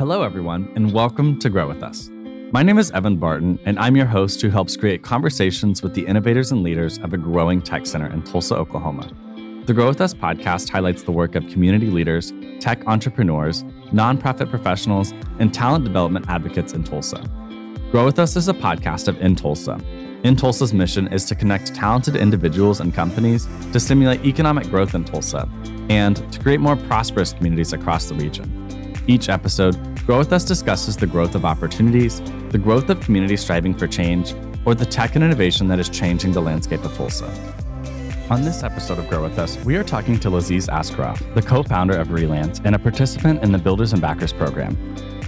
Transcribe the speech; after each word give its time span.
Hello, 0.00 0.22
everyone, 0.22 0.72
and 0.76 0.94
welcome 0.94 1.38
to 1.40 1.50
Grow 1.50 1.68
With 1.68 1.82
Us. 1.82 2.08
My 2.52 2.62
name 2.62 2.78
is 2.78 2.90
Evan 2.92 3.18
Barton, 3.18 3.58
and 3.66 3.78
I'm 3.78 3.96
your 3.96 4.06
host 4.06 4.40
who 4.40 4.48
helps 4.48 4.74
create 4.74 5.02
conversations 5.02 5.82
with 5.82 5.92
the 5.92 6.06
innovators 6.06 6.52
and 6.52 6.62
leaders 6.62 6.96
of 7.00 7.12
a 7.12 7.18
growing 7.18 7.60
tech 7.60 7.84
center 7.84 8.10
in 8.10 8.22
Tulsa, 8.22 8.56
Oklahoma. 8.56 9.12
The 9.66 9.74
Grow 9.74 9.88
With 9.88 10.00
Us 10.00 10.14
podcast 10.14 10.70
highlights 10.70 11.02
the 11.02 11.12
work 11.12 11.34
of 11.34 11.46
community 11.48 11.90
leaders, 11.90 12.32
tech 12.60 12.82
entrepreneurs, 12.86 13.62
nonprofit 13.92 14.48
professionals, 14.48 15.12
and 15.38 15.52
talent 15.52 15.84
development 15.84 16.30
advocates 16.30 16.72
in 16.72 16.82
Tulsa. 16.82 17.22
Grow 17.90 18.06
With 18.06 18.18
Us 18.18 18.36
is 18.36 18.48
a 18.48 18.54
podcast 18.54 19.06
of 19.06 19.20
In 19.20 19.36
Tulsa. 19.36 19.78
In 20.24 20.34
Tulsa's 20.34 20.72
mission 20.72 21.08
is 21.08 21.26
to 21.26 21.34
connect 21.34 21.74
talented 21.74 22.16
individuals 22.16 22.80
and 22.80 22.94
companies 22.94 23.46
to 23.74 23.78
stimulate 23.78 24.24
economic 24.24 24.66
growth 24.70 24.94
in 24.94 25.04
Tulsa 25.04 25.46
and 25.90 26.16
to 26.32 26.40
create 26.40 26.60
more 26.60 26.76
prosperous 26.76 27.34
communities 27.34 27.74
across 27.74 28.08
the 28.08 28.14
region. 28.14 28.56
Each 29.06 29.28
episode, 29.28 29.89
Grow 30.10 30.18
With 30.18 30.32
Us 30.32 30.42
discusses 30.42 30.96
the 30.96 31.06
growth 31.06 31.36
of 31.36 31.44
opportunities, 31.44 32.20
the 32.48 32.58
growth 32.58 32.90
of 32.90 32.98
communities 32.98 33.42
striving 33.42 33.72
for 33.72 33.86
change, 33.86 34.34
or 34.64 34.74
the 34.74 34.84
tech 34.84 35.14
and 35.14 35.22
innovation 35.22 35.68
that 35.68 35.78
is 35.78 35.88
changing 35.88 36.32
the 36.32 36.42
landscape 36.42 36.82
of 36.84 36.92
Tulsa. 36.96 37.26
On 38.28 38.42
this 38.42 38.64
episode 38.64 38.98
of 38.98 39.08
Grow 39.08 39.22
With 39.22 39.38
Us, 39.38 39.56
we 39.64 39.76
are 39.76 39.84
talking 39.84 40.18
to 40.18 40.28
Laziz 40.28 40.66
Askarov, 40.66 41.32
the 41.36 41.42
co 41.42 41.62
founder 41.62 41.96
of 41.96 42.10
Relance 42.10 42.60
and 42.64 42.74
a 42.74 42.78
participant 42.80 43.44
in 43.44 43.52
the 43.52 43.58
Builders 43.58 43.92
and 43.92 44.02
Backers 44.02 44.32
program. 44.32 44.76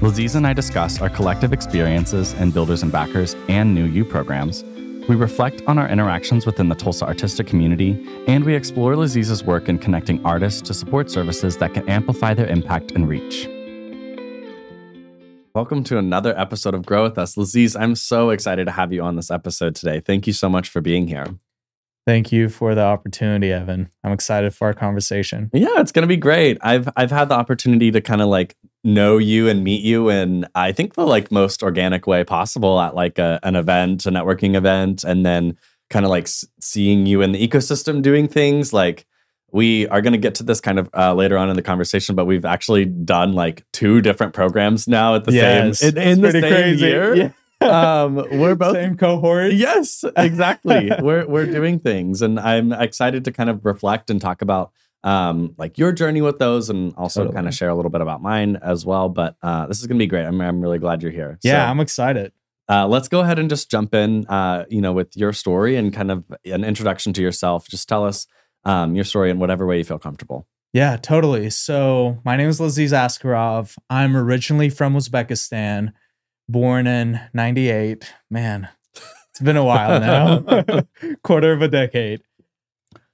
Laziz 0.00 0.34
and 0.34 0.44
I 0.44 0.52
discuss 0.52 1.00
our 1.00 1.08
collective 1.08 1.52
experiences 1.52 2.32
in 2.32 2.50
Builders 2.50 2.82
and 2.82 2.90
Backers 2.90 3.36
and 3.48 3.72
New 3.72 3.84
U 3.84 4.04
programs. 4.04 4.64
We 5.08 5.14
reflect 5.14 5.62
on 5.68 5.78
our 5.78 5.88
interactions 5.88 6.44
within 6.44 6.68
the 6.68 6.74
Tulsa 6.74 7.06
artistic 7.06 7.46
community, 7.46 8.04
and 8.26 8.42
we 8.42 8.56
explore 8.56 8.96
Laziz's 8.96 9.44
work 9.44 9.68
in 9.68 9.78
connecting 9.78 10.20
artists 10.26 10.60
to 10.62 10.74
support 10.74 11.08
services 11.08 11.56
that 11.58 11.72
can 11.72 11.88
amplify 11.88 12.34
their 12.34 12.48
impact 12.48 12.90
and 12.90 13.08
reach. 13.08 13.48
Welcome 15.54 15.84
to 15.84 15.98
another 15.98 16.34
episode 16.38 16.72
of 16.72 16.86
Grow 16.86 17.02
With 17.02 17.18
Us. 17.18 17.36
Laziz, 17.36 17.76
I'm 17.76 17.94
so 17.94 18.30
excited 18.30 18.64
to 18.64 18.70
have 18.70 18.90
you 18.90 19.02
on 19.02 19.16
this 19.16 19.30
episode 19.30 19.74
today. 19.74 20.00
Thank 20.00 20.26
you 20.26 20.32
so 20.32 20.48
much 20.48 20.70
for 20.70 20.80
being 20.80 21.08
here. 21.08 21.26
Thank 22.06 22.32
you 22.32 22.48
for 22.48 22.74
the 22.74 22.80
opportunity, 22.80 23.52
Evan. 23.52 23.90
I'm 24.02 24.12
excited 24.12 24.54
for 24.54 24.68
our 24.68 24.72
conversation. 24.72 25.50
Yeah, 25.52 25.78
it's 25.78 25.92
going 25.92 26.04
to 26.04 26.08
be 26.08 26.16
great. 26.16 26.56
I've 26.62 26.88
I've 26.96 27.10
had 27.10 27.28
the 27.28 27.34
opportunity 27.34 27.90
to 27.90 28.00
kind 28.00 28.22
of 28.22 28.28
like 28.28 28.56
know 28.82 29.18
you 29.18 29.46
and 29.46 29.62
meet 29.62 29.82
you 29.84 30.08
in 30.08 30.46
I 30.54 30.72
think 30.72 30.94
the 30.94 31.06
like 31.06 31.30
most 31.30 31.62
organic 31.62 32.06
way 32.06 32.24
possible 32.24 32.80
at 32.80 32.94
like 32.94 33.18
a, 33.18 33.38
an 33.42 33.54
event, 33.54 34.06
a 34.06 34.10
networking 34.10 34.56
event, 34.56 35.04
and 35.04 35.26
then 35.26 35.58
kind 35.90 36.06
of 36.06 36.10
like 36.10 36.28
seeing 36.60 37.04
you 37.04 37.20
in 37.20 37.32
the 37.32 37.46
ecosystem 37.46 38.00
doing 38.00 38.26
things 38.26 38.72
like 38.72 39.04
we 39.52 39.86
are 39.88 40.00
going 40.00 40.14
to 40.14 40.18
get 40.18 40.34
to 40.36 40.42
this 40.42 40.60
kind 40.60 40.78
of 40.78 40.88
uh, 40.94 41.14
later 41.14 41.36
on 41.36 41.50
in 41.50 41.56
the 41.56 41.62
conversation, 41.62 42.14
but 42.16 42.24
we've 42.24 42.44
actually 42.44 42.86
done 42.86 43.34
like 43.34 43.64
two 43.72 44.00
different 44.00 44.32
programs 44.32 44.88
now 44.88 45.14
at 45.14 45.24
the 45.24 45.32
yes, 45.32 45.80
same 45.80 45.96
in, 45.96 46.02
in 46.02 46.20
the 46.22 46.32
same 46.32 46.42
crazy. 46.42 46.86
year. 46.86 47.14
Yeah. 47.14 47.30
um, 47.62 48.16
we're 48.32 48.54
both 48.54 48.74
same 48.74 48.96
cohort. 48.96 49.52
Yes, 49.52 50.04
exactly. 50.16 50.90
we're 51.00 51.26
we're 51.26 51.46
doing 51.46 51.78
things, 51.78 52.22
and 52.22 52.40
I'm 52.40 52.72
excited 52.72 53.24
to 53.26 53.32
kind 53.32 53.50
of 53.50 53.64
reflect 53.64 54.10
and 54.10 54.20
talk 54.20 54.42
about 54.42 54.72
um, 55.04 55.54
like 55.58 55.78
your 55.78 55.92
journey 55.92 56.22
with 56.22 56.38
those, 56.38 56.70
and 56.70 56.94
also 56.96 57.20
totally. 57.20 57.34
kind 57.34 57.46
of 57.46 57.54
share 57.54 57.68
a 57.68 57.74
little 57.74 57.90
bit 57.90 58.00
about 58.00 58.22
mine 58.22 58.58
as 58.62 58.84
well. 58.84 59.08
But 59.08 59.36
uh, 59.42 59.66
this 59.66 59.80
is 59.80 59.86
going 59.86 59.98
to 59.98 60.02
be 60.02 60.08
great. 60.08 60.24
I'm 60.24 60.40
I'm 60.40 60.60
really 60.60 60.78
glad 60.78 61.02
you're 61.02 61.12
here. 61.12 61.38
Yeah, 61.42 61.66
so, 61.66 61.70
I'm 61.70 61.80
excited. 61.80 62.32
Uh, 62.68 62.88
let's 62.88 63.08
go 63.08 63.20
ahead 63.20 63.38
and 63.38 63.50
just 63.50 63.70
jump 63.70 63.94
in. 63.94 64.26
Uh, 64.26 64.64
you 64.68 64.80
know, 64.80 64.92
with 64.92 65.16
your 65.16 65.32
story 65.32 65.76
and 65.76 65.92
kind 65.92 66.10
of 66.10 66.24
an 66.44 66.64
introduction 66.64 67.12
to 67.12 67.22
yourself. 67.22 67.68
Just 67.68 67.88
tell 67.88 68.04
us 68.04 68.26
um, 68.64 68.94
your 68.94 69.04
story 69.04 69.30
in 69.30 69.38
whatever 69.38 69.66
way 69.66 69.78
you 69.78 69.84
feel 69.84 69.98
comfortable. 69.98 70.46
Yeah, 70.72 70.96
totally. 70.96 71.50
So 71.50 72.18
my 72.24 72.36
name 72.36 72.48
is 72.48 72.58
Laziz 72.58 72.92
Askarov. 72.92 73.76
I'm 73.90 74.16
originally 74.16 74.70
from 74.70 74.94
Uzbekistan, 74.94 75.92
born 76.48 76.86
in 76.86 77.20
98. 77.34 78.10
Man, 78.30 78.68
it's 79.30 79.40
been 79.40 79.58
a 79.58 79.64
while 79.64 80.00
now. 80.00 80.84
quarter 81.22 81.52
of 81.52 81.60
a 81.60 81.68
decade. 81.68 82.22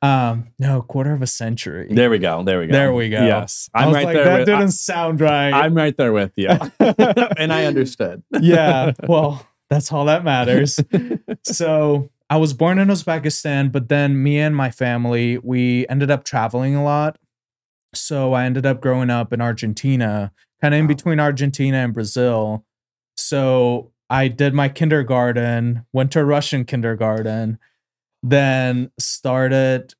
Um, 0.00 0.52
no, 0.60 0.82
quarter 0.82 1.12
of 1.12 1.22
a 1.22 1.26
century. 1.26 1.88
There 1.90 2.10
we 2.10 2.18
go. 2.18 2.44
There 2.44 2.60
we 2.60 2.68
go. 2.68 2.72
There 2.72 2.92
we 2.92 3.08
go. 3.08 3.24
Yes. 3.24 3.68
I'm 3.74 3.92
right 3.92 4.04
like, 4.04 4.14
there. 4.14 4.24
That 4.24 4.38
with, 4.40 4.46
didn't 4.46 4.62
I, 4.62 4.66
sound 4.68 5.20
right. 5.20 5.52
I'm 5.52 5.74
right 5.74 5.96
there 5.96 6.12
with 6.12 6.32
you. 6.36 6.48
and 6.80 7.52
I 7.52 7.64
understood. 7.64 8.22
yeah. 8.40 8.92
Well, 9.08 9.44
that's 9.68 9.92
all 9.92 10.04
that 10.04 10.22
matters. 10.22 10.78
so 11.42 12.10
I 12.30 12.36
was 12.36 12.52
born 12.52 12.78
in 12.78 12.88
Uzbekistan, 12.88 13.72
but 13.72 13.88
then 13.88 14.22
me 14.22 14.38
and 14.38 14.54
my 14.54 14.70
family, 14.70 15.38
we 15.38 15.86
ended 15.88 16.10
up 16.10 16.24
traveling 16.24 16.74
a 16.74 16.84
lot. 16.84 17.18
So 17.94 18.34
I 18.34 18.44
ended 18.44 18.66
up 18.66 18.82
growing 18.82 19.08
up 19.08 19.32
in 19.32 19.40
Argentina, 19.40 20.32
kind 20.60 20.74
of 20.74 20.80
in 20.80 20.86
between 20.86 21.20
Argentina 21.20 21.78
and 21.78 21.94
Brazil. 21.94 22.66
So 23.16 23.92
I 24.10 24.28
did 24.28 24.52
my 24.52 24.68
kindergarten, 24.68 25.86
went 25.92 26.12
to 26.12 26.24
Russian 26.24 26.66
kindergarten, 26.66 27.58
then 28.22 28.90
started 28.98 29.94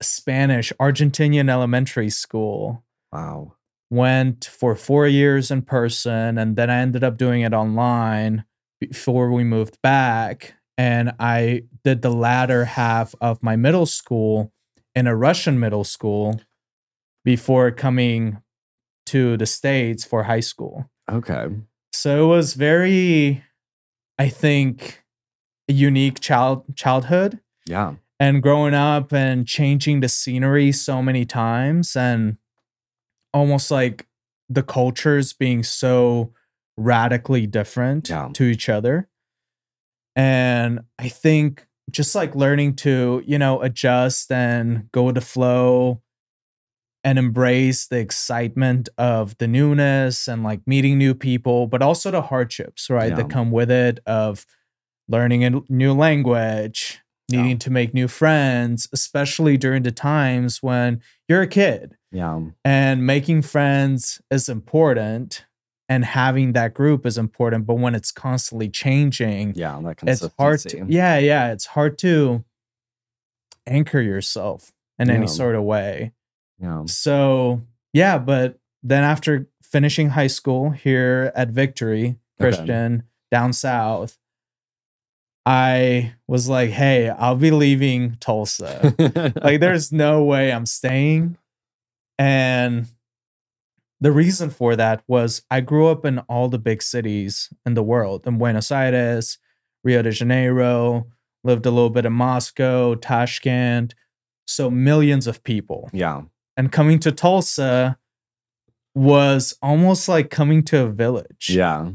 Spanish, 0.00 0.72
Argentinian 0.80 1.50
elementary 1.50 2.10
school. 2.10 2.84
Wow. 3.12 3.54
Went 3.90 4.44
for 4.44 4.76
four 4.76 5.08
years 5.08 5.50
in 5.50 5.62
person, 5.62 6.38
and 6.38 6.54
then 6.56 6.70
I 6.70 6.78
ended 6.78 7.02
up 7.02 7.16
doing 7.16 7.42
it 7.42 7.52
online 7.52 8.44
before 8.80 9.32
we 9.32 9.42
moved 9.42 9.80
back 9.82 10.54
and 10.76 11.12
I 11.18 11.62
did 11.84 12.02
the 12.02 12.10
latter 12.10 12.64
half 12.64 13.14
of 13.20 13.42
my 13.42 13.56
middle 13.56 13.86
school 13.86 14.52
in 14.94 15.06
a 15.06 15.16
Russian 15.16 15.58
middle 15.58 15.84
school 15.84 16.40
before 17.24 17.70
coming 17.70 18.38
to 19.06 19.36
the 19.36 19.46
States 19.46 20.04
for 20.04 20.24
high 20.24 20.40
school. 20.40 20.90
Okay. 21.10 21.46
So 21.92 22.24
it 22.24 22.28
was 22.28 22.54
very, 22.54 23.44
I 24.18 24.28
think, 24.28 25.04
a 25.68 25.72
unique 25.72 26.20
child 26.20 26.64
childhood. 26.76 27.40
Yeah. 27.66 27.94
And 28.20 28.42
growing 28.42 28.74
up 28.74 29.12
and 29.12 29.46
changing 29.46 30.00
the 30.00 30.08
scenery 30.08 30.72
so 30.72 31.02
many 31.02 31.24
times 31.24 31.96
and 31.96 32.36
almost 33.32 33.70
like 33.70 34.06
the 34.48 34.62
cultures 34.62 35.32
being 35.32 35.62
so 35.62 36.32
radically 36.76 37.46
different 37.46 38.08
yeah. 38.08 38.28
to 38.34 38.44
each 38.44 38.68
other. 38.68 39.08
And 40.16 40.80
I 40.98 41.08
think 41.08 41.66
just 41.90 42.14
like 42.14 42.34
learning 42.34 42.76
to, 42.76 43.22
you 43.26 43.38
know, 43.38 43.60
adjust 43.62 44.30
and 44.30 44.90
go 44.92 45.04
with 45.04 45.14
the 45.16 45.20
flow 45.20 46.02
and 47.02 47.18
embrace 47.18 47.86
the 47.86 47.98
excitement 47.98 48.88
of 48.96 49.36
the 49.38 49.46
newness 49.46 50.26
and 50.26 50.42
like 50.42 50.60
meeting 50.66 50.96
new 50.96 51.14
people, 51.14 51.66
but 51.66 51.82
also 51.82 52.10
the 52.10 52.22
hardships, 52.22 52.88
right, 52.88 53.10
yeah. 53.10 53.16
that 53.16 53.30
come 53.30 53.50
with 53.50 53.70
it 53.70 54.00
of 54.06 54.46
learning 55.08 55.44
a 55.44 55.60
new 55.68 55.92
language, 55.92 57.00
needing 57.30 57.50
yeah. 57.50 57.56
to 57.58 57.70
make 57.70 57.92
new 57.92 58.08
friends, 58.08 58.88
especially 58.92 59.56
during 59.58 59.82
the 59.82 59.92
times 59.92 60.62
when 60.62 61.00
you're 61.28 61.42
a 61.42 61.46
kid. 61.46 61.96
Yeah. 62.10 62.40
And 62.64 63.06
making 63.06 63.42
friends 63.42 64.22
is 64.30 64.48
important 64.48 65.44
and 65.88 66.04
having 66.04 66.52
that 66.52 66.74
group 66.74 67.04
is 67.04 67.18
important 67.18 67.66
but 67.66 67.74
when 67.74 67.94
it's 67.94 68.10
constantly 68.10 68.68
changing 68.68 69.52
yeah 69.54 69.78
it's 70.02 70.26
hard 70.38 70.58
to 70.60 70.84
yeah 70.88 71.18
yeah 71.18 71.52
it's 71.52 71.66
hard 71.66 71.98
to 71.98 72.44
anchor 73.66 74.00
yourself 74.00 74.72
in 74.98 75.08
yeah. 75.08 75.14
any 75.14 75.26
sort 75.26 75.54
of 75.54 75.62
way 75.62 76.12
yeah 76.58 76.82
so 76.86 77.60
yeah 77.92 78.18
but 78.18 78.58
then 78.82 79.04
after 79.04 79.46
finishing 79.62 80.10
high 80.10 80.26
school 80.26 80.70
here 80.70 81.32
at 81.34 81.48
victory 81.48 82.16
christian 82.38 82.94
okay. 82.94 83.04
down 83.30 83.52
south 83.52 84.18
I 85.46 86.14
was 86.26 86.48
like, 86.48 86.70
hey, 86.70 87.10
I'll 87.10 87.36
be 87.36 87.50
leaving 87.50 88.16
Tulsa. 88.18 88.94
like, 89.42 89.60
there's 89.60 89.92
no 89.92 90.24
way 90.24 90.50
I'm 90.50 90.66
staying. 90.66 91.36
And 92.18 92.86
the 94.04 94.12
reason 94.12 94.50
for 94.50 94.76
that 94.76 95.02
was 95.08 95.40
I 95.50 95.62
grew 95.62 95.88
up 95.88 96.04
in 96.04 96.18
all 96.20 96.50
the 96.50 96.58
big 96.58 96.82
cities 96.82 97.48
in 97.64 97.72
the 97.72 97.82
world 97.82 98.26
in 98.26 98.36
Buenos 98.36 98.70
Aires, 98.70 99.38
Rio 99.82 100.02
de 100.02 100.10
Janeiro, 100.10 101.06
lived 101.42 101.64
a 101.64 101.70
little 101.70 101.88
bit 101.88 102.04
in 102.04 102.12
Moscow, 102.12 102.96
Tashkent. 102.96 103.94
So 104.46 104.70
millions 104.70 105.26
of 105.26 105.42
people. 105.42 105.88
Yeah. 105.94 106.24
And 106.54 106.70
coming 106.70 106.98
to 106.98 107.12
Tulsa 107.12 107.96
was 108.94 109.56
almost 109.62 110.06
like 110.06 110.28
coming 110.28 110.62
to 110.64 110.80
a 110.84 110.90
village. 110.90 111.48
Yeah. 111.48 111.92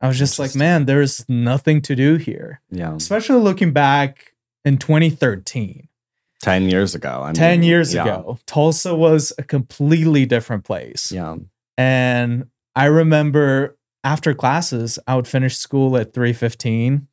I 0.00 0.08
was 0.08 0.18
just 0.18 0.38
like, 0.38 0.54
man, 0.54 0.86
there's 0.86 1.28
nothing 1.28 1.82
to 1.82 1.94
do 1.94 2.16
here. 2.16 2.62
Yeah. 2.70 2.94
Especially 2.94 3.40
looking 3.40 3.72
back 3.72 4.32
in 4.64 4.78
2013. 4.78 5.86
10 6.42 6.68
years 6.68 6.94
ago. 6.94 7.22
I 7.22 7.26
mean, 7.26 7.34
10 7.34 7.62
years 7.62 7.94
yeah. 7.94 8.02
ago, 8.02 8.38
Tulsa 8.46 8.94
was 8.94 9.32
a 9.38 9.42
completely 9.42 10.26
different 10.26 10.64
place. 10.64 11.10
Yeah. 11.10 11.36
And 11.78 12.46
I 12.76 12.86
remember 12.86 13.76
after 14.04 14.34
classes, 14.34 14.98
I 15.06 15.16
would 15.16 15.28
finish 15.28 15.56
school 15.56 15.96
at 15.96 16.12
3:15 16.12 17.06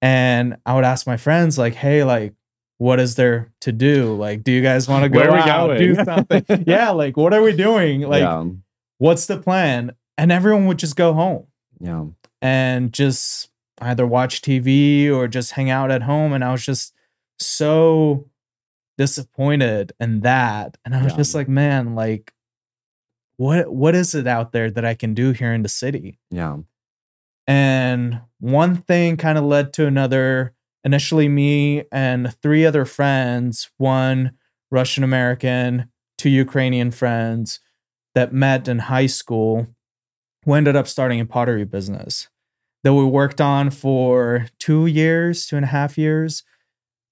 and 0.00 0.56
I 0.64 0.74
would 0.74 0.84
ask 0.84 1.06
my 1.06 1.16
friends 1.16 1.58
like, 1.58 1.74
"Hey, 1.74 2.04
like 2.04 2.34
what 2.78 3.00
is 3.00 3.16
there 3.16 3.52
to 3.62 3.72
do? 3.72 4.14
Like 4.14 4.44
do 4.44 4.52
you 4.52 4.62
guys 4.62 4.88
want 4.88 5.02
to 5.04 5.08
go 5.08 5.20
Where 5.20 5.30
out, 5.32 5.76
do 5.78 5.94
something? 5.96 6.44
yeah, 6.66 6.90
like 6.90 7.16
what 7.16 7.34
are 7.34 7.42
we 7.42 7.54
doing? 7.54 8.02
Like 8.02 8.22
yeah. 8.22 8.44
what's 8.98 9.26
the 9.26 9.38
plan?" 9.38 9.94
and 10.18 10.32
everyone 10.32 10.66
would 10.66 10.78
just 10.78 10.96
go 10.96 11.12
home. 11.12 11.46
Yeah. 11.80 12.06
And 12.40 12.92
just 12.92 13.50
either 13.80 14.06
watch 14.06 14.42
TV 14.42 15.12
or 15.12 15.28
just 15.28 15.52
hang 15.52 15.70
out 15.70 15.90
at 15.90 16.02
home. 16.02 16.32
And 16.32 16.42
I 16.42 16.52
was 16.52 16.64
just 16.64 16.94
so 17.38 18.26
disappointed 18.98 19.92
in 20.00 20.20
that. 20.20 20.76
And 20.84 20.94
I 20.94 21.02
was 21.02 21.12
yeah. 21.12 21.18
just 21.18 21.34
like, 21.34 21.48
man, 21.48 21.94
like, 21.94 22.32
what 23.36 23.72
what 23.72 23.94
is 23.94 24.14
it 24.14 24.26
out 24.26 24.52
there 24.52 24.70
that 24.70 24.84
I 24.84 24.94
can 24.94 25.14
do 25.14 25.32
here 25.32 25.52
in 25.52 25.62
the 25.62 25.68
city? 25.68 26.18
Yeah. 26.30 26.58
And 27.46 28.20
one 28.40 28.76
thing 28.76 29.16
kind 29.16 29.38
of 29.38 29.44
led 29.44 29.72
to 29.74 29.86
another. 29.86 30.52
Initially, 30.84 31.28
me 31.28 31.82
and 31.90 32.32
three 32.42 32.64
other 32.64 32.84
friends, 32.84 33.70
one 33.76 34.32
Russian 34.70 35.02
American, 35.02 35.90
two 36.16 36.30
Ukrainian 36.30 36.92
friends 36.92 37.58
that 38.14 38.32
met 38.32 38.68
in 38.68 38.78
high 38.78 39.06
school, 39.06 39.66
who 40.44 40.54
ended 40.54 40.76
up 40.76 40.86
starting 40.86 41.20
a 41.20 41.26
pottery 41.26 41.64
business 41.64 42.28
that 42.84 42.94
we 42.94 43.04
worked 43.04 43.40
on 43.40 43.70
for 43.70 44.46
two 44.60 44.86
years, 44.86 45.46
two 45.46 45.56
and 45.56 45.64
a 45.64 45.68
half 45.68 45.98
years. 45.98 46.44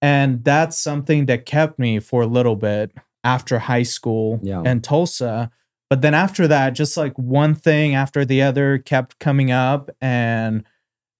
And 0.04 0.44
that's 0.44 0.78
something 0.78 1.24
that 1.26 1.46
kept 1.46 1.78
me 1.78 1.98
for 1.98 2.20
a 2.20 2.26
little 2.26 2.56
bit 2.56 2.92
after 3.24 3.58
high 3.58 3.84
school 3.84 4.38
yeah. 4.42 4.60
in 4.62 4.82
Tulsa. 4.82 5.50
But 5.88 6.02
then 6.02 6.12
after 6.12 6.46
that, 6.46 6.74
just 6.74 6.98
like 6.98 7.18
one 7.18 7.54
thing 7.54 7.94
after 7.94 8.22
the 8.22 8.42
other 8.42 8.76
kept 8.76 9.18
coming 9.18 9.50
up. 9.50 9.88
And 10.02 10.64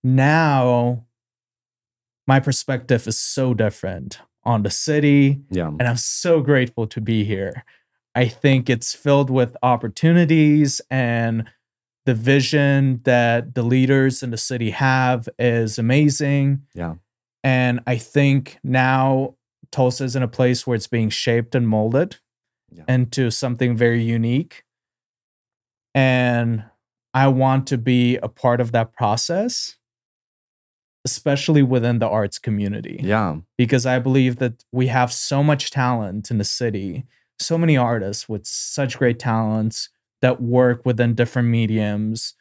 now 0.03 1.07
my 2.27 2.41
perspective 2.41 3.09
is 3.09 3.19
so 3.19 3.55
different 3.55 4.19
on 4.43 4.65
the 4.65 4.71
city. 4.71 5.41
Yeah. 5.51 5.69
And 5.69 5.85
I'm 5.85 5.97
so 5.97 6.43
grateful 6.43 6.87
to 6.89 7.01
be 7.01 7.25
here. 7.25 7.65
I 8.15 8.29
think 8.29 8.69
it's 8.69 8.95
filled 8.95 9.31
with 9.31 9.57
opportunities 9.63 10.83
and 10.91 11.51
the 12.05 12.15
vision 12.15 13.01
that 13.05 13.55
the 13.55 13.63
leaders 13.63 14.23
in 14.23 14.31
the 14.31 14.37
city 14.37 14.73
have 14.73 15.27
is 15.39 15.79
amazing. 15.79 16.67
Yeah. 16.75 16.97
And 17.45 17.81
I 17.87 17.99
think 17.99 18.59
now 18.65 19.37
Tulsa 19.71 20.05
is 20.05 20.17
in 20.17 20.23
a 20.23 20.29
place 20.29 20.67
where 20.67 20.75
it's 20.75 20.87
being 20.87 21.11
shaped 21.11 21.55
and 21.55 21.69
molded 21.69 22.17
yeah. 22.73 22.85
into 22.89 23.31
something 23.31 23.77
very 23.77 24.03
unique. 24.03 24.65
And 25.95 26.65
I 27.13 27.29
want 27.29 27.67
to 27.69 27.79
be 27.79 28.17
a 28.17 28.29
part 28.29 28.61
of 28.61 28.73
that 28.73 28.95
process, 28.95 29.77
especially 31.05 31.63
within 31.63 31.99
the 31.99 32.09
arts 32.09 32.39
community. 32.39 32.99
Yeah. 33.03 33.37
Because 33.59 33.85
I 33.85 33.99
believe 33.99 34.37
that 34.37 34.65
we 34.73 34.87
have 34.87 35.13
so 35.13 35.43
much 35.43 35.71
talent 35.71 36.31
in 36.31 36.39
the 36.39 36.45
city, 36.45 37.05
so 37.39 37.59
many 37.59 37.77
artists 37.77 38.29
with 38.29 38.47
such 38.47 38.99
great 38.99 39.19
talents 39.19 39.91
that 40.23 40.41
work 40.41 40.87
within 40.87 41.15
different 41.15 41.49
mediums. 41.49 42.35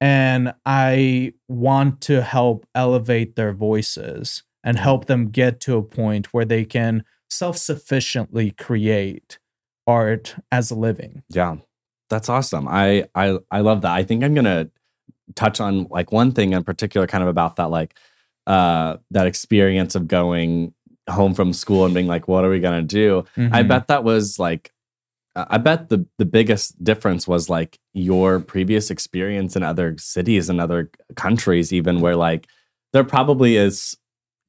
And 0.00 0.52
I 0.66 1.34
want 1.48 2.00
to 2.02 2.22
help 2.22 2.66
elevate 2.74 3.36
their 3.36 3.52
voices 3.52 4.42
and 4.62 4.78
help 4.78 5.06
them 5.06 5.30
get 5.30 5.60
to 5.60 5.76
a 5.76 5.82
point 5.82 6.32
where 6.32 6.44
they 6.44 6.64
can 6.64 7.04
self 7.28 7.56
sufficiently 7.56 8.50
create 8.50 9.38
art 9.86 10.36
as 10.50 10.70
a 10.70 10.74
living. 10.74 11.22
Yeah. 11.28 11.56
That's 12.10 12.28
awesome. 12.28 12.68
I, 12.68 13.06
I 13.14 13.38
I 13.50 13.60
love 13.60 13.82
that. 13.82 13.92
I 13.92 14.04
think 14.04 14.22
I'm 14.24 14.34
gonna 14.34 14.68
touch 15.34 15.60
on 15.60 15.84
like 15.90 16.12
one 16.12 16.32
thing 16.32 16.52
in 16.52 16.62
particular, 16.64 17.06
kind 17.06 17.22
of 17.22 17.28
about 17.28 17.56
that, 17.56 17.70
like 17.70 17.96
uh 18.46 18.98
that 19.10 19.26
experience 19.26 19.94
of 19.94 20.06
going 20.06 20.74
home 21.08 21.34
from 21.34 21.52
school 21.52 21.84
and 21.84 21.94
being 21.94 22.06
like, 22.06 22.28
what 22.28 22.44
are 22.44 22.50
we 22.50 22.60
gonna 22.60 22.82
do? 22.82 23.24
Mm-hmm. 23.36 23.54
I 23.54 23.62
bet 23.62 23.88
that 23.88 24.04
was 24.04 24.38
like 24.38 24.70
I 25.36 25.58
bet 25.58 25.88
the 25.88 26.06
the 26.18 26.24
biggest 26.24 26.82
difference 26.82 27.26
was 27.26 27.50
like 27.50 27.78
your 27.92 28.40
previous 28.40 28.90
experience 28.90 29.56
in 29.56 29.62
other 29.62 29.96
cities 29.98 30.48
and 30.48 30.60
other 30.60 30.90
countries, 31.16 31.72
even 31.72 32.00
where 32.00 32.16
like 32.16 32.46
there 32.92 33.04
probably 33.04 33.56
is 33.56 33.96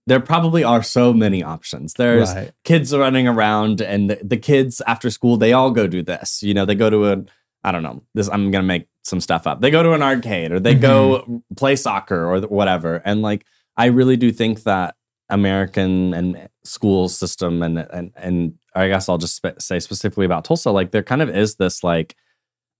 there 0.07 0.19
probably 0.19 0.63
are 0.63 0.83
so 0.83 1.11
many 1.13 1.41
options. 1.41 1.93
There's 1.95 2.33
right. 2.33 2.51
kids 2.63 2.95
running 2.95 3.27
around, 3.27 3.81
and 3.81 4.11
the, 4.11 4.19
the, 4.23 4.37
kids 4.37 4.79
after 4.85 5.09
school 5.09 5.37
they 5.37 5.53
all 5.53 5.71
go 5.71 5.87
do 5.87 6.03
this. 6.03 6.43
You 6.43 6.53
know, 6.53 6.65
they 6.65 6.75
go 6.75 6.91
to 6.91 7.11
a 7.11 7.25
I 7.63 7.71
don't 7.71 7.81
know 7.81 8.03
this. 8.13 8.29
I'm 8.29 8.51
gonna 8.51 8.63
make 8.63 8.87
some 9.03 9.19
stuff 9.19 9.47
up. 9.47 9.61
They 9.61 9.71
go 9.71 9.81
to 9.81 9.93
an 9.93 10.03
arcade 10.03 10.51
or 10.51 10.59
they 10.59 10.73
mm-hmm. 10.73 10.81
go 10.81 11.43
play 11.57 11.75
soccer 11.75 12.31
or 12.31 12.41
whatever. 12.41 13.01
And 13.05 13.23
like 13.23 13.45
I 13.75 13.85
really 13.85 14.17
do 14.17 14.31
think 14.31 14.63
that 14.63 14.95
American 15.29 16.13
and 16.13 16.49
school 16.63 17.09
system 17.09 17.63
and 17.63 17.79
and 17.79 18.11
and 18.15 18.53
I 18.75 18.87
guess 18.87 19.09
I'll 19.09 19.17
just 19.17 19.43
say 19.59 19.79
specifically 19.79 20.25
about 20.25 20.45
Tulsa, 20.45 20.71
like 20.71 20.91
there 20.91 21.03
kind 21.03 21.21
of 21.21 21.29
is 21.29 21.55
this 21.55 21.83
like 21.83 22.15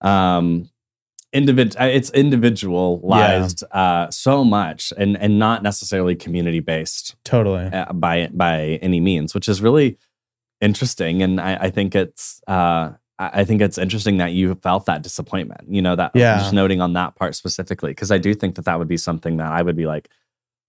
um 0.02 0.70
individual 1.34 1.84
uh, 1.84 1.88
it's 1.88 2.10
individualized 2.12 3.64
yeah. 3.70 3.82
uh 3.82 4.12
so 4.12 4.44
much 4.44 4.94
and 4.98 5.18
and 5.18 5.40
not 5.40 5.64
necessarily 5.64 6.16
community 6.16 6.60
based 6.60 7.16
totally 7.26 7.66
uh, 7.66 7.92
by 7.92 8.28
by 8.34 8.80
any 8.82 9.02
means 9.02 9.34
which 9.34 9.50
is 9.50 9.62
really 9.62 9.98
interesting 10.62 11.22
and 11.22 11.42
I, 11.42 11.56
I 11.56 11.70
think 11.72 11.96
it's 11.96 12.42
uh 12.48 12.92
I 13.18 13.46
think 13.46 13.62
it's 13.62 13.78
interesting 13.78 14.18
that 14.18 14.34
you 14.34 14.56
felt 14.56 14.88
that 14.88 15.02
disappointment, 15.02 15.70
you 15.70 15.82
know, 15.82 15.96
that 15.96 16.12
yeah. 16.16 16.38
just 16.38 16.52
noting 16.52 16.82
on 16.82 16.94
that 16.94 17.16
part 17.16 17.34
specifically, 17.36 17.92
because 17.92 18.12
I 18.12 18.18
do 18.18 18.34
think 18.34 18.56
that 18.56 18.66
that 18.66 18.78
would 18.78 18.90
be 18.90 18.98
something 18.98 19.38
that 19.38 19.50
I 19.50 19.62
would 19.62 19.78
be 19.78 19.86
like, 19.86 20.10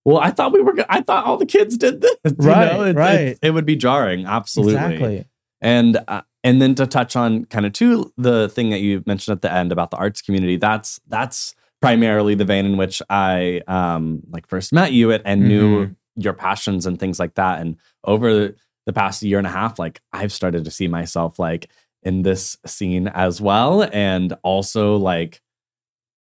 well, 0.07 0.19
I 0.19 0.31
thought 0.31 0.53
we 0.53 0.63
were. 0.63 0.73
I 0.89 1.01
thought 1.01 1.25
all 1.25 1.37
the 1.37 1.45
kids 1.45 1.77
did 1.77 2.01
this. 2.01 2.15
Right, 2.37 2.73
know? 2.73 2.85
it, 2.85 2.95
right. 2.95 3.21
It, 3.21 3.39
it, 3.43 3.51
would 3.51 3.67
be 3.67 3.75
jarring, 3.75 4.25
absolutely. 4.25 4.75
Exactly. 4.75 5.25
And 5.61 5.99
uh, 6.07 6.23
and 6.45 6.63
then 6.63 6.77
to 6.77 6.87
touch 6.87 7.17
on 7.17 7.45
kind 7.47 7.67
of 7.67 7.73
too 7.73 8.13
the 8.17 8.49
thing 8.49 8.71
that 8.71 8.79
you 8.79 9.03
mentioned 9.05 9.35
at 9.35 9.43
the 9.43 9.53
end 9.53 9.73
about 9.73 9.91
the 9.91 9.97
arts 9.97 10.23
community. 10.23 10.59
That's 10.59 11.01
that's 11.09 11.57
primarily 11.83 12.37
the 12.37 12.45
vein 12.45 12.67
in 12.67 12.77
which 12.77 13.03
I 13.11 13.63
um 13.67 14.23
like 14.31 14.47
first 14.47 14.73
met 14.73 14.93
you 14.93 15.11
and, 15.11 15.25
and 15.27 15.41
mm-hmm. 15.41 15.49
knew 15.49 15.97
your 16.15 16.35
passions 16.35 16.87
and 16.87 17.01
things 17.01 17.19
like 17.19 17.35
that. 17.35 17.61
And 17.61 17.77
over 18.05 18.55
the 18.87 18.93
past 18.93 19.25
year 19.25 19.39
and 19.39 19.47
a 19.47 19.51
half, 19.51 19.77
like 19.77 20.01
I've 20.13 20.33
started 20.33 20.65
to 20.67 20.71
see 20.71 20.87
myself 20.87 21.41
like 21.41 21.69
in 22.05 22.23
this 22.23 22.57
scene 22.65 23.09
as 23.09 23.41
well, 23.41 23.83
and 23.93 24.35
also 24.45 24.99
like 24.99 25.43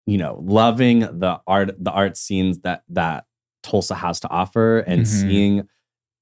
you 0.07 0.19
know 0.19 0.39
loving 0.41 1.01
the 1.01 1.41
art 1.49 1.83
the 1.83 1.91
art 1.91 2.17
scenes 2.17 2.61
that 2.61 2.85
that 2.91 3.25
Tulsa 3.63 3.95
has 3.95 4.21
to 4.21 4.29
offer 4.29 4.81
and 4.81 5.03
mm-hmm. 5.03 5.29
seeing 5.29 5.69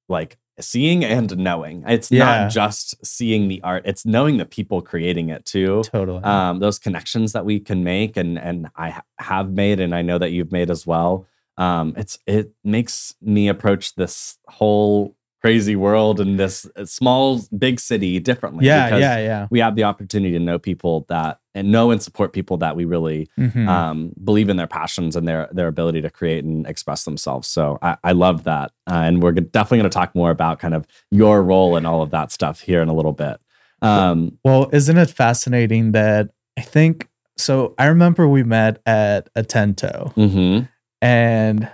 like 0.08 0.38
seeing 0.58 1.04
and 1.04 1.36
knowing. 1.38 1.84
It's 1.86 2.10
yeah. 2.10 2.24
not 2.24 2.50
just 2.50 3.04
seeing 3.04 3.48
the 3.48 3.62
art, 3.62 3.82
it's 3.86 4.04
knowing 4.04 4.36
the 4.36 4.44
people 4.44 4.82
creating 4.82 5.30
it 5.30 5.44
too. 5.44 5.82
Totally. 5.84 6.22
Um, 6.22 6.58
those 6.60 6.78
connections 6.78 7.32
that 7.32 7.44
we 7.44 7.60
can 7.60 7.84
make 7.84 8.16
and 8.16 8.38
and 8.38 8.68
I 8.76 8.90
ha- 8.90 9.04
have 9.18 9.50
made 9.50 9.80
and 9.80 9.94
I 9.94 10.02
know 10.02 10.18
that 10.18 10.30
you've 10.30 10.52
made 10.52 10.70
as 10.70 10.86
well. 10.86 11.26
Um, 11.56 11.94
it's 11.96 12.18
it 12.26 12.52
makes 12.64 13.14
me 13.20 13.48
approach 13.48 13.94
this 13.94 14.38
whole 14.48 15.16
crazy 15.40 15.76
world 15.76 16.20
and 16.20 16.38
this 16.38 16.68
uh, 16.76 16.84
small 16.84 17.40
big 17.56 17.80
city 17.80 18.20
differently. 18.20 18.66
Yeah, 18.66 18.96
yeah, 18.96 19.18
yeah. 19.18 19.46
We 19.50 19.60
have 19.60 19.74
the 19.74 19.84
opportunity 19.84 20.32
to 20.32 20.40
know 20.40 20.58
people 20.58 21.06
that 21.08 21.39
and 21.54 21.72
know 21.72 21.90
and 21.90 22.02
support 22.02 22.32
people 22.32 22.56
that 22.58 22.76
we 22.76 22.84
really 22.84 23.28
mm-hmm. 23.38 23.68
um, 23.68 24.12
believe 24.22 24.48
in 24.48 24.56
their 24.56 24.66
passions 24.66 25.16
and 25.16 25.26
their 25.26 25.48
their 25.52 25.68
ability 25.68 26.00
to 26.02 26.10
create 26.10 26.44
and 26.44 26.66
express 26.66 27.04
themselves. 27.04 27.48
So 27.48 27.78
I, 27.82 27.96
I 28.04 28.12
love 28.12 28.44
that, 28.44 28.72
uh, 28.88 28.94
and 28.94 29.22
we're 29.22 29.32
definitely 29.32 29.78
going 29.78 29.90
to 29.90 29.94
talk 29.94 30.14
more 30.14 30.30
about 30.30 30.58
kind 30.58 30.74
of 30.74 30.86
your 31.10 31.42
role 31.42 31.76
and 31.76 31.86
all 31.86 32.02
of 32.02 32.10
that 32.10 32.32
stuff 32.32 32.60
here 32.60 32.82
in 32.82 32.88
a 32.88 32.94
little 32.94 33.12
bit. 33.12 33.40
Um, 33.82 34.38
well, 34.44 34.68
isn't 34.72 34.98
it 34.98 35.10
fascinating 35.10 35.92
that 35.92 36.30
I 36.56 36.62
think 36.62 37.08
so? 37.36 37.74
I 37.78 37.86
remember 37.86 38.28
we 38.28 38.42
met 38.42 38.80
at 38.86 39.32
Atento, 39.34 40.14
mm-hmm. 40.14 40.66
and 41.02 41.70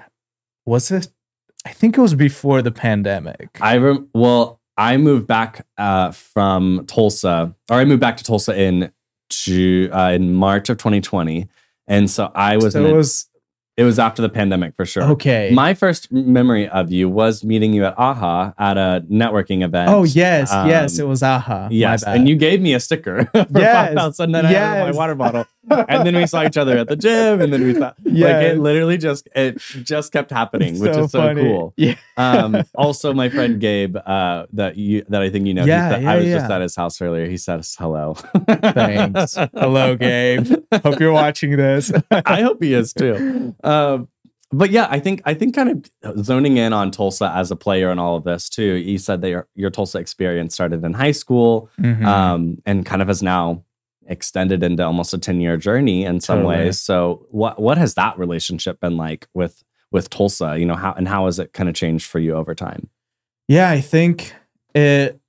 was 0.64 0.90
it 0.90 1.08
I 1.66 1.72
think 1.72 1.98
it 1.98 2.00
was 2.00 2.14
before 2.14 2.62
the 2.62 2.70
pandemic. 2.70 3.58
I 3.60 3.78
rem- 3.78 4.08
well, 4.14 4.60
I 4.76 4.98
moved 4.98 5.26
back 5.26 5.66
uh, 5.76 6.12
from 6.12 6.84
Tulsa, 6.86 7.56
or 7.68 7.76
I 7.76 7.84
moved 7.84 8.00
back 8.00 8.16
to 8.18 8.24
Tulsa 8.24 8.56
in 8.56 8.92
Ju- 9.28 9.90
uh, 9.92 10.10
in 10.10 10.34
March 10.34 10.68
of 10.68 10.78
2020, 10.78 11.48
and 11.86 12.10
so 12.10 12.30
I 12.34 12.56
was. 12.56 12.72
So 12.72 12.84
it 12.84 12.92
was 12.92 13.28
it 13.76 13.84
was 13.84 13.98
after 13.98 14.22
the 14.22 14.28
pandemic 14.30 14.74
for 14.74 14.86
sure. 14.86 15.02
Okay. 15.02 15.50
My 15.52 15.74
first 15.74 16.10
memory 16.10 16.66
of 16.68 16.90
you 16.90 17.10
was 17.10 17.44
meeting 17.44 17.74
you 17.74 17.84
at 17.84 17.98
AHA 17.98 18.54
at 18.58 18.78
a 18.78 19.04
networking 19.10 19.62
event. 19.62 19.90
Oh 19.90 20.04
yes, 20.04 20.50
um, 20.50 20.66
yes, 20.66 20.98
it 20.98 21.06
was 21.06 21.22
AHA. 21.22 21.68
Yes, 21.70 22.02
and 22.02 22.26
you 22.26 22.36
gave 22.36 22.62
me 22.62 22.72
a 22.72 22.80
sticker 22.80 23.26
for 23.32 23.46
yes, 23.54 23.94
pounds, 23.94 24.18
and 24.18 24.34
then 24.34 24.44
yes. 24.44 24.54
I 24.54 24.76
had 24.76 24.92
my 24.92 24.96
water 24.96 25.14
bottle. 25.14 25.46
And 25.70 26.06
then 26.06 26.16
we 26.16 26.26
saw 26.26 26.44
each 26.44 26.56
other 26.56 26.76
at 26.78 26.88
the 26.88 26.96
gym, 26.96 27.40
and 27.40 27.52
then 27.52 27.62
we 27.62 27.74
thought 27.74 27.96
yes. 28.04 28.24
like 28.24 28.42
it 28.52 28.58
literally 28.58 28.98
just 28.98 29.28
it 29.34 29.58
just 29.82 30.12
kept 30.12 30.30
happening, 30.30 30.74
it's 30.74 30.80
which 30.80 30.94
so 30.94 31.04
is 31.04 31.10
so 31.10 31.20
funny. 31.20 31.42
cool. 31.42 31.74
Yeah. 31.76 31.94
um, 32.16 32.62
also, 32.74 33.12
my 33.12 33.28
friend 33.28 33.60
Gabe, 33.60 33.96
uh, 33.96 34.46
that 34.52 34.76
you 34.76 35.04
that 35.08 35.22
I 35.22 35.30
think 35.30 35.46
you 35.46 35.54
know, 35.54 35.64
yeah, 35.64 35.98
yeah 35.98 36.10
I 36.10 36.16
was 36.16 36.26
yeah. 36.26 36.38
just 36.38 36.50
at 36.50 36.60
his 36.60 36.76
house 36.76 37.00
earlier. 37.00 37.28
He 37.28 37.36
said 37.36 37.64
hello. 37.78 38.14
Thanks. 38.14 39.34
hello, 39.34 39.96
Gabe. 39.96 40.46
Hope 40.82 41.00
you're 41.00 41.12
watching 41.12 41.56
this. 41.56 41.92
I 42.10 42.42
hope 42.42 42.62
he 42.62 42.72
is 42.72 42.92
too. 42.92 43.54
Um, 43.62 44.08
but 44.52 44.70
yeah, 44.70 44.86
I 44.90 45.00
think 45.00 45.22
I 45.24 45.34
think 45.34 45.54
kind 45.54 45.90
of 46.02 46.24
zoning 46.24 46.56
in 46.56 46.72
on 46.72 46.90
Tulsa 46.90 47.32
as 47.34 47.50
a 47.50 47.56
player 47.56 47.90
and 47.90 47.98
all 47.98 48.16
of 48.16 48.24
this 48.24 48.48
too. 48.48 48.74
You 48.74 48.98
said 48.98 49.20
that 49.22 49.28
your, 49.28 49.48
your 49.54 49.70
Tulsa 49.70 49.98
experience 49.98 50.54
started 50.54 50.84
in 50.84 50.92
high 50.92 51.12
school, 51.12 51.68
mm-hmm. 51.80 52.06
um, 52.06 52.58
and 52.64 52.86
kind 52.86 53.02
of 53.02 53.08
has 53.08 53.22
now 53.22 53.64
extended 54.08 54.62
into 54.62 54.84
almost 54.84 55.14
a 55.14 55.18
10 55.18 55.40
year 55.40 55.56
journey 55.56 56.04
in 56.04 56.20
some 56.20 56.38
totally. 56.38 56.56
ways. 56.56 56.80
So 56.80 57.26
what 57.30 57.60
what 57.60 57.78
has 57.78 57.94
that 57.94 58.18
relationship 58.18 58.80
been 58.80 58.96
like 58.96 59.26
with 59.34 59.62
with 59.90 60.10
Tulsa? 60.10 60.58
You 60.58 60.66
know, 60.66 60.76
how 60.76 60.92
and 60.92 61.08
how 61.08 61.26
has 61.26 61.38
it 61.38 61.52
kind 61.52 61.68
of 61.68 61.74
changed 61.74 62.06
for 62.06 62.18
you 62.18 62.34
over 62.34 62.54
time? 62.54 62.88
Yeah, 63.48 63.70
I 63.70 63.80
think 63.80 64.34
it 64.74 65.20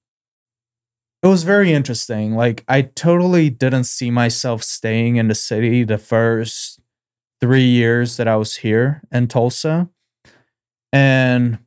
it 1.24 1.28
was 1.28 1.44
very 1.44 1.74
interesting. 1.74 2.36
Like 2.36 2.64
I 2.68 2.84
totally 2.84 3.50
didn't 3.50 3.86
see 3.86 4.12
myself 4.12 4.64
staying 4.64 5.16
in 5.18 5.28
the 5.28 5.36
city 5.36 5.84
the 5.84 5.98
first 5.98 6.80
3 7.42 7.64
years 7.64 8.18
that 8.18 8.28
I 8.28 8.36
was 8.36 8.58
here 8.58 9.02
in 9.12 9.28
Tulsa. 9.28 9.90
And 10.94 11.60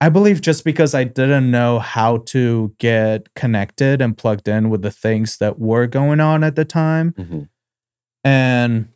I 0.00 0.08
believe 0.08 0.40
just 0.40 0.64
because 0.64 0.94
I 0.94 1.04
didn't 1.04 1.50
know 1.50 1.78
how 1.78 2.18
to 2.28 2.74
get 2.78 3.34
connected 3.34 4.00
and 4.00 4.16
plugged 4.16 4.48
in 4.48 4.70
with 4.70 4.82
the 4.82 4.90
things 4.90 5.36
that 5.38 5.58
were 5.58 5.86
going 5.86 6.20
on 6.20 6.42
at 6.42 6.56
the 6.56 6.64
time. 6.64 7.12
Mm-hmm. 7.12 7.42
And 8.24 8.88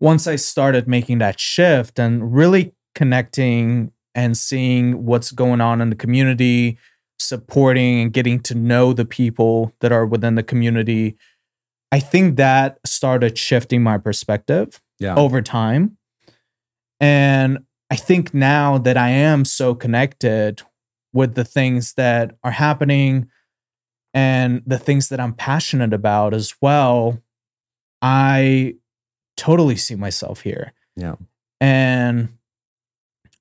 once 0.00 0.26
I 0.26 0.36
started 0.36 0.88
making 0.88 1.18
that 1.18 1.38
shift 1.38 1.98
and 1.98 2.34
really 2.34 2.74
connecting 2.94 3.92
and 4.14 4.36
seeing 4.36 5.04
what's 5.04 5.32
going 5.32 5.60
on 5.60 5.82
in 5.82 5.90
the 5.90 5.96
community, 5.96 6.78
supporting 7.18 8.00
and 8.00 8.12
getting 8.12 8.40
to 8.40 8.54
know 8.54 8.94
the 8.94 9.04
people 9.04 9.74
that 9.80 9.92
are 9.92 10.06
within 10.06 10.34
the 10.34 10.42
community, 10.42 11.16
I 11.92 12.00
think 12.00 12.36
that 12.36 12.78
started 12.86 13.36
shifting 13.36 13.82
my 13.82 13.98
perspective 13.98 14.80
yeah. 14.98 15.14
over 15.14 15.42
time. 15.42 15.98
And 17.00 17.58
I 17.90 17.96
think 17.96 18.34
now 18.34 18.78
that 18.78 18.96
I 18.96 19.10
am 19.10 19.44
so 19.44 19.74
connected 19.74 20.62
with 21.12 21.34
the 21.34 21.44
things 21.44 21.94
that 21.94 22.36
are 22.42 22.50
happening 22.50 23.28
and 24.12 24.62
the 24.66 24.78
things 24.78 25.08
that 25.08 25.20
I'm 25.20 25.34
passionate 25.34 25.92
about 25.92 26.34
as 26.34 26.54
well, 26.60 27.22
I 28.02 28.76
totally 29.36 29.76
see 29.76 29.94
myself 29.94 30.40
here. 30.40 30.72
Yeah. 30.96 31.16
And 31.60 32.30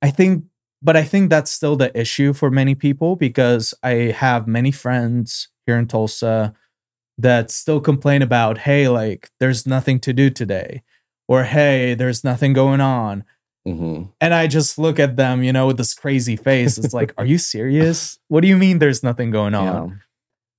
I 0.02 0.12
think, 0.12 0.46
but 0.82 0.96
I 0.96 1.04
think 1.04 1.30
that's 1.30 1.52
still 1.52 1.76
the 1.76 1.98
issue 2.00 2.34
for 2.34 2.52
many 2.52 2.76
people 2.76 3.16
because 3.16 3.74
I 3.82 4.14
have 4.16 4.48
many 4.48 4.72
friends 4.72 5.50
here 5.66 5.78
in 5.78 5.88
Tulsa 5.88 6.54
that 7.18 7.50
still 7.50 7.80
complain 7.80 8.22
about, 8.22 8.60
hey, 8.60 8.88
like, 8.88 9.32
there's 9.40 9.66
nothing 9.66 10.00
to 10.02 10.14
do 10.14 10.30
today, 10.30 10.84
or 11.28 11.46
hey, 11.46 11.96
there's 11.96 12.24
nothing 12.24 12.54
going 12.54 12.82
on 12.82 13.24
Mm-hmm. 13.68 14.04
And 14.22 14.34
I 14.34 14.48
just 14.48 14.78
look 14.78 15.00
at 15.00 15.16
them, 15.16 15.44
you 15.44 15.52
know, 15.52 15.68
with 15.68 15.78
this 15.78 15.94
crazy 15.94 16.36
face. 16.36 16.78
It's 16.78 16.94
like, 16.94 17.14
are 17.18 17.26
you 17.26 17.38
serious? 17.38 18.20
What 18.28 18.42
do 18.42 18.48
you 18.48 18.58
mean 18.58 18.80
there's 18.80 19.04
nothing 19.04 19.32
going 19.32 19.56
on? 19.56 19.90
Yeah. 19.90 19.96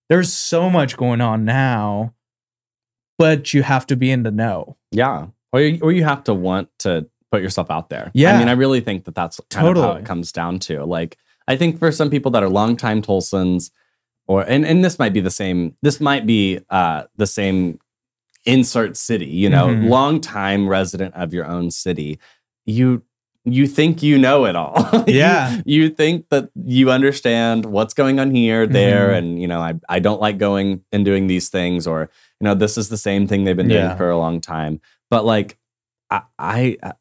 There's 0.09 0.33
so 0.33 0.69
much 0.69 0.97
going 0.97 1.21
on 1.21 1.45
now, 1.45 2.15
but 3.19 3.55
you 3.55 3.63
have 3.63 3.87
to 3.87 3.97
be 3.97 4.11
in 4.11 4.23
the 4.23 4.31
know. 4.31 4.77
Yeah. 4.91 5.27
Or 5.53 5.61
you, 5.61 5.79
or 5.83 5.93
you 5.93 6.05
have 6.05 6.25
to 6.25 6.35
want 6.35 6.69
to 6.81 7.09
put 7.31 7.43
yourself 7.43 7.71
out 7.71 7.91
there. 7.91 8.11
Yeah. 8.13 8.35
I 8.35 8.39
mean, 8.39 8.49
I 8.49 8.53
really 8.53 8.81
think 8.81 9.05
that 9.05 9.15
that's 9.15 9.41
kind 9.51 9.67
totally. 9.67 9.87
of 9.87 9.93
how 9.93 9.99
it 9.99 10.05
comes 10.05 10.33
down 10.33 10.59
to. 10.61 10.85
Like, 10.85 11.17
I 11.49 11.57
think 11.57 11.79
for 11.79 11.93
some 11.93 12.11
people 12.11 12.31
that 12.33 12.43
are 12.43 12.49
longtime 12.49 13.03
Tulsans, 13.03 13.71
or 14.27 14.43
and 14.43 14.67
and 14.67 14.85
this 14.85 14.99
might 14.99 15.13
be 15.13 15.21
the 15.21 15.31
same. 15.31 15.77
This 15.83 16.01
might 16.01 16.27
be 16.27 16.59
uh 16.71 17.05
the 17.15 17.29
same 17.29 17.79
insert 18.45 18.97
city. 18.97 19.27
You 19.27 19.49
know, 19.49 19.69
mm-hmm. 19.69 19.87
long 19.87 20.21
time 20.21 20.69
resident 20.69 21.15
of 21.15 21.33
your 21.33 21.47
own 21.47 21.71
city 21.71 22.19
you 22.67 23.03
you 23.47 23.69
think 23.69 24.03
you 24.03 24.19
know 24.19 24.45
it 24.45 24.57
all. 24.57 25.05
Yeah. 25.07 25.63
you, 25.65 25.85
you, 25.85 25.89
think 25.89 26.29
that 26.31 26.51
you 26.65 26.91
understand 26.91 27.65
what's 27.65 27.95
going 27.95 28.19
on 28.19 28.33
here, 28.33 28.67
there, 28.67 29.09
mm-hmm. 29.09 29.19
and 29.19 29.41
you 29.41 29.47
know, 29.47 29.61
I, 29.61 29.75
I 29.89 30.01
don't 30.01 30.21
like 30.21 30.37
going 30.37 30.85
and 30.91 31.05
doing 31.05 31.29
these 31.29 31.49
things, 31.49 31.87
or 31.87 32.11
you 32.41 32.45
know, 32.45 32.55
this 32.55 32.77
is 32.77 32.89
the 32.89 32.97
same 32.97 33.29
thing 33.29 33.45
they've 33.45 33.57
been 33.57 33.69
doing 33.69 33.81
yeah. 33.81 33.97
for 33.97 34.11
a 34.11 34.19
long 34.19 34.41
time. 34.41 34.81
But 35.11 35.25
like 35.25 35.57
I, 36.11 36.23
I, 36.39 36.77
uh, 36.83 36.93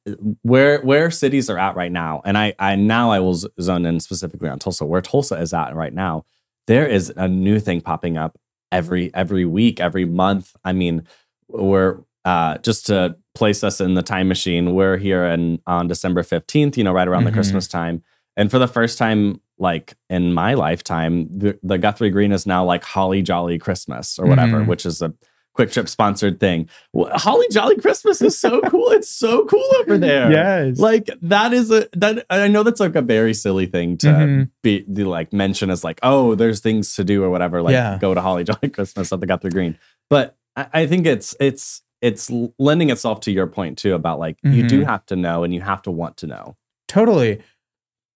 where 0.43 0.81
where 0.81 1.09
cities 1.09 1.49
are 1.49 1.57
at 1.57 1.75
right 1.75 1.91
now, 1.91 2.21
and 2.25 2.37
I 2.37 2.53
I 2.59 2.75
now 2.75 3.11
I 3.11 3.19
will 3.19 3.35
zone 3.35 3.85
in 3.85 3.99
specifically 3.99 4.49
on 4.49 4.59
Tulsa, 4.59 4.85
where 4.85 5.01
Tulsa 5.01 5.35
is 5.35 5.53
at 5.53 5.75
right 5.75 5.93
now. 5.93 6.25
There 6.67 6.85
is 6.85 7.11
a 7.15 7.27
new 7.27 7.59
thing 7.59 7.81
popping 7.81 8.17
up 8.17 8.37
every 8.71 9.13
every 9.15 9.45
week, 9.45 9.79
every 9.79 10.05
month. 10.05 10.55
I 10.63 10.73
mean, 10.73 11.07
we're 11.47 11.99
uh, 12.23 12.59
just 12.59 12.85
to 12.87 13.17
place 13.35 13.63
us 13.63 13.79
in 13.79 13.93
the 13.93 14.01
time 14.01 14.27
machine, 14.27 14.73
we're 14.73 14.97
here 14.97 15.25
and 15.25 15.59
on 15.67 15.87
December 15.87 16.23
15th, 16.23 16.77
you 16.77 16.83
know, 16.83 16.93
right 16.93 17.07
around 17.07 17.21
mm-hmm. 17.21 17.27
the 17.27 17.33
Christmas 17.33 17.67
time. 17.67 18.03
And 18.37 18.49
for 18.49 18.59
the 18.59 18.67
first 18.67 18.97
time, 18.97 19.39
like 19.57 19.95
in 20.09 20.33
my 20.33 20.55
lifetime, 20.55 21.27
the, 21.37 21.59
the 21.63 21.77
Guthrie 21.77 22.09
Green 22.09 22.31
is 22.31 22.45
now 22.45 22.65
like 22.65 22.83
Holly 22.83 23.21
Jolly 23.21 23.57
Christmas 23.57 24.17
or 24.19 24.25
whatever, 24.25 24.59
mm-hmm. 24.59 24.69
which 24.69 24.85
is 24.85 25.01
a 25.01 25.13
QuikTrip 25.57 25.87
sponsored 25.87 26.39
thing. 26.39 26.69
Holly 26.93 27.47
Jolly 27.51 27.77
Christmas 27.77 28.21
is 28.21 28.37
so 28.37 28.61
cool. 28.67 28.89
It's 28.89 29.09
so 29.09 29.45
cool 29.45 29.69
over 29.79 29.97
there. 29.97 30.31
Yes. 30.31 30.79
Like 30.79 31.09
that 31.21 31.53
is 31.53 31.71
a 31.71 31.87
that 31.93 32.25
I 32.29 32.47
know 32.47 32.63
that's 32.63 32.79
like 32.79 32.95
a 32.95 33.01
very 33.01 33.33
silly 33.33 33.65
thing 33.65 33.97
to 33.99 34.07
mm-hmm. 34.07 34.43
be 34.61 34.83
like 34.87 35.31
mention 35.31 35.69
as 35.69 35.83
like, 35.83 35.99
oh, 36.03 36.35
there's 36.35 36.59
things 36.59 36.95
to 36.95 37.03
do 37.03 37.23
or 37.23 37.29
whatever. 37.29 37.61
Like 37.61 37.73
yeah. 37.73 37.97
go 37.99 38.13
to 38.13 38.21
Holly 38.21 38.43
Jolly 38.43 38.69
Christmas 38.73 39.11
at 39.13 39.19
the 39.19 39.27
Guthrie 39.27 39.51
Green. 39.51 39.77
But 40.09 40.35
I, 40.55 40.67
I 40.73 40.87
think 40.87 41.05
it's 41.05 41.35
it's 41.39 41.81
it's 42.01 42.31
lending 42.59 42.89
itself 42.89 43.19
to 43.21 43.31
your 43.31 43.47
point 43.47 43.77
too 43.77 43.93
about 43.93 44.19
like 44.19 44.37
mm-hmm. 44.41 44.55
you 44.55 44.67
do 44.67 44.81
mm-hmm. 44.81 44.89
have 44.89 45.05
to 45.07 45.15
know 45.15 45.43
and 45.43 45.53
you 45.53 45.61
have 45.61 45.81
to 45.83 45.91
want 45.91 46.17
to 46.17 46.27
know. 46.27 46.55
Totally. 46.87 47.41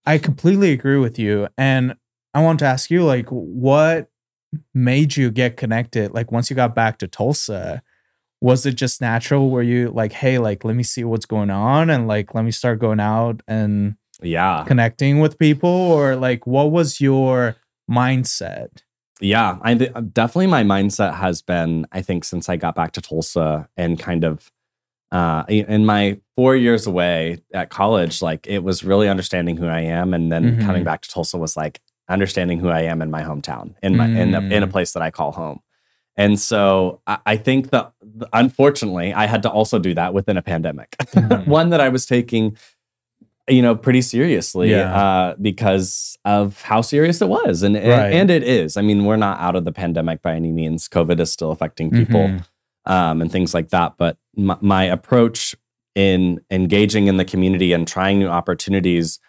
I 0.06 0.18
completely 0.18 0.72
agree 0.72 0.98
with 0.98 1.20
you. 1.20 1.48
And 1.58 1.96
I 2.34 2.42
want 2.42 2.60
to 2.60 2.66
ask 2.66 2.90
you, 2.90 3.04
like, 3.04 3.28
what 3.30 4.10
made 4.74 5.18
you 5.18 5.32
get 5.32 5.58
connected? 5.58 6.14
Like, 6.14 6.32
once 6.32 6.50
you 6.50 6.56
got 6.56 6.76
back 6.76 6.98
to 7.00 7.08
Tulsa, 7.08 7.82
was 8.42 8.66
it 8.66 8.76
just 8.76 9.02
natural? 9.02 9.50
Were 9.50 9.64
you 9.64 9.90
like, 9.90 10.14
hey, 10.14 10.38
like, 10.38 10.64
let 10.64 10.76
me 10.76 10.84
see 10.84 11.04
what's 11.04 11.26
going 11.26 11.50
on 11.50 11.90
and 11.90 12.08
like, 12.08 12.34
let 12.34 12.46
me 12.46 12.52
start 12.52 12.80
going 12.80 13.00
out 13.00 13.42
and 13.48 13.96
yeah, 14.22 14.64
connecting 14.68 15.20
with 15.20 15.38
people? 15.38 15.70
Or 15.70 16.16
like, 16.16 16.48
what 16.48 16.72
was 16.72 17.02
your 17.02 17.56
mindset? 17.90 18.84
Yeah, 19.20 19.58
I 19.62 19.76
th- 19.76 19.92
definitely 20.14 20.48
my 20.48 20.64
mindset 20.64 21.16
has 21.16 21.42
been, 21.42 21.86
I 21.92 22.02
think, 22.02 22.24
since 22.24 22.50
I 22.50 22.56
got 22.56 22.76
back 22.76 22.94
to 22.94 23.02
Tulsa 23.02 23.68
and 23.76 24.00
kind 24.00 24.24
of 24.24 24.52
uh, 25.12 25.44
in 25.48 25.86
my 25.86 26.20
four 26.36 26.56
years 26.56 26.86
away 26.86 27.42
at 27.54 27.70
college, 27.70 28.22
like 28.22 28.46
it 28.48 28.64
was 28.64 28.84
really 28.84 29.10
understanding 29.10 29.58
who 29.58 29.68
I 29.68 29.82
am, 29.82 30.14
and 30.14 30.32
then 30.32 30.44
mm-hmm. 30.44 30.66
coming 30.66 30.84
back 30.84 31.02
to 31.02 31.10
Tulsa 31.10 31.38
was 31.38 31.58
like 31.58 31.82
understanding 32.08 32.60
who 32.60 32.70
I 32.70 32.82
am 32.82 33.02
in 33.02 33.12
my 33.12 33.24
hometown, 33.24 33.76
in 33.82 33.98
my 33.98 34.08
mm. 34.08 34.18
in, 34.18 34.36
a, 34.36 34.40
in 34.40 34.64
a 34.64 34.68
mm. 34.68 34.72
place 34.72 34.94
that 34.94 35.04
I 35.04 35.12
call 35.12 35.32
home. 35.32 35.62
And 36.16 36.40
so 36.40 37.02
I, 37.08 37.20
I 37.26 37.38
think 37.38 37.70
that 37.70 37.94
unfortunately 38.34 39.14
I 39.14 39.26
had 39.26 39.44
to 39.44 39.50
also 39.50 39.80
do 39.80 39.94
that 39.94 40.14
within 40.14 40.38
a 40.38 40.42
pandemic, 40.42 40.92
mm-hmm. 41.00 41.50
one 41.50 41.70
that 41.70 41.82
I 41.82 41.90
was 41.90 42.06
taking 42.06 42.58
you 43.50 43.62
know, 43.62 43.76
pretty 43.76 44.02
seriously 44.02 44.72
yeah. 44.72 44.96
uh, 44.96 45.36
because 45.42 46.18
of 46.26 46.62
how 46.62 46.82
serious 46.82 47.22
it 47.22 47.30
was, 47.30 47.64
and 47.64 47.76
and, 47.76 48.14
and, 48.14 48.32
it 48.32 48.44
is. 48.44 48.78
I 48.78 48.82
mean, 48.82 49.06
we're 49.06 49.18
not 49.18 49.40
out 49.40 49.56
of 49.56 49.66
the 49.66 49.72
pandemic 49.72 50.22
by 50.22 50.36
any 50.36 50.52
means. 50.52 50.88
COVID 50.88 51.20
is 51.20 51.32
still 51.32 51.52
affecting 51.52 51.90
people 51.90 52.22
mm-hmm. 52.22 52.92
um, 52.92 53.22
and 53.22 53.32
things 53.32 53.54
like 53.54 53.70
that. 53.70 53.96
But 53.98 54.18
my, 54.36 54.58
my, 54.62 54.84
approach 54.84 55.56
in 55.96 56.40
engaging 56.52 57.08
in 57.08 57.18
the 57.18 57.26
community 57.26 57.74
and 57.74 57.88
trying 57.88 58.20
new 58.20 58.28
opportunities 58.28 59.20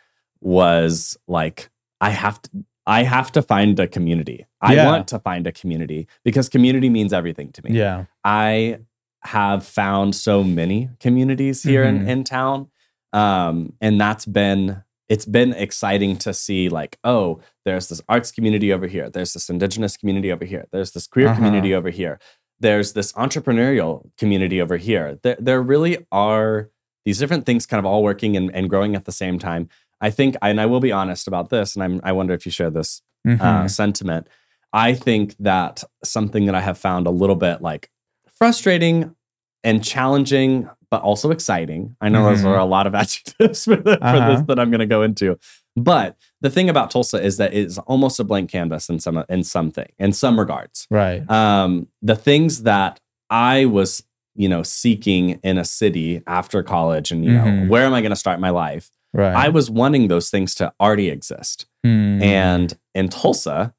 was 0.40 1.16
like, 1.26 1.70
I 2.00 2.10
have 2.10 2.40
to. 2.42 2.50
I 2.86 3.04
have 3.04 3.30
to 3.32 3.42
find 3.42 3.78
a 3.78 3.86
community. 3.86 4.46
I 4.60 4.74
yeah. 4.74 4.86
want 4.86 5.06
to 5.08 5.20
find 5.20 5.46
a 5.46 5.52
community 5.52 6.08
because 6.24 6.48
community 6.48 6.88
means 6.88 7.12
everything 7.12 7.52
to 7.52 7.62
me. 7.62 7.78
Yeah. 7.78 8.06
I 8.24 8.78
have 9.22 9.64
found 9.66 10.16
so 10.16 10.42
many 10.42 10.88
communities 10.98 11.62
here 11.62 11.84
mm-hmm. 11.84 12.02
in, 12.02 12.08
in 12.08 12.24
town 12.24 12.69
um, 13.12 13.72
and 13.80 14.00
that's 14.00 14.26
been 14.26 14.82
it's 15.08 15.24
been 15.24 15.52
exciting 15.52 16.16
to 16.18 16.32
see 16.32 16.68
like 16.68 16.98
oh 17.04 17.40
there's 17.64 17.88
this 17.88 18.00
arts 18.08 18.32
community 18.32 18.72
over 18.72 18.86
here. 18.86 19.10
There's 19.10 19.32
this 19.32 19.50
indigenous 19.50 19.96
community 19.96 20.32
over 20.32 20.44
here. 20.44 20.66
There's 20.72 20.92
this 20.92 21.06
queer 21.06 21.28
uh-huh. 21.28 21.36
community 21.36 21.74
over 21.74 21.90
here. 21.90 22.18
There's 22.58 22.92
this 22.92 23.12
entrepreneurial 23.12 24.10
community 24.18 24.60
over 24.60 24.76
here. 24.76 25.18
There, 25.22 25.36
there 25.38 25.62
really 25.62 26.06
are 26.12 26.70
these 27.04 27.18
different 27.18 27.46
things 27.46 27.66
kind 27.66 27.78
of 27.78 27.86
all 27.86 28.02
working 28.02 28.36
and, 28.36 28.54
and 28.54 28.68
growing 28.68 28.94
at 28.94 29.04
the 29.04 29.12
same 29.12 29.38
time. 29.38 29.68
I 30.00 30.10
think 30.10 30.36
and 30.40 30.60
i 30.60 30.66
will 30.66 30.80
be 30.80 30.92
honest 30.92 31.28
about 31.28 31.50
this 31.50 31.74
and 31.74 31.82
I'm, 31.82 32.00
i 32.04 32.12
wonder 32.12 32.32
if 32.32 32.46
you 32.46 32.52
share 32.52 32.70
this 32.70 33.02
uh, 33.26 33.30
mm-hmm. 33.30 33.42
uh, 33.42 33.68
sentiment. 33.68 34.26
I 34.72 34.94
think 34.94 35.36
that 35.40 35.82
something 36.04 36.46
that 36.46 36.54
i 36.54 36.60
have 36.60 36.78
found 36.78 37.06
a 37.06 37.10
little 37.10 37.36
bit 37.36 37.60
like 37.60 37.90
frustrating 38.38 39.14
and 39.62 39.84
challenging 39.84 40.70
but 40.90 41.02
also 41.02 41.30
exciting. 41.30 41.96
I 42.00 42.08
know 42.08 42.20
mm-hmm. 42.20 42.34
those 42.34 42.44
are 42.44 42.54
mm-hmm. 42.54 42.62
a 42.62 42.66
lot 42.66 42.86
of 42.86 42.94
adjectives 42.96 43.64
for, 43.64 43.76
the, 43.76 44.02
uh-huh. 44.02 44.12
for 44.12 44.32
this 44.32 44.46
that 44.48 44.58
I'm 44.58 44.70
going 44.70 44.80
to 44.80 44.86
go 44.86 45.02
into. 45.02 45.38
But 45.76 46.16
the 46.40 46.50
thing 46.50 46.68
about 46.68 46.90
Tulsa 46.90 47.22
is 47.22 47.36
that 47.36 47.54
it's 47.54 47.78
almost 47.78 48.18
a 48.18 48.24
blank 48.24 48.50
canvas 48.50 48.88
in 48.88 48.98
some 48.98 49.24
in 49.28 49.44
something 49.44 49.88
in 49.98 50.12
some 50.12 50.38
regards. 50.38 50.86
Right. 50.90 51.28
Um, 51.30 51.86
the 52.02 52.16
things 52.16 52.64
that 52.64 53.00
I 53.30 53.66
was, 53.66 54.02
you 54.34 54.48
know, 54.48 54.62
seeking 54.62 55.40
in 55.44 55.58
a 55.58 55.64
city 55.64 56.22
after 56.26 56.62
college, 56.62 57.12
and 57.12 57.24
you 57.24 57.32
mm-hmm. 57.32 57.62
know, 57.62 57.66
where 57.68 57.84
am 57.84 57.94
I 57.94 58.00
going 58.00 58.10
to 58.10 58.16
start 58.16 58.40
my 58.40 58.50
life? 58.50 58.90
Right. 59.12 59.34
I 59.34 59.48
was 59.48 59.70
wanting 59.70 60.08
those 60.08 60.30
things 60.30 60.54
to 60.56 60.72
already 60.80 61.08
exist. 61.08 61.66
Mm. 61.84 62.22
And 62.22 62.78
in 62.94 63.08
Tulsa, 63.08 63.74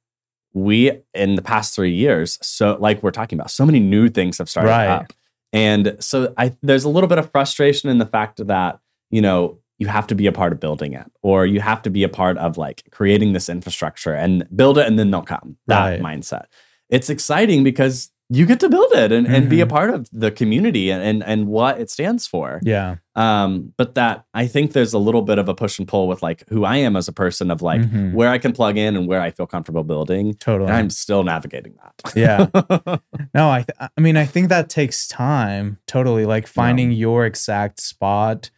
we 0.53 0.91
in 1.13 1.36
the 1.36 1.41
past 1.41 1.75
three 1.75 1.94
years, 1.94 2.38
so 2.41 2.77
like 2.80 3.03
we're 3.03 3.12
talking 3.12 3.38
about, 3.38 3.51
so 3.51 3.65
many 3.65 3.80
new 3.80 4.10
things 4.10 4.38
have 4.38 4.50
started 4.50 4.70
right. 4.70 4.88
up. 4.88 5.13
And 5.53 5.98
so 6.00 6.34
I 6.38 6.55
there's 6.62 6.84
a 6.84 6.89
little 6.89 7.08
bit 7.08 7.17
of 7.17 7.31
frustration 7.31 7.89
in 7.89 7.98
the 7.98 8.05
fact 8.05 8.46
that, 8.46 8.79
you 9.10 9.22
know, 9.22 9.60
you 9.77 9.88
have 9.88 10.08
to 10.08 10.15
be 10.15 10.27
a 10.27 10.31
part 10.31 10.53
of 10.53 10.60
building 10.60 10.93
it 10.93 11.12
or 11.24 11.46
you 11.46 11.60
have 11.60 11.81
to 11.81 11.89
be 11.89 12.03
a 12.03 12.10
part 12.10 12.38
of 12.38 12.58
like 12.58 12.84
creating 12.91 13.34
this 13.34 13.50
infrastructure 13.50 14.13
and 14.13 14.48
build 14.55 14.77
it 14.77 14.88
and 14.88 15.00
then 15.00 15.12
they'll 15.12 15.24
come. 15.24 15.58
That 15.67 15.84
right. 15.84 16.01
mindset. 16.01 16.46
It's 16.89 17.10
exciting 17.10 17.63
because 17.63 18.12
you 18.33 18.45
get 18.45 18.61
to 18.61 18.69
build 18.69 18.93
it 18.93 19.11
and, 19.11 19.25
mm-hmm. 19.25 19.35
and 19.35 19.50
be 19.50 19.59
a 19.59 19.65
mm-hmm. 19.65 19.75
part 19.75 19.89
of 19.89 20.07
the 20.13 20.31
community 20.31 20.89
and, 20.89 21.03
and, 21.03 21.21
and 21.21 21.47
what 21.47 21.81
it 21.81 21.89
stands 21.89 22.25
for. 22.25 22.61
Yeah. 22.63 22.95
Um, 23.13 23.73
but 23.75 23.95
that 23.95 24.23
I 24.33 24.47
think 24.47 24.71
there's 24.71 24.93
a 24.93 25.00
little 25.00 25.21
bit 25.21 25.38
of 25.38 25.50
a 25.50 25.53
push 25.53 25.77
and 25.77 25.85
pull 25.85 26.07
with 26.07 26.23
like 26.23 26.47
who 26.47 26.63
I 26.63 26.77
am 26.77 26.95
as 26.95 27.09
a 27.09 27.11
person 27.11 27.51
of 27.51 27.61
like 27.61 27.81
mm-hmm. 27.81 28.13
where 28.13 28.29
I 28.29 28.38
can 28.38 28.53
plug 28.53 28.77
in 28.77 28.95
and 28.95 29.05
where 29.05 29.19
I 29.19 29.31
feel 29.31 29.47
comfortable 29.47 29.83
building. 29.83 30.33
Totally. 30.35 30.69
And 30.69 30.77
I'm 30.77 30.89
still 30.89 31.23
navigating 31.23 31.75
that. 31.83 32.13
yeah. 32.15 32.97
No, 33.33 33.50
I 33.50 33.63
th- 33.63 33.89
I 33.97 34.01
mean 34.01 34.17
I 34.17 34.25
think 34.25 34.50
that 34.50 34.69
takes 34.69 35.07
time. 35.07 35.77
Totally. 35.85 36.25
Like 36.25 36.47
finding 36.47 36.91
yeah. 36.91 36.97
your 36.97 37.25
exact 37.25 37.81
spot, 37.81 38.50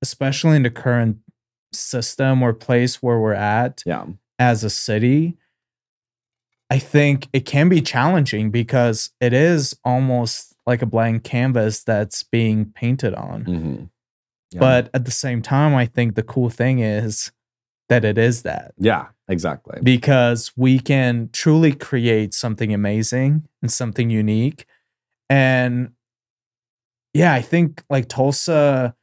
especially 0.00 0.56
in 0.56 0.62
the 0.62 0.70
current 0.70 1.18
system 1.72 2.42
or 2.42 2.52
place 2.52 3.02
where 3.02 3.18
we're 3.18 3.32
at 3.32 3.82
yeah. 3.84 4.06
as 4.38 4.64
a 4.64 4.70
city 4.70 5.36
I 6.72 6.78
think 6.78 7.28
it 7.34 7.44
can 7.44 7.68
be 7.68 7.82
challenging 7.82 8.50
because 8.50 9.10
it 9.20 9.34
is 9.34 9.76
almost 9.84 10.56
like 10.66 10.80
a 10.80 10.86
blank 10.86 11.22
canvas 11.22 11.84
that's 11.84 12.22
being 12.22 12.64
painted 12.64 13.12
on. 13.12 13.44
Mm-hmm. 13.44 13.84
Yeah. 14.52 14.58
But 14.58 14.88
at 14.94 15.04
the 15.04 15.10
same 15.10 15.42
time, 15.42 15.74
I 15.74 15.84
think 15.84 16.14
the 16.14 16.22
cool 16.22 16.48
thing 16.48 16.78
is 16.78 17.30
that 17.90 18.06
it 18.06 18.16
is 18.16 18.40
that. 18.44 18.72
Yeah, 18.78 19.08
exactly. 19.28 19.80
Because 19.82 20.50
we 20.56 20.78
can 20.78 21.28
truly 21.34 21.74
create 21.74 22.32
something 22.32 22.72
amazing 22.72 23.46
and 23.60 23.70
something 23.70 24.08
unique. 24.08 24.64
And 25.28 25.92
yeah, 27.12 27.34
I 27.34 27.42
think 27.42 27.82
like 27.90 28.08
Tulsa, 28.08 28.94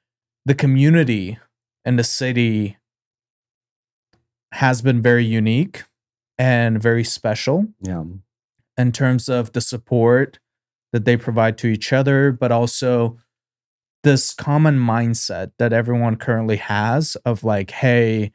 the 0.44 0.56
community 0.56 1.38
and 1.86 2.00
the 2.00 2.04
city 2.04 2.78
has 4.54 4.82
been 4.82 5.04
very 5.04 5.24
unique 5.24 5.84
and 6.40 6.82
very 6.82 7.04
special. 7.04 7.68
Yeah. 7.82 8.06
In 8.78 8.92
terms 8.94 9.30
of 9.30 9.52
the 9.52 9.62
support 9.62 10.40
that 10.94 11.06
they 11.06 11.18
provide 11.18 11.58
to 11.60 11.68
each 11.68 11.94
other, 11.94 12.32
but 12.32 12.52
also 12.52 13.20
this 14.04 14.34
common 14.34 14.80
mindset 14.80 15.52
that 15.60 15.74
everyone 15.74 16.16
currently 16.16 16.56
has 16.56 17.16
of 17.26 17.44
like, 17.44 17.72
hey, 17.72 18.32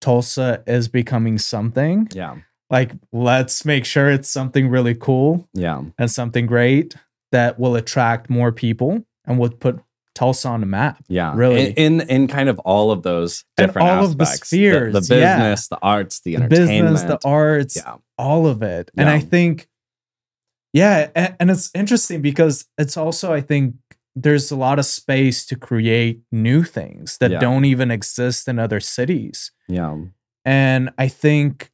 Tulsa 0.00 0.62
is 0.66 0.86
becoming 0.88 1.36
something. 1.36 2.08
Yeah. 2.12 2.36
Like, 2.70 2.92
let's 3.12 3.64
make 3.64 3.84
sure 3.84 4.08
it's 4.08 4.30
something 4.30 4.68
really 4.68 4.94
cool. 4.94 5.48
Yeah. 5.52 5.82
And 5.98 6.08
something 6.10 6.46
great 6.46 6.94
that 7.32 7.58
will 7.58 7.74
attract 7.74 8.30
more 8.30 8.52
people 8.52 9.04
and 9.26 9.38
would 9.40 9.58
put 9.58 9.80
Tulsa 10.18 10.48
on 10.48 10.60
the 10.60 10.66
map. 10.66 11.04
Yeah, 11.06 11.32
really. 11.36 11.70
In 11.70 12.00
in, 12.00 12.10
in 12.10 12.26
kind 12.26 12.48
of 12.48 12.58
all 12.60 12.90
of 12.90 13.04
those 13.04 13.44
different 13.56 13.86
all 13.86 14.04
aspects. 14.04 14.12
of 14.12 14.18
the 14.18 14.26
spheres, 14.26 14.92
the, 14.92 15.00
the 15.00 15.14
business, 15.14 15.68
yeah. 15.70 15.76
the 15.76 15.78
arts, 15.80 16.20
the 16.20 16.34
entertainment, 16.34 16.68
the 16.68 16.92
business, 16.92 17.02
the 17.22 17.28
arts, 17.28 17.76
yeah. 17.76 17.94
all 18.18 18.48
of 18.48 18.60
it. 18.60 18.90
And 18.96 19.08
I 19.08 19.20
think, 19.20 19.68
yeah, 20.72 21.10
and, 21.14 21.36
and 21.38 21.50
it's 21.52 21.70
interesting 21.72 22.20
because 22.20 22.66
it's 22.76 22.96
also 22.96 23.32
I 23.32 23.40
think 23.40 23.76
there's 24.16 24.50
a 24.50 24.56
lot 24.56 24.80
of 24.80 24.86
space 24.86 25.46
to 25.46 25.54
create 25.54 26.22
new 26.32 26.64
things 26.64 27.18
that 27.18 27.30
yeah. 27.30 27.38
don't 27.38 27.64
even 27.64 27.92
exist 27.92 28.48
in 28.48 28.58
other 28.58 28.80
cities. 28.80 29.52
Yeah, 29.68 29.98
and 30.44 30.90
I 30.98 31.06
think 31.06 31.70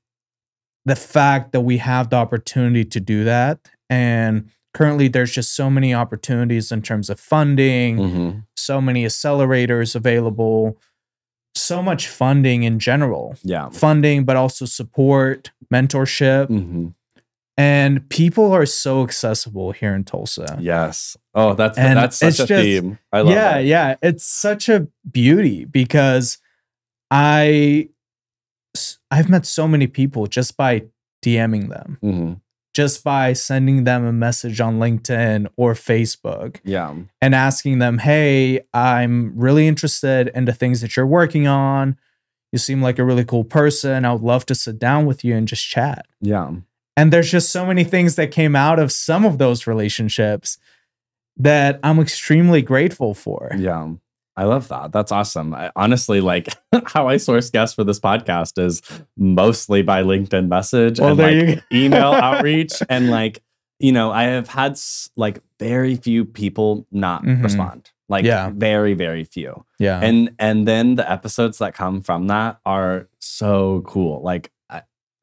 the 0.84 0.96
fact 0.96 1.52
that 1.52 1.62
we 1.62 1.78
have 1.78 2.10
the 2.10 2.16
opportunity 2.16 2.84
to 2.84 3.00
do 3.00 3.24
that 3.24 3.70
and 3.88 4.50
currently 4.74 5.08
there's 5.08 5.30
just 5.30 5.54
so 5.54 5.70
many 5.70 5.94
opportunities 5.94 6.70
in 6.70 6.82
terms 6.82 7.08
of 7.08 7.18
funding, 7.18 7.96
mm-hmm. 7.96 8.38
so 8.56 8.80
many 8.80 9.04
accelerators 9.04 9.94
available, 9.94 10.78
so 11.54 11.80
much 11.80 12.08
funding 12.08 12.64
in 12.64 12.78
general. 12.78 13.36
Yeah. 13.42 13.70
Funding, 13.70 14.24
but 14.24 14.36
also 14.36 14.66
support, 14.66 15.52
mentorship. 15.72 16.48
Mm-hmm. 16.48 16.88
And 17.56 18.08
people 18.10 18.52
are 18.52 18.66
so 18.66 19.04
accessible 19.04 19.70
here 19.70 19.94
in 19.94 20.02
Tulsa. 20.02 20.58
Yes. 20.60 21.16
Oh, 21.34 21.54
that's 21.54 21.78
and 21.78 21.96
that's 21.96 22.16
such 22.16 22.40
a 22.40 22.46
just, 22.46 22.48
theme. 22.48 22.98
I 23.12 23.20
love 23.20 23.32
yeah, 23.32 23.58
it. 23.58 23.66
Yeah, 23.66 23.88
yeah. 23.90 23.96
It's 24.02 24.24
such 24.24 24.68
a 24.68 24.88
beauty 25.08 25.64
because 25.64 26.38
I 27.12 27.90
I've 29.08 29.28
met 29.28 29.46
so 29.46 29.68
many 29.68 29.86
people 29.86 30.26
just 30.26 30.56
by 30.56 30.86
DMing 31.24 31.68
them. 31.68 31.98
Mm-hmm 32.02 32.32
just 32.74 33.04
by 33.04 33.32
sending 33.32 33.84
them 33.84 34.04
a 34.04 34.12
message 34.12 34.60
on 34.60 34.78
LinkedIn 34.78 35.46
or 35.56 35.74
Facebook. 35.74 36.58
Yeah. 36.64 36.94
And 37.22 37.34
asking 37.34 37.78
them, 37.78 37.98
hey, 37.98 38.66
I'm 38.74 39.32
really 39.38 39.68
interested 39.68 40.30
in 40.34 40.44
the 40.44 40.52
things 40.52 40.80
that 40.80 40.96
you're 40.96 41.06
working 41.06 41.46
on. 41.46 41.96
You 42.52 42.58
seem 42.58 42.82
like 42.82 42.98
a 42.98 43.04
really 43.04 43.24
cool 43.24 43.44
person. 43.44 44.04
I 44.04 44.12
would 44.12 44.22
love 44.22 44.44
to 44.46 44.54
sit 44.54 44.78
down 44.78 45.06
with 45.06 45.24
you 45.24 45.36
and 45.36 45.48
just 45.48 45.66
chat. 45.66 46.06
Yeah. 46.20 46.52
And 46.96 47.12
there's 47.12 47.30
just 47.30 47.50
so 47.50 47.64
many 47.64 47.84
things 47.84 48.16
that 48.16 48.30
came 48.30 48.54
out 48.54 48.78
of 48.78 48.92
some 48.92 49.24
of 49.24 49.38
those 49.38 49.66
relationships 49.66 50.58
that 51.36 51.80
I'm 51.82 51.98
extremely 51.98 52.62
grateful 52.62 53.14
for. 53.14 53.50
Yeah. 53.56 53.94
I 54.36 54.44
love 54.44 54.68
that. 54.68 54.92
That's 54.92 55.12
awesome. 55.12 55.54
I, 55.54 55.70
honestly, 55.76 56.20
like 56.20 56.48
how 56.86 57.08
I 57.08 57.18
source 57.18 57.50
guests 57.50 57.74
for 57.74 57.84
this 57.84 58.00
podcast 58.00 58.62
is 58.64 58.82
mostly 59.16 59.82
by 59.82 60.02
LinkedIn 60.02 60.48
message 60.48 60.98
well, 60.98 61.18
and 61.20 61.48
like 61.48 61.64
email 61.72 62.12
outreach. 62.12 62.74
And 62.88 63.10
like, 63.10 63.42
you 63.78 63.92
know, 63.92 64.10
I 64.10 64.24
have 64.24 64.48
had 64.48 64.78
like 65.16 65.40
very 65.58 65.96
few 65.96 66.24
people 66.24 66.86
not 66.90 67.22
mm-hmm. 67.22 67.42
respond. 67.42 67.90
Like 68.08 68.24
yeah. 68.24 68.50
very, 68.54 68.94
very 68.94 69.24
few. 69.24 69.64
Yeah. 69.78 70.00
And 70.00 70.34
and 70.38 70.68
then 70.68 70.96
the 70.96 71.10
episodes 71.10 71.58
that 71.58 71.74
come 71.74 72.02
from 72.02 72.26
that 72.26 72.58
are 72.66 73.08
so 73.18 73.82
cool. 73.86 74.22
Like 74.22 74.50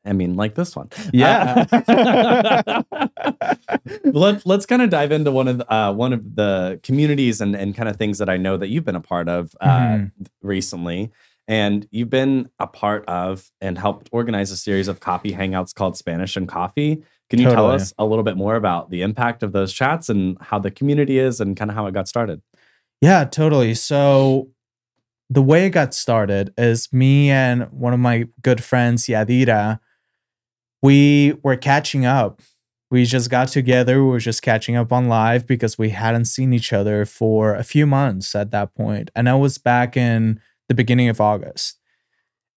I 0.06 0.14
mean, 0.14 0.36
like 0.36 0.56
this 0.56 0.76
one. 0.76 0.90
Yeah. 1.14 1.66
Uh, 1.72 2.84
let, 4.04 4.46
let's 4.46 4.66
kind 4.66 4.82
of 4.82 4.90
dive 4.90 5.12
into 5.12 5.32
one 5.32 5.48
of 5.48 5.60
the, 5.60 5.74
uh, 5.74 5.94
one 5.94 6.14
of 6.14 6.36
the 6.36 6.80
communities 6.84 7.40
and, 7.42 7.56
and 7.56 7.76
kind 7.76 7.88
of 7.88 7.98
things 7.98 8.18
that 8.18 8.30
I 8.30 8.38
know 8.38 8.58
that 8.58 8.70
you've 8.70 8.86
been 8.86 8.96
a 8.96 9.02
part 9.02 9.30
of 9.30 9.56
uh, 9.62 9.68
mm-hmm. 9.68 10.26
recently. 10.42 11.12
And 11.48 11.88
you've 11.92 12.10
been 12.10 12.50
a 12.60 12.68
part 12.68 13.06
of 13.08 13.52
and 13.60 13.78
helped 13.78 14.10
organize 14.12 14.52
a 14.52 14.58
series 14.58 14.88
of 14.88 15.00
coffee 15.00 15.34
hangouts 15.34 15.74
called 15.74 15.98
Spanish 15.98 16.38
and 16.38 16.48
Coffee. 16.48 17.04
Can 17.30 17.40
you 17.40 17.46
totally. 17.46 17.56
tell 17.56 17.72
us 17.72 17.94
a 17.98 18.06
little 18.06 18.24
bit 18.24 18.38
more 18.38 18.56
about 18.56 18.90
the 18.90 19.02
impact 19.02 19.44
of 19.44 19.52
those 19.52 19.74
chats 19.74 20.10
and 20.10 20.38
how 20.42 20.60
the 20.60 20.72
community 20.72 21.20
is 21.20 21.40
and 21.42 21.56
kind 21.56 21.70
of 21.70 21.76
how 21.76 21.88
it 21.88 21.94
got 21.94 22.08
started? 22.08 22.42
Yeah, 23.02 23.26
totally. 23.26 23.74
So 23.74 24.50
the 25.30 25.42
way 25.42 25.66
it 25.66 25.70
got 25.70 25.94
started 25.94 26.54
is 26.58 26.92
me 26.92 27.32
and 27.32 27.64
one 27.72 27.94
of 27.94 28.00
my 28.00 28.28
good 28.42 28.64
friends, 28.64 29.08
Yadira, 29.08 29.80
we 30.82 31.38
were 31.44 31.56
catching 31.56 32.06
up. 32.06 32.41
We 32.89 33.06
just 33.06 33.30
got 33.30 33.48
together. 33.48 34.04
We 34.04 34.10
were 34.10 34.20
just 34.20 34.41
catching 34.41 34.76
up 34.76 34.91
on 34.91 35.08
live 35.08 35.48
because 35.48 35.78
we 35.78 35.89
hadn't 35.89 36.26
seen 36.26 36.54
each 36.54 36.74
other 36.74 37.06
for 37.06 37.56
a 37.56 37.63
few 37.63 37.86
months 37.86 38.36
at 38.36 38.52
that 38.52 38.76
point. 38.76 39.12
And 39.15 39.30
I 39.30 39.36
was 39.36 39.58
back 39.58 39.96
in 39.96 40.41
the 40.67 40.76
beginning 40.76 41.08
of 41.08 41.22
August. 41.22 41.80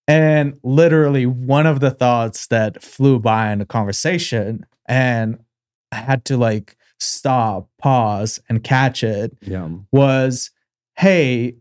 And 0.06 0.58
literally, 0.62 1.24
one 1.24 1.66
of 1.66 1.80
the 1.80 1.90
thoughts 1.90 2.46
that 2.48 2.82
flew 2.82 3.18
by 3.18 3.52
in 3.52 3.60
the 3.60 3.64
conversation, 3.64 4.66
and 4.86 5.38
I 5.92 5.96
had 5.96 6.24
to 6.26 6.36
like 6.36 6.76
stop, 7.00 7.68
pause, 7.78 8.40
and 8.48 8.62
catch 8.62 9.02
it 9.02 9.36
yeah. 9.40 9.68
was 9.92 10.50
hey, 10.96 11.56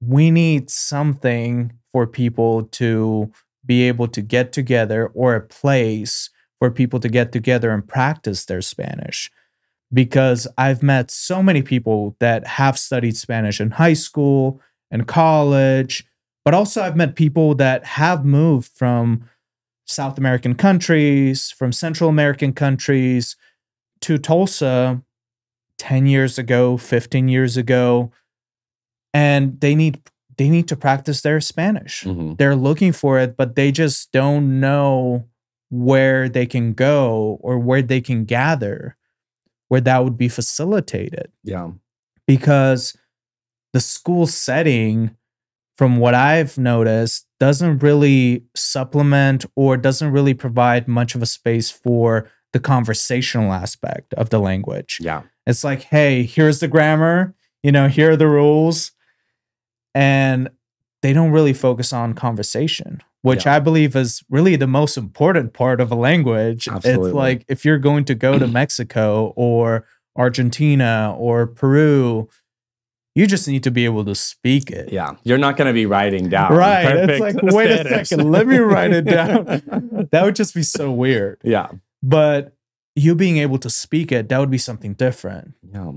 we 0.00 0.30
need 0.30 0.70
something 0.70 1.72
for 1.92 2.06
people 2.06 2.64
to 2.64 3.32
be 3.70 3.86
able 3.86 4.08
to 4.08 4.20
get 4.20 4.52
together 4.52 5.06
or 5.14 5.36
a 5.36 5.40
place 5.40 6.28
for 6.58 6.72
people 6.72 6.98
to 6.98 7.08
get 7.08 7.30
together 7.30 7.70
and 7.70 7.86
practice 7.86 8.44
their 8.44 8.60
Spanish. 8.60 9.30
Because 9.92 10.48
I've 10.58 10.82
met 10.82 11.08
so 11.08 11.40
many 11.40 11.62
people 11.62 12.16
that 12.18 12.44
have 12.58 12.76
studied 12.76 13.16
Spanish 13.16 13.60
in 13.60 13.70
high 13.70 13.92
school 13.92 14.60
and 14.90 15.06
college, 15.06 16.04
but 16.44 16.52
also 16.52 16.82
I've 16.82 16.96
met 16.96 17.14
people 17.14 17.54
that 17.54 17.84
have 17.84 18.24
moved 18.24 18.72
from 18.74 19.30
South 19.86 20.18
American 20.18 20.56
countries, 20.56 21.52
from 21.52 21.70
Central 21.70 22.10
American 22.10 22.52
countries 22.52 23.36
to 24.00 24.18
Tulsa 24.18 25.00
10 25.78 26.06
years 26.06 26.38
ago, 26.38 26.76
15 26.76 27.28
years 27.28 27.56
ago, 27.56 28.10
and 29.14 29.60
they 29.60 29.76
need 29.76 30.00
they 30.40 30.48
need 30.48 30.66
to 30.68 30.74
practice 30.74 31.20
their 31.20 31.38
Spanish. 31.38 32.04
Mm-hmm. 32.04 32.36
They're 32.36 32.56
looking 32.56 32.92
for 32.92 33.18
it, 33.18 33.36
but 33.36 33.56
they 33.56 33.70
just 33.70 34.10
don't 34.10 34.58
know 34.58 35.26
where 35.68 36.30
they 36.30 36.46
can 36.46 36.72
go 36.72 37.38
or 37.42 37.58
where 37.58 37.82
they 37.82 38.00
can 38.00 38.24
gather 38.24 38.96
where 39.68 39.82
that 39.82 40.02
would 40.02 40.16
be 40.16 40.28
facilitated. 40.28 41.30
Yeah. 41.44 41.72
Because 42.26 42.96
the 43.74 43.80
school 43.80 44.26
setting, 44.26 45.14
from 45.76 45.98
what 45.98 46.14
I've 46.14 46.56
noticed, 46.56 47.26
doesn't 47.38 47.80
really 47.80 48.44
supplement 48.56 49.44
or 49.54 49.76
doesn't 49.76 50.10
really 50.10 50.32
provide 50.32 50.88
much 50.88 51.14
of 51.14 51.20
a 51.20 51.26
space 51.26 51.70
for 51.70 52.30
the 52.54 52.60
conversational 52.60 53.52
aspect 53.52 54.14
of 54.14 54.30
the 54.30 54.40
language. 54.40 55.00
Yeah. 55.02 55.24
It's 55.46 55.64
like, 55.64 55.82
hey, 55.82 56.22
here's 56.22 56.60
the 56.60 56.68
grammar, 56.68 57.34
you 57.62 57.72
know, 57.72 57.88
here 57.88 58.12
are 58.12 58.16
the 58.16 58.26
rules. 58.26 58.92
And 59.94 60.50
they 61.02 61.12
don't 61.12 61.30
really 61.30 61.52
focus 61.52 61.92
on 61.92 62.14
conversation, 62.14 63.02
which 63.22 63.46
yeah. 63.46 63.56
I 63.56 63.58
believe 63.58 63.96
is 63.96 64.22
really 64.28 64.56
the 64.56 64.66
most 64.66 64.96
important 64.96 65.52
part 65.52 65.80
of 65.80 65.90
a 65.90 65.94
language. 65.94 66.68
Absolutely. 66.68 67.08
It's 67.08 67.14
like 67.14 67.44
if 67.48 67.64
you're 67.64 67.78
going 67.78 68.04
to 68.06 68.14
go 68.14 68.38
to 68.38 68.46
Mexico 68.60 69.32
or 69.36 69.86
Argentina 70.16 71.14
or 71.18 71.46
Peru, 71.46 72.28
you 73.14 73.26
just 73.26 73.48
need 73.48 73.62
to 73.64 73.70
be 73.70 73.84
able 73.84 74.04
to 74.04 74.14
speak 74.14 74.70
it. 74.70 74.92
Yeah. 74.92 75.14
You're 75.24 75.38
not 75.38 75.56
going 75.56 75.66
to 75.66 75.74
be 75.74 75.86
writing 75.86 76.28
down. 76.28 76.52
Right. 76.52 77.10
It's 77.10 77.20
like, 77.20 77.36
wait 77.42 77.70
a 77.70 78.04
second, 78.04 78.30
let 78.30 78.46
me 78.46 78.58
write 78.58 78.92
it 78.92 79.04
down. 79.04 79.44
that 80.12 80.22
would 80.24 80.36
just 80.36 80.54
be 80.54 80.62
so 80.62 80.92
weird. 80.92 81.40
Yeah. 81.42 81.68
But 82.02 82.54
you 82.94 83.14
being 83.14 83.38
able 83.38 83.58
to 83.58 83.70
speak 83.70 84.12
it, 84.12 84.28
that 84.28 84.38
would 84.38 84.50
be 84.50 84.58
something 84.58 84.94
different. 84.94 85.54
Yeah. 85.72 85.92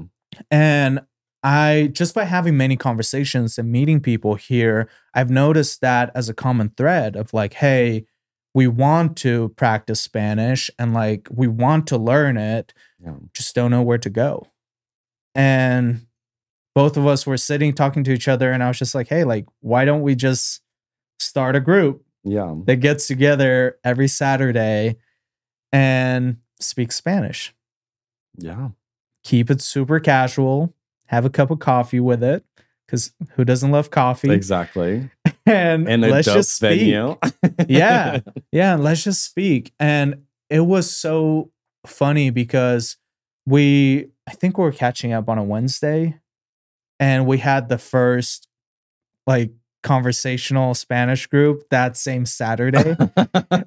And 0.49 1.01
I 1.43 1.89
just 1.91 2.15
by 2.15 2.23
having 2.23 2.55
many 2.55 2.77
conversations 2.77 3.57
and 3.57 3.71
meeting 3.71 3.99
people 3.99 4.35
here, 4.35 4.89
I've 5.13 5.29
noticed 5.29 5.81
that 5.81 6.09
as 6.15 6.29
a 6.29 6.33
common 6.33 6.69
thread 6.77 7.15
of 7.17 7.33
like, 7.33 7.53
hey, 7.53 8.05
we 8.53 8.67
want 8.67 9.17
to 9.17 9.49
practice 9.49 9.99
Spanish 9.99 10.71
and 10.79 10.93
like 10.93 11.27
we 11.29 11.47
want 11.47 11.87
to 11.87 11.97
learn 11.97 12.37
it, 12.37 12.73
yeah. 13.03 13.15
just 13.33 13.55
don't 13.55 13.71
know 13.71 13.81
where 13.81 13.97
to 13.97 14.09
go. 14.09 14.47
And 15.35 16.05
both 16.75 16.95
of 16.95 17.05
us 17.05 17.27
were 17.27 17.37
sitting 17.37 17.73
talking 17.73 18.03
to 18.05 18.11
each 18.11 18.27
other, 18.27 18.51
and 18.51 18.63
I 18.63 18.67
was 18.67 18.79
just 18.79 18.95
like, 18.95 19.07
hey, 19.07 19.23
like, 19.23 19.45
why 19.61 19.85
don't 19.85 20.01
we 20.01 20.15
just 20.15 20.61
start 21.19 21.55
a 21.55 21.59
group 21.59 22.05
yeah. 22.23 22.55
that 22.65 22.77
gets 22.77 23.07
together 23.07 23.77
every 23.83 24.07
Saturday 24.07 24.97
and 25.71 26.37
speak 26.59 26.91
Spanish? 26.91 27.53
Yeah. 28.37 28.69
Keep 29.23 29.51
it 29.51 29.61
super 29.61 29.99
casual 29.99 30.73
have 31.13 31.25
a 31.25 31.29
cup 31.29 31.51
of 31.51 31.59
coffee 31.59 31.99
with 31.99 32.23
it 32.23 32.43
because 32.85 33.13
who 33.31 33.45
doesn't 33.45 33.71
love 33.71 33.89
coffee? 33.89 34.31
Exactly. 34.31 35.09
And, 35.45 35.89
and 35.89 36.01
let's 36.01 36.25
just 36.25 36.55
speak. 36.55 36.79
venue. 36.79 37.17
yeah. 37.67 38.21
Yeah. 38.53 38.75
Let's 38.75 39.03
just 39.03 39.25
speak. 39.25 39.73
And 39.77 40.23
it 40.49 40.61
was 40.61 40.89
so 40.89 41.51
funny 41.85 42.29
because 42.29 42.95
we, 43.45 44.07
I 44.25 44.31
think 44.31 44.57
we 44.57 44.63
are 44.63 44.71
catching 44.71 45.11
up 45.11 45.27
on 45.27 45.37
a 45.37 45.43
Wednesday 45.43 46.17
and 46.97 47.27
we 47.27 47.39
had 47.39 47.67
the 47.67 47.77
first 47.77 48.47
like 49.27 49.51
conversational 49.83 50.73
Spanish 50.75 51.27
group 51.27 51.67
that 51.71 51.97
same 51.97 52.25
Saturday. 52.25 52.95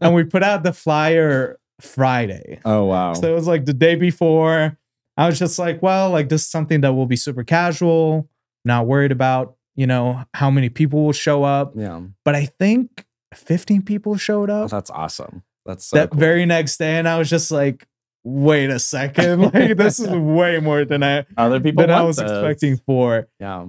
and 0.00 0.14
we 0.14 0.24
put 0.24 0.42
out 0.42 0.62
the 0.62 0.72
flyer 0.72 1.58
Friday. 1.78 2.58
Oh, 2.64 2.86
wow. 2.86 3.12
So 3.12 3.30
it 3.30 3.34
was 3.34 3.46
like 3.46 3.66
the 3.66 3.74
day 3.74 3.96
before 3.96 4.78
I 5.16 5.26
was 5.26 5.38
just 5.38 5.58
like, 5.58 5.82
well, 5.82 6.10
like 6.10 6.28
this 6.28 6.42
is 6.42 6.50
something 6.50 6.82
that 6.82 6.92
will 6.92 7.06
be 7.06 7.16
super 7.16 7.44
casual, 7.44 8.28
not 8.64 8.86
worried 8.86 9.12
about, 9.12 9.56
you 9.74 9.86
know, 9.86 10.24
how 10.34 10.50
many 10.50 10.68
people 10.68 11.04
will 11.04 11.12
show 11.12 11.42
up. 11.42 11.72
Yeah. 11.74 12.02
But 12.24 12.34
I 12.34 12.46
think 12.46 13.04
15 13.34 13.82
people 13.82 14.16
showed 14.16 14.50
oh, 14.50 14.64
up. 14.64 14.64
Oh, 14.64 14.68
that's 14.68 14.90
awesome. 14.90 15.42
That's 15.64 15.86
so 15.86 15.96
that 15.96 16.10
cool. 16.10 16.20
very 16.20 16.46
next 16.46 16.76
day. 16.76 16.98
And 16.98 17.08
I 17.08 17.18
was 17.18 17.30
just 17.30 17.50
like, 17.50 17.86
wait 18.24 18.70
a 18.70 18.78
second. 18.78 19.40
like 19.54 19.76
this 19.76 19.98
is 19.98 20.08
way 20.10 20.58
more 20.60 20.84
than 20.84 21.02
I 21.02 21.24
other 21.36 21.60
people 21.60 21.82
than 21.82 21.90
I 21.90 22.02
was 22.02 22.16
this. 22.16 22.30
expecting 22.30 22.76
for. 22.76 23.28
Yeah. 23.40 23.66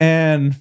And 0.00 0.56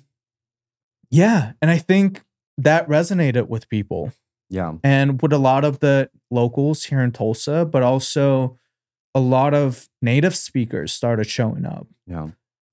yeah, 1.10 1.54
and 1.62 1.72
I 1.72 1.78
think 1.78 2.24
that 2.58 2.88
resonated 2.90 3.48
with 3.48 3.70
people. 3.70 4.12
Yeah. 4.50 4.74
And 4.84 5.22
with 5.22 5.34
a 5.34 5.38
lot 5.38 5.64
of 5.64 5.80
the 5.80 6.10
locals 6.32 6.86
here 6.86 7.02
in 7.02 7.12
Tulsa, 7.12 7.66
but 7.66 7.84
also 7.84 8.58
a 9.18 9.20
lot 9.20 9.56
of 9.56 9.90
native 10.00 10.36
speakers 10.36 10.94
started 10.94 11.26
showing 11.26 11.66
up. 11.66 11.88
Yeah. 12.06 12.28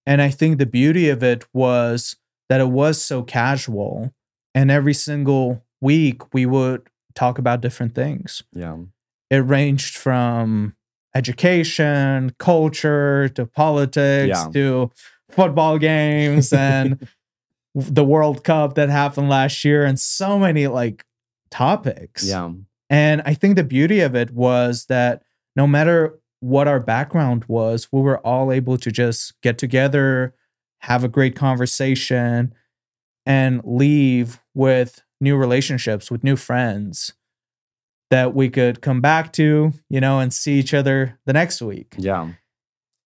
And 0.05 0.21
I 0.21 0.29
think 0.29 0.59
the 0.59 0.67
beauty 0.67 1.09
of 1.09 1.23
it 1.23 1.47
was 1.55 2.17
that 2.51 2.61
it 2.61 2.69
was 2.69 3.03
so 3.03 3.23
casual. 3.23 4.13
And 4.55 4.71
every 4.71 4.93
single 4.93 5.65
week 5.81 6.35
we 6.35 6.45
would 6.45 6.87
talk 7.15 7.39
about 7.39 7.63
different 7.63 7.95
things. 7.95 8.43
Yeah. 8.53 8.77
It 9.31 9.39
ranged 9.39 9.97
from 9.97 10.77
education, 11.15 12.35
culture 12.39 13.31
to 13.31 13.47
politics 13.47 14.37
yeah. 14.37 14.51
to 14.53 14.91
football 15.31 15.79
games 15.79 16.53
and 16.53 17.09
the 17.75 18.05
World 18.05 18.45
Cup 18.45 18.75
that 18.75 18.91
happened 18.91 19.31
last 19.31 19.65
year 19.65 19.87
and 19.87 19.99
so 19.99 20.39
many 20.39 20.67
like 20.67 21.07
topics. 21.51 22.23
Yeah. 22.23 22.53
And 22.91 23.23
I 23.25 23.33
think 23.33 23.57
the 23.57 23.65
beauty 23.65 24.01
of 24.01 24.15
it 24.15 24.31
was 24.31 24.85
that 24.91 25.23
no 25.57 25.67
matter 25.67 26.19
what 26.45 26.69
our 26.69 26.79
background 26.79 27.43
was, 27.49 27.89
we 27.91 28.03
were 28.03 28.19
all 28.19 28.53
able 28.53 28.77
to 28.77 28.91
just 28.91 29.33
get 29.41 29.57
together, 29.57 30.35
have 30.81 31.03
a 31.03 31.09
great 31.09 31.35
conversation, 31.35 32.53
and 33.25 33.63
leave 33.65 34.43
with 34.53 35.03
new 35.23 35.37
relationships, 35.37 36.11
with 36.11 36.23
new 36.23 36.37
friends 36.37 37.15
that 38.11 38.35
we 38.35 38.51
could 38.51 38.83
come 38.83 39.01
back 39.01 39.33
to, 39.33 39.73
you 39.89 40.01
know, 40.03 40.19
and 40.21 40.35
see 40.35 40.59
each 40.59 40.75
other 40.75 41.19
the 41.25 41.33
next 41.33 41.63
week. 41.63 41.95
Yeah. 41.97 42.33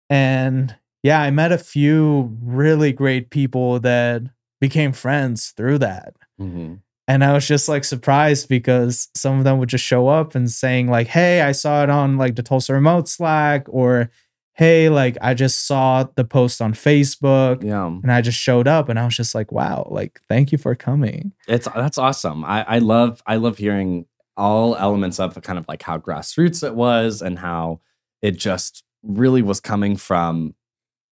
And 0.09 0.75
yeah, 1.05 1.23
I 1.23 1.31
met 1.31 1.53
a 1.53 1.59
few 1.59 2.37
really 2.43 2.93
great 2.93 3.31
people 3.31 3.79
that 3.79 4.23
became 4.61 4.93
friends 4.93 5.51
through 5.51 5.79
that. 5.79 6.15
Mm-hmm. 6.41 6.75
And 7.11 7.25
I 7.25 7.33
was 7.33 7.45
just 7.45 7.69
like 7.69 7.83
surprised 7.83 8.49
because 8.49 9.09
some 9.17 9.39
of 9.39 9.43
them 9.43 9.59
would 9.59 9.69
just 9.69 9.85
show 9.85 10.07
up 10.07 10.37
and 10.37 10.49
saying, 10.49 10.87
like, 10.87 11.09
hey, 11.09 11.41
I 11.41 11.51
saw 11.51 11.83
it 11.83 11.91
on 11.91 12.19
like 12.19 12.37
the 12.37 12.43
Tulsa 12.45 12.73
Remote 12.73 13.09
Slack, 13.09 13.67
or 13.69 14.13
hey, 14.53 14.89
like 14.89 15.19
I 15.21 15.35
just 15.35 15.67
saw 15.67 16.05
the 16.15 16.23
post 16.23 16.63
on 16.63 16.73
Facebook. 16.73 17.65
Yeah. 17.65 17.87
And 17.87 18.13
I 18.13 18.21
just 18.21 18.39
showed 18.39 18.69
up 18.69 18.89
and 18.89 18.97
I 18.97 19.05
was 19.05 19.17
just 19.17 19.35
like, 19.35 19.51
wow, 19.51 19.89
like 19.91 20.21
thank 20.29 20.53
you 20.53 20.59
for 20.59 20.77
coming. 20.77 21.33
It's 21.49 21.67
that's 21.75 21.99
awesome. 21.99 22.45
I, 22.45 22.65
I 22.69 22.79
love 22.79 23.25
I 23.27 23.37
love 23.37 23.59
hearing 23.59 24.07
all 24.37 24.77
elements 24.77 25.19
of 25.19 25.35
kind 25.43 25.59
of 25.59 25.67
like 25.67 25.83
how 25.83 25.99
grassroots 25.99 26.65
it 26.65 26.77
was 26.77 27.23
and 27.23 27.41
how 27.41 27.81
it 28.23 28.39
just 28.39 28.85
really 29.03 29.43
was 29.43 29.59
coming 29.59 29.97
from 29.97 30.55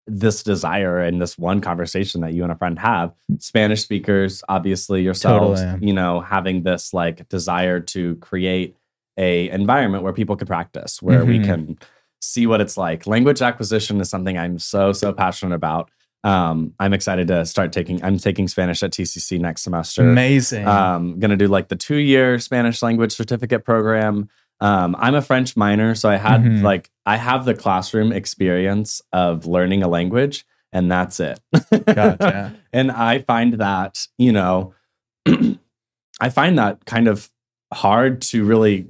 this 0.08 0.42
desire 0.42 0.98
and 1.00 1.20
this 1.20 1.38
one 1.38 1.60
conversation 1.60 2.22
that 2.22 2.32
you 2.32 2.42
and 2.42 2.50
a 2.50 2.56
friend 2.56 2.78
have. 2.78 3.12
Spanish 3.38 3.82
speakers 3.82 4.42
obviously 4.48 5.02
yourselves 5.02 5.60
totally. 5.60 5.86
you 5.86 5.92
know 5.92 6.20
having 6.20 6.62
this 6.62 6.94
like 6.94 7.28
desire 7.28 7.80
to 7.80 8.16
create 8.16 8.76
a 9.16 9.48
environment 9.50 10.02
where 10.02 10.12
people 10.12 10.36
can 10.36 10.46
practice 10.46 11.02
where 11.02 11.20
mm-hmm. 11.20 11.28
we 11.28 11.40
can 11.40 11.78
see 12.20 12.46
what 12.46 12.60
it's 12.60 12.76
like. 12.76 13.06
Language 13.06 13.42
acquisition 13.42 14.00
is 14.00 14.08
something 14.08 14.38
i'm 14.38 14.58
so 14.58 14.92
so 14.92 15.12
passionate 15.12 15.54
about. 15.54 15.90
Um, 16.24 16.74
i'm 16.80 16.92
excited 16.92 17.28
to 17.28 17.46
start 17.46 17.72
taking 17.72 18.02
i'm 18.02 18.18
taking 18.18 18.48
spanish 18.48 18.82
at 18.82 18.90
tcc 18.90 19.38
next 19.38 19.62
semester. 19.62 20.02
Amazing. 20.02 20.66
Um 20.66 21.20
gonna 21.20 21.36
do 21.36 21.46
like 21.46 21.68
the 21.68 21.76
two 21.76 21.96
year 21.96 22.38
spanish 22.38 22.82
language 22.82 23.12
certificate 23.12 23.64
program 23.64 24.28
um, 24.60 24.96
I'm 24.98 25.14
a 25.14 25.22
French 25.22 25.56
minor, 25.56 25.94
so 25.94 26.08
I 26.08 26.16
had 26.16 26.42
mm-hmm. 26.42 26.64
like 26.64 26.90
I 27.06 27.16
have 27.16 27.44
the 27.44 27.54
classroom 27.54 28.12
experience 28.12 29.00
of 29.12 29.46
learning 29.46 29.82
a 29.82 29.88
language, 29.88 30.44
and 30.72 30.90
that's 30.90 31.20
it. 31.20 31.40
gotcha. 31.86 32.56
and 32.72 32.90
I 32.90 33.20
find 33.20 33.54
that 33.54 34.06
you 34.18 34.32
know, 34.32 34.74
I 36.20 36.28
find 36.30 36.58
that 36.58 36.84
kind 36.86 37.08
of 37.08 37.30
hard 37.72 38.22
to 38.22 38.44
really 38.44 38.86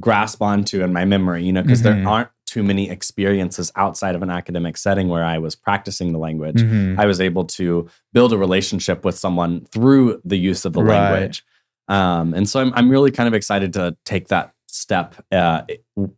grasp 0.00 0.42
onto 0.42 0.82
in 0.82 0.92
my 0.92 1.04
memory, 1.04 1.44
you 1.44 1.52
know, 1.52 1.62
because 1.62 1.82
mm-hmm. 1.82 2.02
there 2.02 2.08
aren't 2.08 2.28
too 2.46 2.62
many 2.62 2.88
experiences 2.90 3.72
outside 3.76 4.14
of 4.14 4.22
an 4.22 4.30
academic 4.30 4.76
setting 4.76 5.08
where 5.08 5.24
I 5.24 5.38
was 5.38 5.54
practicing 5.56 6.12
the 6.12 6.18
language. 6.18 6.56
Mm-hmm. 6.62 7.00
I 7.00 7.06
was 7.06 7.20
able 7.20 7.44
to 7.46 7.88
build 8.12 8.32
a 8.32 8.38
relationship 8.38 9.04
with 9.04 9.18
someone 9.18 9.64
through 9.66 10.20
the 10.24 10.36
use 10.36 10.64
of 10.64 10.72
the 10.72 10.82
right. 10.82 11.10
language. 11.10 11.44
Um, 11.88 12.32
and 12.32 12.48
so 12.48 12.60
I'm, 12.60 12.72
I'm 12.74 12.88
really 12.88 13.10
kind 13.10 13.26
of 13.26 13.34
excited 13.34 13.72
to 13.74 13.96
take 14.04 14.28
that 14.28 14.53
step 14.74 15.14
uh, 15.32 15.62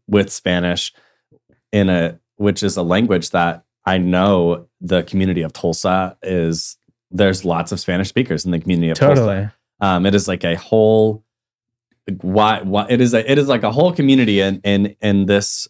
with 0.06 0.32
Spanish 0.32 0.92
in 1.72 1.88
a 1.88 2.18
which 2.36 2.62
is 2.62 2.76
a 2.76 2.82
language 2.82 3.30
that 3.30 3.64
I 3.84 3.98
know 3.98 4.68
the 4.80 5.02
community 5.02 5.42
of 5.42 5.52
Tulsa 5.52 6.16
is. 6.22 6.76
There's 7.10 7.44
lots 7.44 7.70
of 7.70 7.78
Spanish 7.78 8.08
speakers 8.08 8.44
in 8.44 8.50
the 8.50 8.58
community 8.58 8.90
of 8.90 8.98
totally. 8.98 9.36
Tulsa. 9.36 9.54
Um, 9.80 10.06
it 10.06 10.14
is 10.14 10.26
like 10.26 10.44
a 10.44 10.56
whole. 10.56 11.24
Why? 12.20 12.62
Why 12.62 12.86
it 12.88 13.00
is 13.00 13.14
a 13.14 13.30
it 13.30 13.38
is 13.38 13.48
like 13.48 13.62
a 13.62 13.70
whole 13.70 13.92
community 13.92 14.40
in 14.40 14.60
in 14.64 14.96
in 15.00 15.26
this 15.26 15.68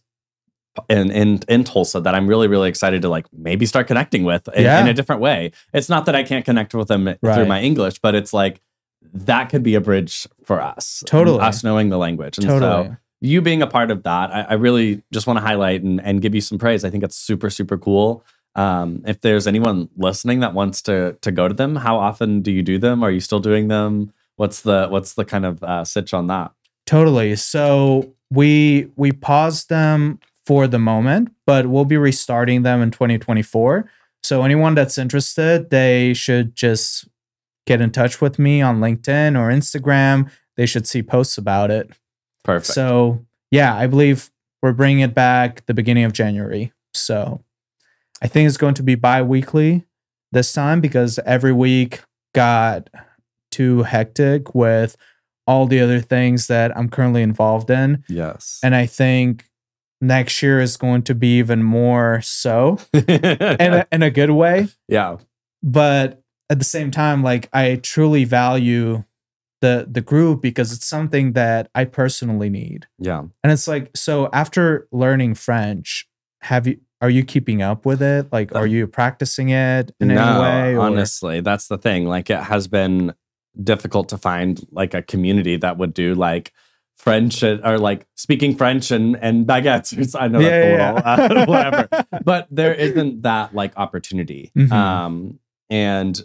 in 0.89 1.11
in 1.11 1.41
in 1.49 1.65
Tulsa 1.65 2.01
that 2.01 2.15
I'm 2.15 2.27
really 2.27 2.49
really 2.49 2.69
excited 2.69 3.03
to 3.03 3.09
like 3.09 3.27
maybe 3.33 3.67
start 3.67 3.87
connecting 3.87 4.25
with 4.25 4.49
in, 4.55 4.65
yeah. 4.65 4.81
in 4.81 4.89
a 4.89 4.95
different 4.95 5.21
way. 5.21 5.53
It's 5.73 5.89
not 5.89 6.07
that 6.07 6.15
I 6.15 6.23
can't 6.23 6.45
connect 6.45 6.75
with 6.75 6.89
them 6.89 7.07
right. 7.07 7.35
through 7.35 7.47
my 7.47 7.61
English, 7.61 7.99
but 7.99 8.15
it's 8.15 8.33
like 8.33 8.61
that 9.13 9.49
could 9.49 9.63
be 9.63 9.75
a 9.75 9.81
bridge 9.81 10.27
for 10.45 10.61
us. 10.61 11.03
Totally. 11.07 11.41
Us 11.41 11.65
knowing 11.65 11.89
the 11.89 11.99
language. 11.99 12.39
And 12.39 12.47
totally. 12.47 12.89
so 12.89 12.97
you 13.21 13.41
being 13.41 13.63
a 13.63 13.67
part 13.67 13.91
of 13.91 14.03
that, 14.05 14.31
I, 14.33 14.43
I 14.43 14.53
really 14.55 15.03
just 15.13 15.27
want 15.27 15.39
to 15.39 15.41
highlight 15.41 15.83
and, 15.83 16.01
and 16.01 16.21
give 16.21 16.35
you 16.35 16.41
some 16.41 16.59
praise. 16.59 16.85
I 16.85 16.91
think 16.91 17.05
it's 17.05 17.17
super, 17.17 17.51
super 17.51 17.79
cool. 17.79 18.25
Um, 18.55 19.03
if 19.07 19.21
there's 19.21 19.47
anyone 19.47 19.91
listening 19.97 20.41
that 20.41 20.55
wants 20.55 20.81
to 20.83 21.19
to 21.21 21.31
go 21.31 21.47
to 21.47 21.55
them, 21.55 21.77
how 21.77 21.99
often 21.99 22.41
do 22.41 22.51
you 22.51 22.63
do 22.63 22.79
them? 22.79 23.03
Are 23.03 23.11
you 23.11 23.21
still 23.21 23.41
doing 23.41 23.69
them? 23.69 24.13
What's 24.37 24.63
the 24.63 24.89
what's 24.89 25.15
the 25.15 25.25
kind 25.25 25.45
of 25.45 25.63
uh, 25.63 25.85
sitch 25.85 26.15
on 26.15 26.27
that? 26.29 26.53
Totally. 26.87 27.37
So 27.37 28.15
we 28.31 28.91
we 28.97 29.13
paused 29.13 29.69
them 29.69 30.21
for 30.47 30.67
the 30.67 30.79
moment, 30.79 31.35
but 31.45 31.67
we'll 31.67 31.85
be 31.85 31.99
restarting 31.99 32.63
them 32.63 32.81
in 32.81 32.91
2024. 32.91 33.91
So 34.23 34.43
anyone 34.43 34.75
that's 34.75 34.97
interested, 34.97 35.71
they 35.71 36.15
should 36.15 36.57
just 36.57 37.07
get 37.67 37.81
in 37.81 37.91
touch 37.91 38.21
with 38.21 38.39
me 38.39 38.63
on 38.63 38.81
LinkedIn 38.81 39.39
or 39.39 39.51
Instagram. 39.51 40.31
They 40.57 40.67
should 40.67 40.87
see 40.87 41.03
posts 41.03 41.37
about 41.37 41.71
it. 41.71 41.91
Perfect. 42.45 42.73
So 42.73 43.25
yeah, 43.51 43.75
I 43.75 43.87
believe 43.87 44.31
we're 44.63 44.73
bringing 44.73 45.01
it 45.01 45.15
back 45.15 45.67
the 45.67 45.75
beginning 45.75 46.05
of 46.05 46.13
January. 46.13 46.73
So 46.95 47.43
I 48.23 48.29
think 48.29 48.47
it's 48.47 48.57
going 48.57 48.75
to 48.75 48.83
be 48.83 48.95
bi-weekly 48.95 49.85
this 50.33 50.53
time 50.53 50.81
because 50.81 51.19
every 51.27 51.53
week 51.53 52.03
got 52.35 52.89
too 53.51 53.83
hectic 53.83 54.55
with 54.55 54.97
all 55.47 55.67
the 55.67 55.81
other 55.81 56.01
things 56.01 56.49
that 56.49 56.77
I'm 56.77 56.89
currently 56.89 57.23
involved 57.23 57.71
in. 57.71 58.05
Yes. 58.09 58.61
And 58.63 58.75
I 58.75 58.87
think 58.87 59.49
next 60.01 60.43
year 60.43 60.61
is 60.61 60.77
going 60.77 61.03
to 61.03 61.15
be 61.15 61.39
even 61.39 61.63
more 61.63 62.21
so 62.23 62.79
in, 62.93 63.05
a, 63.75 63.87
in 63.93 64.03
a 64.03 64.11
good 64.11 64.31
way. 64.31 64.69
Yeah. 64.89 65.19
But 65.63 66.23
at 66.49 66.59
the 66.59 66.65
same 66.65 66.91
time, 66.91 67.23
like 67.23 67.49
I 67.53 67.77
truly 67.77 68.25
value 68.25 69.05
the 69.61 69.87
the 69.91 70.01
group 70.01 70.43
because 70.43 70.73
it's 70.73 70.87
something 70.87 71.33
that 71.33 71.71
I 71.75 71.85
personally 71.85 72.51
need. 72.51 72.87
Yeah. 72.99 73.25
And 73.43 73.53
it's 73.53 73.67
like 73.67 73.91
so 73.97 74.29
after 74.33 74.87
learning 74.93 75.35
French, 75.35 76.09
have 76.43 76.67
you 76.67 76.79
are 77.01 77.11
you 77.11 77.25
keeping 77.25 77.63
up 77.63 77.85
with 77.85 78.03
it? 78.03 78.33
Like 78.33 78.55
are 78.55 78.67
you 78.67 78.87
practicing 78.87 79.51
it 79.51 79.93
in 80.01 80.09
no, 80.09 80.15
any 80.15 80.41
way? 80.41 80.75
Or? 80.77 80.81
Honestly, 80.81 81.41
that's 81.41 81.69
the 81.69 81.79
thing. 81.79 82.07
Like 82.07 82.31
it 82.31 82.41
has 82.41 82.69
been 82.69 83.15
difficult 83.63 84.09
to 84.11 84.19
find 84.19 84.61
like 84.71 84.95
a 84.95 85.03
community 85.03 85.57
that 85.57 85.79
would 85.79 85.95
do 85.95 86.15
like 86.15 86.53
French 86.97 87.43
or 87.43 87.79
like 87.79 88.07
speaking 88.15 88.57
French 88.57 88.91
and 88.91 89.17
and 89.21 89.47
baguettes. 89.47 90.15
I 90.21 90.29
know 90.29 90.41
yeah, 90.41 90.93
that's 90.93 91.07
yeah, 91.07 91.15
a 91.15 91.29
little 91.29 91.43
uh, 91.43 91.47
whatever, 91.47 92.07
but 92.25 92.49
there 92.51 92.75
isn't 92.75 93.23
that 93.23 93.55
like 93.55 93.73
opportunity. 93.77 94.53
Mm-hmm. 94.57 94.73
Um, 94.73 95.39
and 95.69 96.21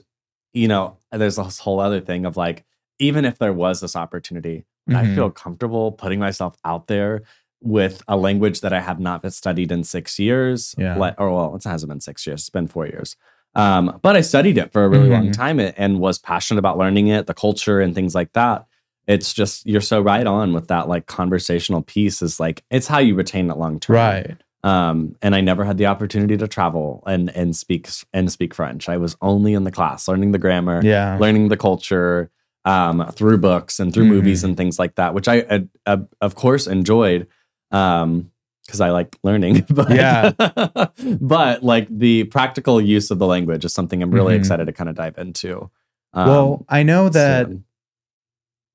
you 0.54 0.68
know, 0.68 0.98
there's 1.12 1.38
this 1.38 1.60
whole 1.60 1.80
other 1.80 2.02
thing 2.02 2.26
of 2.26 2.38
like, 2.38 2.66
even 3.00 3.26
if 3.26 3.40
there 3.40 3.54
was 3.54 3.82
this 3.82 3.96
opportunity, 3.96 4.66
mm-hmm. 4.90 4.96
I 4.96 5.16
feel 5.16 5.30
comfortable 5.30 5.92
putting 5.92 6.20
myself 6.20 6.56
out 6.64 6.88
there 6.88 7.24
with 7.62 8.04
a 8.08 8.18
language 8.18 8.62
that 8.62 8.74
I 8.74 8.82
have 8.82 9.00
not 9.00 9.32
studied 9.34 9.72
in 9.72 9.84
six 9.84 10.20
years. 10.20 10.76
Yeah. 10.78 10.98
Like, 10.98 11.16
or 11.20 11.32
well, 11.32 11.56
it 11.56 11.64
hasn't 11.64 11.90
been 11.90 12.02
six 12.02 12.26
years; 12.26 12.42
it's 12.42 12.50
been 12.50 12.68
four 12.68 12.88
years. 12.88 13.16
Um, 13.54 14.00
but 14.02 14.16
I 14.16 14.22
studied 14.22 14.58
it 14.58 14.72
for 14.72 14.86
a 14.86 14.90
really 14.90 15.10
mm-hmm. 15.10 15.26
long 15.26 15.32
time 15.32 15.60
and 15.60 16.00
was 16.00 16.18
passionate 16.18 16.60
about 16.60 16.78
learning 16.78 17.08
it, 17.08 17.28
the 17.28 17.34
culture, 17.34 17.82
and 17.82 17.94
things 17.94 18.16
like 18.16 18.34
that 18.34 18.66
it's 19.08 19.34
just 19.34 19.66
you're 19.66 19.82
so 19.82 20.00
right 20.00 20.28
on 20.28 20.54
with 20.54 20.68
that 20.68 20.88
like 20.88 21.06
conversational 21.06 21.82
piece 21.82 22.22
is 22.22 22.40
like 22.40 22.64
it's 22.70 22.88
how 22.88 23.00
you 23.00 23.16
retain 23.16 23.50
it 23.50 23.58
long 23.58 23.80
term 23.80 23.96
right 23.96 24.38
um 24.63 25.15
and 25.21 25.36
i 25.36 25.41
never 25.41 25.63
had 25.63 25.78
the 25.78 25.86
opportunity 25.86 26.38
to 26.38 26.47
travel 26.47 27.04
and 27.08 27.36
and 27.36 27.56
speak 27.56 27.89
and 28.13 28.32
speak 28.32 28.54
french 28.54 28.88
i 28.89 28.97
was 28.97 29.15
only 29.21 29.54
in 29.54 29.63
the 29.63 29.71
class 29.71 30.08
learning 30.08 30.32
the 30.32 30.39
grammar 30.39 30.82
yeah 30.84 31.17
learning 31.19 31.50
the 31.50 31.58
culture 31.58 32.30
um 32.65 33.06
through 33.13 33.38
books 33.38 33.80
and 33.80 33.93
through 33.93 34.06
mm. 34.06 34.10
movies 34.10 34.43
and 34.43 34.56
things 34.58 34.78
like 34.78 34.95
that 34.95 35.13
which 35.13 35.28
i 35.28 35.63
of 35.86 36.36
course 36.36 36.67
enjoyed 36.67 37.28
um 37.71 38.32
because 38.65 38.80
I 38.80 38.91
like 38.91 39.17
learning. 39.21 39.65
But, 39.69 39.91
yeah. 39.91 40.32
but 41.19 41.63
like 41.63 41.88
the 41.89 42.24
practical 42.26 42.80
use 42.80 43.12
of 43.12 43.19
the 43.19 43.28
language 43.28 43.65
is 43.65 43.74
something 43.74 44.02
I'm 44.02 44.12
really 44.12 44.34
mm-hmm. 44.34 44.41
excited 44.41 44.65
to 44.65 44.71
kind 44.71 44.89
of 44.89 44.95
dive 44.95 45.17
into. 45.17 45.69
Um, 46.13 46.28
well, 46.28 46.65
I 46.69 46.84
know 46.84 47.10
that 47.10 47.47
so 47.47 47.62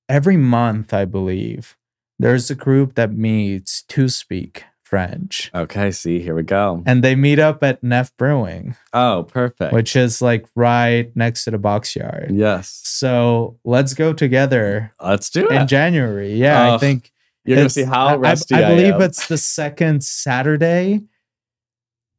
every 0.08 0.36
month, 0.36 0.92
I 0.92 1.04
believe, 1.04 1.76
there's 2.18 2.50
a 2.50 2.54
group 2.54 2.94
that 2.94 3.12
meets 3.12 3.82
to 3.82 4.08
speak 4.08 4.64
French. 4.86 5.50
Okay, 5.52 5.90
see, 5.90 6.20
here 6.20 6.34
we 6.36 6.44
go. 6.44 6.84
And 6.86 7.02
they 7.02 7.16
meet 7.16 7.40
up 7.40 7.64
at 7.64 7.82
Neff 7.82 8.16
Brewing. 8.16 8.76
Oh, 8.92 9.26
perfect. 9.28 9.72
Which 9.72 9.96
is 9.96 10.22
like 10.22 10.46
right 10.54 11.10
next 11.16 11.44
to 11.44 11.50
the 11.50 11.58
Boxyard. 11.58 12.28
Yes. 12.30 12.82
So 12.84 13.58
let's 13.64 13.94
go 13.94 14.12
together. 14.12 14.94
Let's 15.02 15.28
do 15.28 15.48
it. 15.50 15.52
In 15.52 15.66
January. 15.66 16.34
Yeah, 16.34 16.74
I 16.74 16.78
think 16.78 17.12
you're 17.44 17.56
gonna 17.56 17.68
see 17.68 17.82
how 17.82 18.16
rusty 18.16 18.54
I, 18.54 18.60
I, 18.60 18.66
I 18.66 18.68
believe 18.76 19.00
it's 19.00 19.26
the 19.26 19.38
second 19.38 20.04
Saturday. 20.04 21.00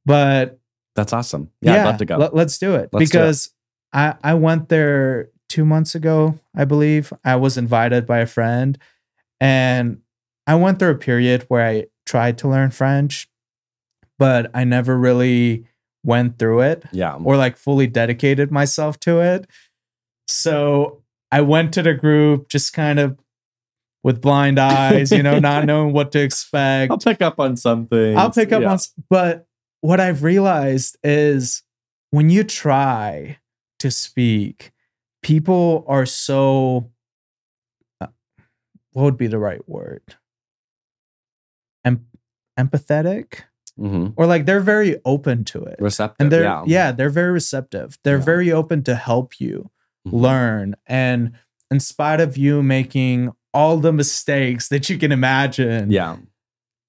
But 0.06 0.60
that's 0.94 1.14
awesome. 1.14 1.52
Yeah, 1.62 1.74
yeah 1.76 1.82
I'd 1.84 1.86
love 1.86 1.98
to 1.98 2.06
go. 2.06 2.18
Let, 2.18 2.34
us 2.34 2.58
do 2.58 2.76
it. 2.76 2.90
Let's 2.92 3.10
because 3.10 3.48
do 3.48 3.52
it. 4.00 4.18
I, 4.24 4.32
I 4.32 4.34
went 4.34 4.68
there 4.68 5.30
two 5.48 5.64
months 5.64 5.96
ago, 5.96 6.38
I 6.54 6.66
believe. 6.66 7.14
I 7.24 7.38
was 7.38 7.58
invited 7.58 8.06
by 8.06 8.20
a 8.20 8.26
friend 8.26 8.78
and 9.40 10.02
I 10.46 10.56
went 10.56 10.80
through 10.80 10.92
a 10.92 10.96
period 10.96 11.46
where 11.48 11.66
I 11.66 11.86
tried 12.08 12.38
to 12.40 12.48
learn 12.48 12.72
French, 12.72 13.30
but 14.18 14.50
I 14.56 14.64
never 14.64 14.98
really 14.98 15.66
went 16.04 16.40
through 16.40 16.62
it. 16.62 16.86
Yeah. 16.92 17.16
Or 17.24 17.38
like 17.38 17.58
fully 17.58 17.86
dedicated 17.86 18.52
myself 18.52 19.00
to 19.02 19.20
it. 19.20 19.48
So 20.28 21.04
I 21.32 21.42
went 21.42 21.74
to 21.74 21.84
the 21.84 21.94
group 21.94 22.50
just 22.50 22.74
kind 22.74 22.98
of 22.98 23.20
with 24.04 24.22
blind 24.22 24.58
eyes, 24.58 25.12
you 25.12 25.22
know, 25.22 25.38
not 25.38 25.66
knowing 25.66 25.94
what 25.94 26.12
to 26.14 26.20
expect. 26.20 26.92
I'll 26.92 26.98
pick 26.98 27.22
up 27.22 27.40
on 27.40 27.58
something. 27.58 28.18
I'll 28.18 28.32
pick 28.32 28.52
up 28.52 28.62
yeah. 28.62 28.72
on, 28.72 28.80
but 29.10 29.48
what 29.82 30.00
I've 30.00 30.24
realized 30.24 30.98
is 31.04 31.64
when 32.12 32.30
you 32.30 32.44
try 32.44 33.38
to 33.80 33.92
speak, 33.92 34.72
people 35.22 35.84
are 35.88 36.06
so 36.06 36.90
uh, 38.00 38.08
what 38.94 39.04
would 39.04 39.18
be 39.18 39.28
the 39.28 39.40
right 39.40 39.68
word 39.68 40.16
empathetic 42.58 43.42
mm-hmm. 43.80 44.08
or 44.16 44.26
like 44.26 44.46
they're 44.46 44.60
very 44.60 45.00
open 45.06 45.44
to 45.44 45.64
it 45.64 45.78
receptive 45.80 46.18
and 46.20 46.32
they're 46.32 46.44
yeah, 46.44 46.64
yeah 46.66 46.92
they're 46.92 47.10
very 47.10 47.32
receptive 47.32 47.98
they're 48.04 48.18
yeah. 48.18 48.24
very 48.24 48.52
open 48.52 48.84
to 48.84 48.96
help 48.96 49.40
you 49.40 49.70
mm-hmm. 50.08 50.18
learn 50.18 50.76
and 50.86 51.32
in 51.70 51.80
spite 51.80 52.22
of 52.22 52.38
you 52.38 52.64
making 52.64 53.32
all 53.54 53.78
the 53.78 53.94
mistakes 53.94 54.70
that 54.70 54.90
you 54.90 54.98
can 54.98 55.12
imagine 55.12 55.92
yeah 55.92 56.18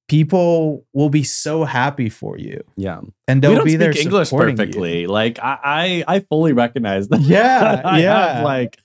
people 0.09 0.87
will 0.93 1.11
be 1.11 1.23
so 1.23 1.65
happy 1.65 2.09
for 2.09 2.39
you. 2.39 2.65
Yeah. 2.77 3.01
And 3.29 3.43
they'll 3.43 3.65
be 3.65 3.77
there 3.77 3.97
English 3.97 4.31
perfectly. 4.31 5.03
You. 5.03 5.09
Like 5.09 5.39
I, 5.39 6.05
I, 6.09 6.17
I 6.17 6.21
fully 6.21 6.53
recognize 6.53 7.09
that. 7.09 7.21
Yeah. 7.21 7.97
Yeah. 7.99 8.35
Have, 8.35 8.45
like 8.45 8.79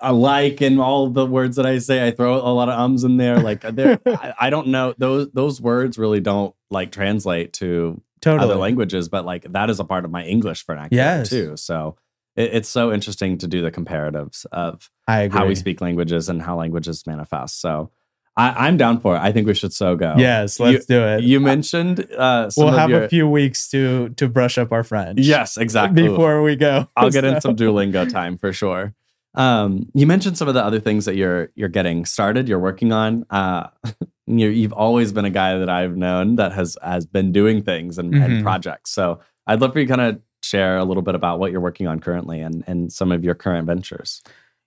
a 0.00 0.12
like 0.12 0.60
and 0.60 0.80
all 0.80 1.08
the 1.08 1.26
words 1.26 1.56
that 1.56 1.66
I 1.66 1.78
say, 1.78 2.06
I 2.06 2.10
throw 2.10 2.36
a 2.36 2.52
lot 2.52 2.68
of 2.68 2.78
ums 2.78 3.04
in 3.04 3.16
there. 3.16 3.38
Like 3.38 3.62
there, 3.62 3.98
I, 4.06 4.34
I, 4.40 4.50
don't 4.50 4.68
know. 4.68 4.94
Those 4.98 5.30
those 5.32 5.60
words 5.60 5.98
really 5.98 6.20
don't 6.20 6.54
like 6.70 6.92
translate 6.92 7.52
to 7.54 8.00
totally. 8.20 8.44
other 8.44 8.60
languages, 8.60 9.08
but 9.08 9.24
like 9.24 9.52
that 9.52 9.70
is 9.70 9.80
a 9.80 9.84
part 9.84 10.04
of 10.04 10.10
my 10.10 10.24
English 10.24 10.64
vernacular 10.64 11.02
yes. 11.02 11.28
too. 11.28 11.56
So 11.56 11.96
it, 12.36 12.54
it's 12.54 12.68
so 12.68 12.92
interesting 12.92 13.38
to 13.38 13.46
do 13.46 13.62
the 13.62 13.70
comparatives 13.70 14.46
of 14.52 14.90
how 15.06 15.46
we 15.46 15.54
speak 15.54 15.80
languages 15.80 16.28
and 16.28 16.42
how 16.42 16.56
languages 16.56 17.06
manifest. 17.06 17.60
So 17.60 17.90
I, 18.38 18.68
am 18.68 18.76
down 18.76 19.00
for 19.00 19.16
it. 19.16 19.18
I 19.18 19.32
think 19.32 19.48
we 19.48 19.54
should 19.54 19.72
so 19.72 19.96
go. 19.96 20.14
Yes, 20.16 20.60
let's 20.60 20.88
you, 20.88 20.96
do 20.96 21.02
it. 21.02 21.24
You 21.24 21.40
mentioned 21.40 22.06
uh, 22.16 22.48
we'll 22.56 22.70
have 22.70 22.88
your... 22.88 23.02
a 23.02 23.08
few 23.08 23.28
weeks 23.28 23.68
to 23.70 24.10
to 24.10 24.28
brush 24.28 24.58
up 24.58 24.70
our 24.70 24.84
French. 24.84 25.18
Yes, 25.20 25.56
exactly. 25.56 26.04
Before 26.04 26.40
we 26.40 26.54
go, 26.54 26.88
I'll 26.96 27.10
get 27.10 27.24
in 27.24 27.40
some 27.40 27.56
Duolingo 27.56 28.08
time 28.08 28.38
for 28.38 28.52
sure. 28.52 28.94
Um, 29.38 29.88
you 29.94 30.04
mentioned 30.04 30.36
some 30.36 30.48
of 30.48 30.54
the 30.54 30.64
other 30.64 30.80
things 30.80 31.04
that 31.04 31.14
you're 31.14 31.50
you're 31.54 31.68
getting 31.68 32.04
started. 32.04 32.48
You're 32.48 32.58
working 32.58 32.92
on. 32.92 33.24
Uh, 33.30 33.68
you 34.26 34.62
have 34.62 34.72
always 34.72 35.12
been 35.12 35.24
a 35.24 35.30
guy 35.30 35.56
that 35.56 35.70
I've 35.70 35.96
known 35.96 36.36
that 36.36 36.52
has 36.52 36.76
has 36.82 37.06
been 37.06 37.32
doing 37.32 37.62
things 37.62 37.98
and, 37.98 38.12
mm-hmm. 38.12 38.22
and 38.22 38.42
projects. 38.42 38.90
So 38.90 39.20
I'd 39.46 39.60
love 39.60 39.72
for 39.72 39.78
you 39.78 39.86
to 39.86 39.96
kind 39.96 40.00
of 40.16 40.20
share 40.42 40.76
a 40.76 40.84
little 40.84 41.02
bit 41.02 41.14
about 41.14 41.38
what 41.38 41.52
you're 41.52 41.60
working 41.60 41.86
on 41.86 42.00
currently 42.00 42.40
and 42.40 42.64
and 42.66 42.92
some 42.92 43.12
of 43.12 43.24
your 43.24 43.36
current 43.36 43.66
ventures. 43.66 44.22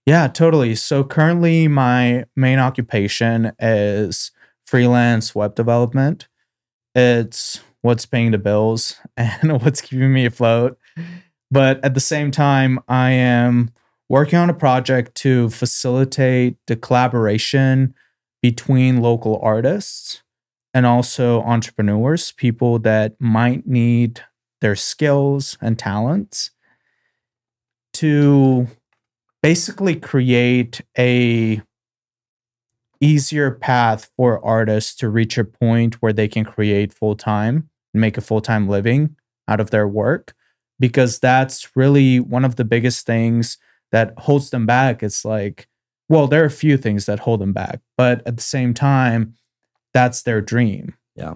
Yeah, 0.06 0.30
totally. 0.30 0.76
So 0.76 1.04
currently, 1.04 1.68
my 1.68 2.26
main 2.36 2.58
occupation 2.58 3.52
is 3.60 4.32
freelance 4.66 5.36
web 5.36 5.54
development. 5.54 6.30
It's 6.96 7.60
what's 7.82 8.06
paying 8.06 8.32
the 8.32 8.38
bills 8.38 9.00
and 9.18 9.62
what's 9.62 9.82
keeping 9.82 10.14
me 10.14 10.26
afloat. 10.26 10.78
But 11.52 11.84
at 11.84 11.94
the 11.94 12.00
same 12.00 12.32
time, 12.32 12.80
I 12.88 13.12
am 13.12 13.72
working 14.12 14.38
on 14.38 14.50
a 14.50 14.54
project 14.54 15.16
to 15.16 15.50
facilitate 15.52 16.58
the 16.68 16.76
collaboration 16.76 17.96
between 18.42 19.02
local 19.02 19.40
artists 19.42 20.22
and 20.74 20.86
also 20.86 21.42
entrepreneurs, 21.44 22.34
people 22.34 22.78
that 22.78 23.16
might 23.22 23.66
need 23.66 24.22
their 24.60 24.76
skills 24.76 25.58
and 25.62 25.80
talents 25.80 26.52
to 27.94 28.68
basically 29.42 29.96
create 29.96 30.82
a 30.98 31.62
easier 33.00 33.50
path 33.50 34.12
for 34.18 34.46
artists 34.46 34.94
to 34.94 35.08
reach 35.08 35.38
a 35.38 35.46
point 35.46 36.02
where 36.02 36.12
they 36.12 36.28
can 36.28 36.44
create 36.44 36.94
full 36.94 37.16
time 37.16 37.70
and 37.94 38.02
make 38.02 38.18
a 38.18 38.22
full 38.22 38.42
time 38.42 38.68
living 38.68 39.16
out 39.48 39.62
of 39.62 39.70
their 39.70 39.88
work 39.88 40.34
because 40.82 41.18
that's 41.18 41.78
really 41.78 42.20
one 42.20 42.44
of 42.44 42.58
the 42.58 42.66
biggest 42.66 43.06
things 43.06 43.58
that 43.92 44.14
holds 44.18 44.50
them 44.50 44.66
back 44.66 45.04
it's 45.04 45.24
like 45.26 45.68
well, 46.12 46.28
there 46.28 46.44
are 46.44 46.48
a 46.48 46.52
few 46.52 46.76
things 46.76 47.06
that 47.06 47.20
hold 47.20 47.40
them 47.40 47.54
back, 47.54 47.80
but 47.96 48.22
at 48.28 48.36
the 48.36 48.44
same 48.44 48.74
time, 48.74 49.34
that's 49.94 50.24
their 50.24 50.42
dream. 50.42 50.96
Yeah. 51.16 51.36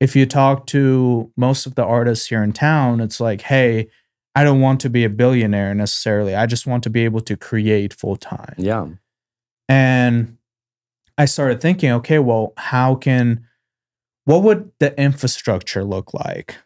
If 0.00 0.14
you 0.14 0.26
talk 0.26 0.66
to 0.66 1.32
most 1.34 1.64
of 1.64 1.76
the 1.76 1.84
artists 1.84 2.26
here 2.26 2.42
in 2.42 2.52
town, 2.52 3.00
it's 3.00 3.20
like, 3.20 3.40
hey, 3.40 3.88
I 4.34 4.44
don't 4.44 4.60
want 4.60 4.80
to 4.80 4.90
be 4.90 5.04
a 5.04 5.08
billionaire 5.08 5.74
necessarily. 5.74 6.34
I 6.34 6.44
just 6.44 6.66
want 6.66 6.82
to 6.84 6.90
be 6.90 7.06
able 7.06 7.22
to 7.22 7.38
create 7.38 7.94
full 7.94 8.16
time. 8.16 8.54
Yeah. 8.58 8.86
And 9.66 10.36
I 11.16 11.24
started 11.24 11.62
thinking, 11.62 11.90
okay, 11.92 12.18
well, 12.18 12.52
how 12.58 12.96
can, 12.96 13.46
what 14.26 14.42
would 14.42 14.72
the 14.78 14.94
infrastructure 15.00 15.84
look 15.84 16.12
like 16.12 16.56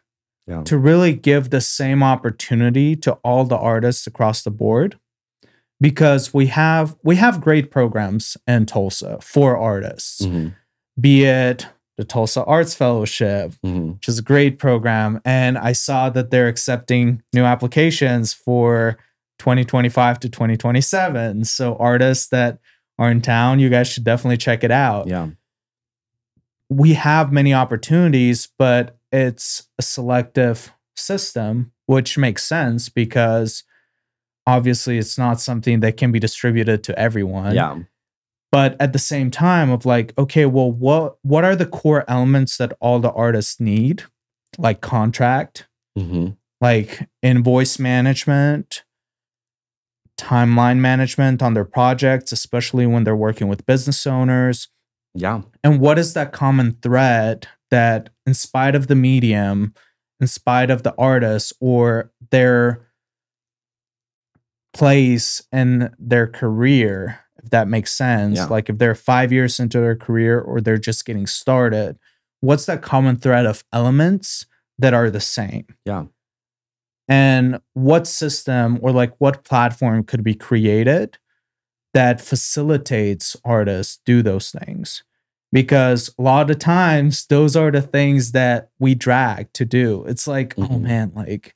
Yeah. 0.47 0.63
to 0.63 0.77
really 0.77 1.13
give 1.13 1.49
the 1.49 1.61
same 1.61 2.03
opportunity 2.03 2.97
to 2.97 3.13
all 3.23 3.45
the 3.45 3.57
artists 3.57 4.05
across 4.05 4.43
the 4.43 4.51
board? 4.51 4.97
Because 5.81 6.33
we 6.33 6.47
have 6.47 6.95
we 7.03 7.15
have 7.17 7.41
great 7.41 7.71
programs 7.71 8.37
in 8.47 8.67
Tulsa 8.67 9.17
for 9.21 9.57
artists, 9.57 10.21
Mhm. 10.21 10.53
be 10.99 11.23
it 11.25 11.67
the 11.97 12.05
Tulsa 12.05 12.43
Arts 12.45 12.73
Fellowship, 12.73 13.53
Mhm. 13.65 13.95
which 13.95 14.07
is 14.07 14.19
a 14.19 14.23
great 14.23 14.57
program. 14.59 15.19
And 15.25 15.57
I 15.57 15.71
saw 15.73 16.09
that 16.11 16.31
they're 16.31 16.47
accepting 16.47 17.21
new 17.33 17.43
applications 17.43 18.31
for 18.33 18.97
2025 19.39 20.19
to 20.21 20.29
2027. 20.29 21.43
So 21.43 21.75
artists 21.77 22.27
that 22.29 22.59
are 22.99 23.09
in 23.11 23.21
town, 23.21 23.59
you 23.59 23.69
guys 23.69 23.87
should 23.87 24.03
definitely 24.03 24.37
check 24.37 24.63
it 24.63 24.71
out. 24.71 25.07
Yeah. 25.07 25.29
We 26.69 26.93
have 26.93 27.31
many 27.31 27.53
opportunities, 27.53 28.47
but 28.57 28.97
it's 29.11 29.67
a 29.77 29.81
selective 29.81 30.71
system, 30.95 31.71
which 31.87 32.17
makes 32.17 32.43
sense 32.43 32.87
because 32.89 33.63
obviously 34.47 34.97
it's 34.97 35.17
not 35.17 35.39
something 35.39 35.79
that 35.81 35.97
can 35.97 36.11
be 36.11 36.19
distributed 36.19 36.83
to 36.83 36.97
everyone 36.99 37.53
Yeah. 37.55 37.79
but 38.51 38.75
at 38.79 38.91
the 38.93 38.99
same 38.99 39.29
time 39.31 39.69
of 39.69 39.85
like 39.85 40.13
okay 40.17 40.45
well 40.45 40.71
what 40.71 41.17
what 41.21 41.43
are 41.43 41.55
the 41.55 41.65
core 41.65 42.03
elements 42.07 42.57
that 42.57 42.73
all 42.81 42.99
the 42.99 43.11
artists 43.11 43.59
need 43.59 44.03
like 44.57 44.81
contract 44.81 45.67
hmm 45.97 46.29
like 46.59 47.07
invoice 47.23 47.79
management 47.79 48.83
timeline 50.17 50.77
management 50.77 51.41
on 51.41 51.53
their 51.55 51.65
projects 51.65 52.31
especially 52.31 52.85
when 52.85 53.03
they're 53.03 53.15
working 53.15 53.47
with 53.47 53.65
business 53.65 54.05
owners 54.05 54.67
Yeah. 55.15 55.41
and 55.63 55.79
what 55.79 55.97
is 55.97 56.13
that 56.13 56.31
common 56.31 56.73
thread 56.81 57.47
that 57.71 58.09
in 58.25 58.33
spite 58.35 58.75
of 58.75 58.87
the 58.87 58.95
medium 58.95 59.73
in 60.19 60.27
spite 60.27 60.69
of 60.69 60.83
the 60.83 60.93
artist 60.97 61.53
or 61.59 62.11
their 62.29 62.85
place 64.73 65.41
in 65.51 65.93
their 65.99 66.27
career 66.27 67.19
if 67.43 67.49
that 67.49 67.67
makes 67.67 67.91
sense 67.91 68.37
Yeah. 68.37 68.45
like 68.45 68.69
if 68.69 68.77
they're 68.77 68.95
five 68.95 69.31
years 69.31 69.59
into 69.59 69.79
their 69.79 69.95
career 69.95 70.39
or 70.39 70.61
they're 70.61 70.77
just 70.77 71.05
getting 71.05 71.27
started 71.27 71.97
what's 72.39 72.65
that 72.67 72.81
common 72.81 73.17
thread 73.17 73.45
of 73.45 73.63
elements 73.73 74.45
that 74.79 74.93
are 74.93 75.09
the 75.09 75.19
same 75.19 75.65
Yeah. 75.85 76.05
and 77.07 77.59
what 77.73 78.07
system 78.07 78.79
or 78.81 78.91
like 78.91 79.13
what 79.19 79.43
platform 79.43 80.03
could 80.03 80.23
be 80.23 80.35
created 80.35 81.17
that 81.93 82.21
facilitates 82.21 83.35
artists 83.43 83.99
do 84.05 84.21
those 84.21 84.51
things 84.51 85.03
because 85.51 86.13
a 86.17 86.21
lot 86.21 86.49
of 86.49 86.59
times 86.59 87.25
those 87.27 87.55
are 87.57 87.71
the 87.71 87.81
things 87.81 88.31
that 88.31 88.69
we 88.79 88.95
drag 88.95 89.51
to 89.53 89.65
do 89.65 90.05
it's 90.07 90.27
like 90.27 90.53
oh 90.57 90.61
Mhm. 90.63 90.81
man 90.81 91.11
like 91.15 91.53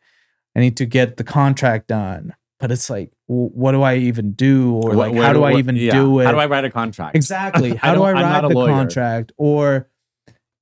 i 0.56 0.60
need 0.60 0.76
to 0.78 0.86
get 0.86 1.16
the 1.18 1.24
contract 1.24 1.88
done 1.88 2.34
but 2.60 2.72
it's 2.72 2.90
like 2.90 3.12
what 3.28 3.72
do 3.74 3.82
i 3.82 3.96
even 3.96 4.32
do 4.34 4.74
or 4.76 4.94
like 4.94 5.14
where 5.14 5.24
how 5.24 5.34
do 5.34 5.44
i 5.44 5.54
even 5.54 5.76
yeah. 5.76 5.92
do 5.92 6.20
it 6.20 6.26
How 6.26 6.32
do 6.32 6.40
I 6.40 6.46
write 6.46 6.66
a 6.66 6.70
contract? 6.70 7.16
Exactly. 7.16 7.76
How 7.76 7.94
do 7.96 8.04
I 8.04 8.14
don't- 8.14 8.24
I'm 8.24 8.44
write 8.44 8.52
a 8.52 8.54
the 8.54 8.66
contract 8.66 9.32
or 9.38 9.90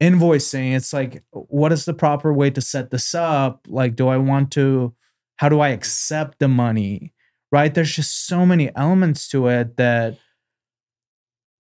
invoicing? 0.01 0.75
It's 0.75 0.93
like, 0.93 1.23
what 1.31 1.71
is 1.71 1.85
the 1.85 1.93
proper 1.93 2.33
way 2.33 2.49
to 2.51 2.61
set 2.61 2.89
this 2.91 3.13
up? 3.15 3.67
Like, 3.67 3.95
do 3.95 4.07
I 4.07 4.17
want 4.17 4.51
to, 4.53 4.93
how 5.37 5.49
do 5.49 5.59
I 5.59 5.69
accept 5.69 6.39
the 6.39 6.47
money? 6.47 7.13
Right? 7.51 7.73
There's 7.73 7.95
just 7.95 8.25
so 8.27 8.45
many 8.45 8.75
elements 8.75 9.27
to 9.29 9.47
it 9.47 9.77
that 9.77 10.17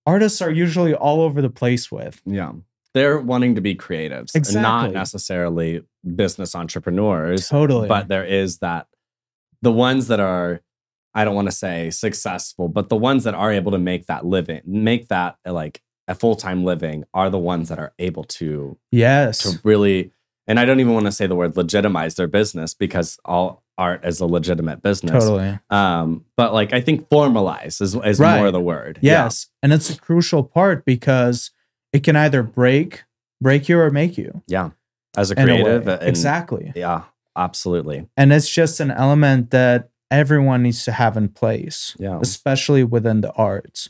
artists 0.05 0.41
are 0.41 0.51
usually 0.51 0.93
all 0.93 1.21
over 1.21 1.41
the 1.41 1.49
place 1.49 1.91
with. 1.91 2.21
Yeah. 2.25 2.53
They're 2.93 3.19
wanting 3.19 3.55
to 3.55 3.61
be 3.61 3.75
creatives, 3.75 4.35
and 4.35 4.61
not 4.61 4.91
necessarily 4.91 5.83
business 6.15 6.53
entrepreneurs. 6.55 7.49
Totally. 7.49 7.87
But 7.87 8.07
there 8.07 8.23
is 8.23 8.59
that 8.59 8.87
the 9.63 9.71
ones 9.71 10.07
that 10.09 10.19
are, 10.19 10.61
I 11.15 11.23
don't 11.25 11.35
want 11.35 11.47
to 11.47 11.55
say 11.55 11.89
successful, 11.89 12.67
but 12.67 12.89
the 12.89 12.95
ones 12.95 13.23
that 13.23 13.33
are 13.33 13.51
able 13.51 13.71
to 13.71 13.77
make 13.79 14.05
that 14.07 14.25
living, 14.25 14.61
make 14.65 15.07
that 15.07 15.37
uh, 15.47 15.53
like 15.53 15.81
a 16.07 16.13
full 16.15 16.35
time 16.35 16.63
living, 16.63 17.05
are 17.13 17.29
the 17.29 17.39
ones 17.39 17.69
that 17.69 17.79
are 17.79 17.93
able 17.97 18.25
to 18.25 18.77
yes. 18.91 19.39
to 19.39 19.59
really. 19.63 20.11
And 20.47 20.59
I 20.59 20.65
don't 20.65 20.81
even 20.81 20.93
want 20.93 21.05
to 21.05 21.11
say 21.11 21.25
the 21.25 21.35
word 21.35 21.55
legitimize 21.55 22.15
their 22.15 22.27
business 22.27 22.73
because 22.73 23.17
all 23.23 23.63
art 23.77 24.03
is 24.03 24.19
a 24.19 24.25
legitimate 24.25 24.81
business. 24.83 25.23
Totally. 25.23 25.57
Um, 25.69 26.25
but 26.35 26.53
like 26.53 26.73
I 26.73 26.81
think 26.81 27.07
formalize 27.09 27.81
is 27.81 27.95
is 27.95 28.19
Right. 28.19 28.37
more 28.39 28.51
the 28.51 28.59
word. 28.61 28.99
Yeah. 29.01 29.23
Yes. 29.23 29.47
And 29.63 29.71
it's 29.71 29.89
a 29.89 29.97
crucial 29.97 30.43
part 30.43 30.83
because 30.83 31.51
it 31.93 32.03
can 32.03 32.15
either 32.17 32.43
break, 32.43 33.03
break 33.39 33.69
you 33.69 33.79
or 33.79 33.89
make 33.89 34.17
you. 34.17 34.41
Yeah. 34.47 34.71
As 35.15 35.31
a 35.31 35.39
in 35.39 35.47
a 35.49 35.53
creative. 35.53 35.87
and- 35.87 36.03
exactly. 36.03 36.73
Yeah. 36.75 37.03
Absolutely. 37.35 38.07
And 38.17 38.31
it's 38.33 38.49
just 38.49 38.79
an 38.79 38.91
element 38.91 39.51
that 39.51 39.89
everyone 40.11 40.63
needs 40.63 40.85
to 40.85 40.91
have 40.91 41.17
in 41.17 41.29
place, 41.29 41.95
Yeah. 41.99 42.19
especially 42.21 42.83
within 42.83 43.21
the 43.21 43.31
arts 43.33 43.89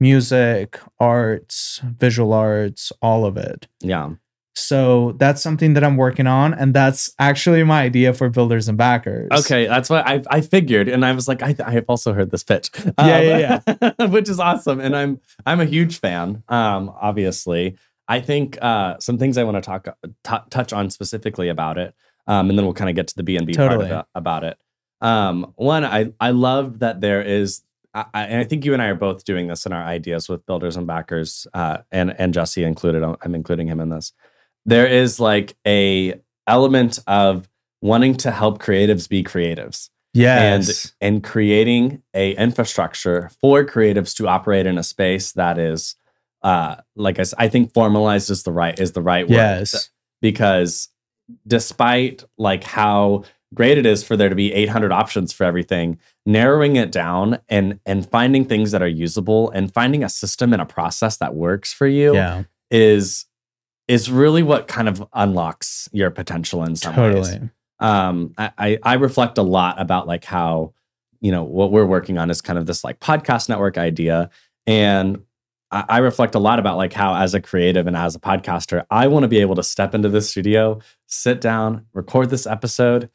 music, 0.00 0.80
arts, 0.98 1.80
visual 1.84 2.32
arts, 2.32 2.90
all 3.00 3.24
of 3.24 3.36
it. 3.36 3.68
Yeah. 3.80 4.10
So 4.56 5.12
that's 5.12 5.40
something 5.40 5.74
that 5.74 5.84
I'm 5.84 5.96
working 5.96 6.26
on. 6.26 6.52
And 6.54 6.74
that's 6.74 7.10
actually 7.20 7.62
my 7.62 7.82
idea 7.82 8.12
for 8.12 8.28
builders 8.28 8.68
and 8.68 8.76
backers. 8.76 9.30
Okay, 9.32 9.66
that's 9.68 9.88
what 9.88 10.06
I 10.06 10.22
I 10.28 10.40
figured, 10.42 10.88
and 10.88 11.06
I 11.06 11.12
was 11.12 11.26
like, 11.28 11.42
I 11.42 11.54
I 11.64 11.70
have 11.70 11.84
also 11.88 12.12
heard 12.12 12.30
this 12.32 12.42
pitch. 12.42 12.70
Yeah, 12.98 13.20
yeah, 13.20 13.60
yeah, 13.80 14.06
which 14.08 14.28
is 14.28 14.38
awesome, 14.40 14.78
and 14.80 14.94
I'm 14.94 15.20
I'm 15.46 15.60
a 15.60 15.64
huge 15.64 16.00
fan. 16.00 16.42
Um, 16.48 16.92
obviously, 17.00 17.78
I 18.08 18.20
think 18.20 18.58
uh, 18.60 18.98
some 18.98 19.16
things 19.18 19.38
I 19.38 19.44
want 19.44 19.56
to 19.56 19.62
talk 19.62 19.88
t- 20.24 20.46
touch 20.50 20.72
on 20.74 20.90
specifically 20.90 21.48
about 21.48 21.78
it, 21.78 21.94
um, 22.26 22.48
and 22.50 22.58
then 22.58 22.64
we'll 22.64 22.74
kind 22.74 22.90
of 22.90 22.96
get 22.96 23.08
to 23.08 23.16
the 23.16 23.22
B 23.22 23.36
and 23.36 23.46
B 23.46 23.54
part 23.54 23.80
it, 23.80 24.04
about 24.14 24.44
it. 24.44 24.58
Um, 25.00 25.52
one, 25.56 25.84
I 25.84 26.12
I 26.20 26.30
love 26.30 26.80
that 26.80 27.00
there 27.00 27.22
is. 27.22 27.62
I, 27.94 28.04
I- 28.14 28.24
and 28.24 28.40
I 28.40 28.44
think 28.44 28.64
you 28.64 28.72
and 28.72 28.82
I 28.82 28.86
are 28.86 28.94
both 28.94 29.24
doing 29.24 29.48
this 29.48 29.66
in 29.66 29.72
our 29.72 29.82
ideas 29.82 30.28
with 30.28 30.46
builders 30.46 30.76
and 30.76 30.86
backers, 30.86 31.46
uh, 31.54 31.78
and 31.90 32.14
and 32.18 32.32
Jesse 32.32 32.64
included. 32.64 33.02
I'm 33.02 33.34
including 33.34 33.66
him 33.68 33.80
in 33.80 33.88
this. 33.90 34.12
There 34.64 34.86
is 34.86 35.18
like 35.18 35.56
a 35.66 36.20
element 36.46 36.98
of 37.06 37.48
wanting 37.80 38.14
to 38.14 38.30
help 38.30 38.62
creatives 38.62 39.08
be 39.08 39.24
creatives 39.24 39.90
Yes. 40.14 40.92
and 41.00 41.14
and 41.14 41.24
creating 41.24 42.02
a 42.14 42.32
infrastructure 42.36 43.30
for 43.40 43.64
creatives 43.64 44.14
to 44.16 44.28
operate 44.28 44.66
in 44.66 44.78
a 44.78 44.82
space 44.82 45.32
that 45.32 45.58
is 45.58 45.96
uh 46.42 46.76
like 46.94 47.18
I, 47.18 47.24
I 47.38 47.48
think 47.48 47.72
formalized 47.72 48.30
is 48.30 48.42
the 48.42 48.52
right 48.52 48.78
is 48.78 48.92
the 48.92 49.02
right 49.02 49.26
word 49.28 49.34
yes. 49.34 49.90
because 50.20 50.88
despite 51.46 52.24
like 52.38 52.64
how 52.64 53.24
great 53.54 53.76
it 53.78 53.84
is 53.86 54.02
for 54.02 54.16
there 54.16 54.28
to 54.30 54.34
be 54.34 54.52
800 54.52 54.92
options 54.92 55.32
for 55.32 55.44
everything 55.44 55.98
narrowing 56.24 56.76
it 56.76 56.90
down 56.92 57.38
and 57.48 57.78
and 57.84 58.08
finding 58.08 58.44
things 58.44 58.70
that 58.70 58.80
are 58.82 58.88
usable 58.88 59.50
and 59.50 59.72
finding 59.74 60.02
a 60.02 60.08
system 60.08 60.52
and 60.52 60.62
a 60.62 60.66
process 60.66 61.16
that 61.18 61.34
works 61.34 61.72
for 61.72 61.86
you 61.86 62.14
Yeah. 62.14 62.44
is 62.70 63.26
is 63.88 64.10
really 64.10 64.42
what 64.42 64.68
kind 64.68 64.88
of 64.88 65.06
unlocks 65.12 65.88
your 65.92 66.10
potential 66.10 66.62
in 66.64 66.76
some 66.76 66.94
ways. 66.96 67.28
Um 67.80 68.32
I, 68.38 68.50
I 68.56 68.78
I 68.82 68.94
reflect 68.94 69.36
a 69.38 69.42
lot 69.42 69.80
about 69.80 70.06
like 70.06 70.24
how 70.24 70.72
you 71.20 71.30
know 71.32 71.42
what 71.44 71.72
we're 71.72 71.84
working 71.86 72.16
on 72.18 72.30
is 72.30 72.40
kind 72.40 72.58
of 72.58 72.66
this 72.66 72.84
like 72.84 73.00
podcast 73.00 73.48
network 73.48 73.76
idea. 73.78 74.30
And 74.66 75.22
I, 75.72 75.84
I 75.88 75.98
reflect 75.98 76.34
a 76.34 76.38
lot 76.38 76.58
about 76.58 76.76
like 76.76 76.92
how 76.92 77.14
as 77.16 77.34
a 77.34 77.40
creative 77.40 77.86
and 77.86 77.96
as 77.96 78.14
a 78.14 78.20
podcaster 78.20 78.84
i 78.90 79.06
want 79.08 79.24
to 79.24 79.28
be 79.28 79.38
able 79.38 79.54
to 79.56 79.62
step 79.62 79.94
into 79.94 80.08
the 80.08 80.20
studio 80.20 80.80
sit 81.06 81.40
down 81.40 81.86
record 81.94 82.30
this 82.30 82.46
episode 82.46 83.08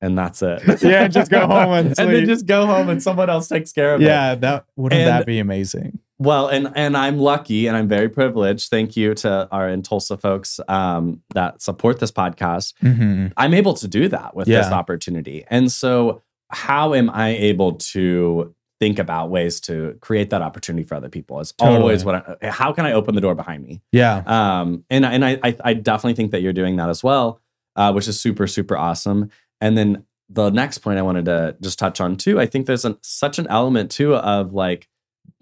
and 0.00 0.16
that's 0.18 0.42
it 0.42 0.62
Yeah, 0.82 1.08
just 1.08 1.30
go 1.30 1.40
home 1.46 1.72
and 1.72 1.86
and 1.98 2.10
then 2.10 2.24
just 2.26 2.46
go 2.46 2.64
home 2.66 2.88
and 2.88 3.02
someone 3.02 3.28
else 3.30 3.48
takes 3.48 3.72
care 3.72 3.94
of 3.94 4.00
it 4.00 4.06
Yeah. 4.06 4.34
That 4.34 4.64
wouldn't 4.76 4.98
And- 5.00 5.08
that 5.08 5.26
be 5.26 5.38
amazing? 5.38 5.98
well, 6.18 6.48
and 6.48 6.70
and 6.74 6.96
I'm 6.98 7.18
lucky 7.18 7.66
and 7.66 7.74
I'm 7.74 7.88
very 7.88 8.10
privileged. 8.10 8.68
Thank 8.68 8.94
you 8.94 9.14
to 9.14 9.48
our 9.50 9.66
in 9.70 9.80
Tulsa 9.80 10.18
folks 10.18 10.60
um, 10.68 11.22
that 11.32 11.62
support 11.62 11.98
this 11.98 12.12
podcast. 12.12 12.74
hmm 12.80 13.28
I'm 13.38 13.54
able 13.54 13.72
to 13.74 13.88
do 13.88 14.06
that 14.08 14.36
with 14.36 14.46
this 14.46 14.66
opportunity. 14.66 15.44
And 15.48 15.72
so, 15.72 16.20
how 16.50 16.92
am 16.92 17.08
I 17.08 17.28
able 17.30 17.72
to 17.94 18.54
think 18.80 18.98
about 18.98 19.30
ways 19.30 19.60
to 19.60 19.96
create 20.00 20.30
that 20.30 20.42
opportunity 20.42 20.84
for 20.84 20.94
other 20.96 21.08
people? 21.08 21.38
Is 21.38 21.52
Totally. 21.52 21.78
always 21.78 22.04
what. 22.04 22.38
I, 22.42 22.48
how 22.48 22.72
can 22.72 22.86
I 22.86 22.92
open 22.92 23.14
the 23.14 23.20
door 23.20 23.34
behind 23.34 23.62
me? 23.64 23.82
Yeah. 23.92 24.22
Um, 24.26 24.84
and 24.90 25.04
and 25.04 25.24
I, 25.24 25.38
I 25.42 25.56
I 25.62 25.74
definitely 25.74 26.14
think 26.14 26.32
that 26.32 26.42
you're 26.42 26.52
doing 26.52 26.76
that 26.76 26.88
as 26.88 27.04
well, 27.04 27.40
uh, 27.76 27.92
which 27.92 28.08
is 28.08 28.18
super 28.18 28.46
super 28.46 28.76
awesome. 28.76 29.30
And 29.60 29.76
then 29.76 30.04
the 30.28 30.50
next 30.50 30.78
point 30.78 30.98
I 30.98 31.02
wanted 31.02 31.26
to 31.26 31.56
just 31.60 31.78
touch 31.78 32.00
on 32.00 32.16
too, 32.16 32.40
I 32.40 32.46
think 32.46 32.66
there's 32.66 32.84
an, 32.84 32.96
such 33.02 33.38
an 33.38 33.46
element 33.48 33.90
too 33.90 34.14
of 34.16 34.54
like 34.54 34.88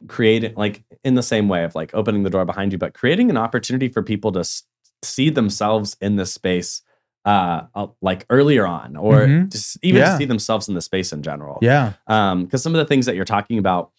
creating 0.08 0.54
like 0.56 0.82
in 1.04 1.14
the 1.14 1.22
same 1.22 1.48
way 1.48 1.64
of 1.64 1.74
like 1.74 1.94
opening 1.94 2.22
the 2.22 2.30
door 2.30 2.44
behind 2.44 2.72
you, 2.72 2.78
but 2.78 2.94
creating 2.94 3.30
an 3.30 3.36
opportunity 3.36 3.88
for 3.88 4.02
people 4.02 4.32
to 4.32 4.40
s- 4.40 4.64
see 5.02 5.30
themselves 5.30 5.96
in 6.00 6.16
this 6.16 6.32
space 6.32 6.82
uh, 7.28 7.66
uh, 7.74 7.86
like 8.00 8.24
earlier 8.30 8.66
on 8.66 8.96
or 8.96 9.26
Mhm. 9.26 9.50
just 9.52 9.76
even 9.82 10.00
Yeah. 10.00 10.12
to 10.12 10.16
see 10.16 10.24
themselves 10.24 10.68
in 10.68 10.74
the 10.74 10.80
space 10.80 11.12
in 11.12 11.22
general. 11.22 11.58
Yeah. 11.60 11.92
Um, 12.06 12.44
because 12.44 12.62
some 12.62 12.74
of 12.74 12.78
the 12.78 12.84
things 12.86 13.04
that 13.06 13.16
you're 13.16 13.24
talking 13.36 13.58
about, 13.58 13.90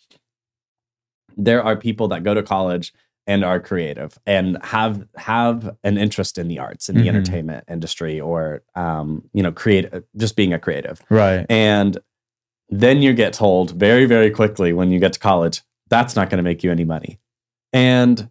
there 1.38 1.64
are 1.64 1.76
people 1.76 2.08
that 2.10 2.24
go 2.24 2.34
to 2.34 2.42
college 2.44 2.94
and 3.28 3.44
are 3.46 3.60
creative 3.60 4.18
and 4.26 4.58
have 4.64 5.06
have 5.16 5.76
an 5.84 5.98
interest 5.98 6.38
in 6.40 6.48
the 6.48 6.58
arts 6.60 6.90
in 6.90 6.96
the 6.98 7.04
Mhm. 7.04 7.10
entertainment 7.10 7.64
industry 7.70 8.20
or 8.20 8.64
um, 8.76 9.24
you 9.34 9.44
know, 9.44 9.52
create 9.52 9.86
just 10.18 10.36
being 10.36 10.54
a 10.54 10.60
creative. 10.60 11.02
Right. 11.10 11.46
And 11.50 12.00
then 12.70 13.02
you 13.02 13.14
get 13.14 13.34
told 13.34 13.72
very, 13.72 14.06
very 14.06 14.32
quickly 14.32 14.74
when 14.74 14.90
you 14.92 15.00
get 15.00 15.14
to 15.14 15.20
college, 15.20 15.62
that's 15.90 16.16
not 16.16 16.30
going 16.30 16.38
to 16.38 16.44
make 16.44 16.64
you 16.64 16.72
any 16.72 16.86
money. 16.86 17.20
And 17.74 18.30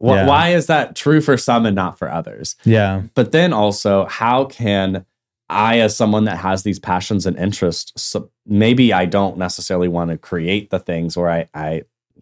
wh- 0.00 0.06
Yeah. 0.08 0.26
why 0.26 0.48
is 0.50 0.66
that 0.66 0.94
true 0.96 1.20
for 1.20 1.36
some 1.36 1.66
and 1.66 1.74
not 1.76 1.98
for 1.98 2.10
others? 2.10 2.56
Yeah. 2.64 3.02
But 3.14 3.32
then 3.32 3.52
also, 3.52 4.06
how 4.06 4.44
can 4.44 5.04
I, 5.48 5.78
as 5.78 5.96
someone 5.96 6.24
that 6.24 6.38
has 6.38 6.62
these 6.64 6.78
passions 6.80 7.24
and 7.26 7.38
interests, 7.38 7.92
so 8.02 8.30
maybe 8.46 8.92
I 8.92 9.04
don't 9.04 9.38
necessarily 9.38 9.86
want 9.88 10.10
to 10.10 10.18
create 10.18 10.70
the 10.70 10.78
things 10.80 11.16
where 11.16 11.30
I, 11.30 11.48
I 11.54 11.72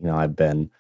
you 0.01 0.07
know, 0.09 0.15
I've 0.17 0.37
been, 0.37 0.71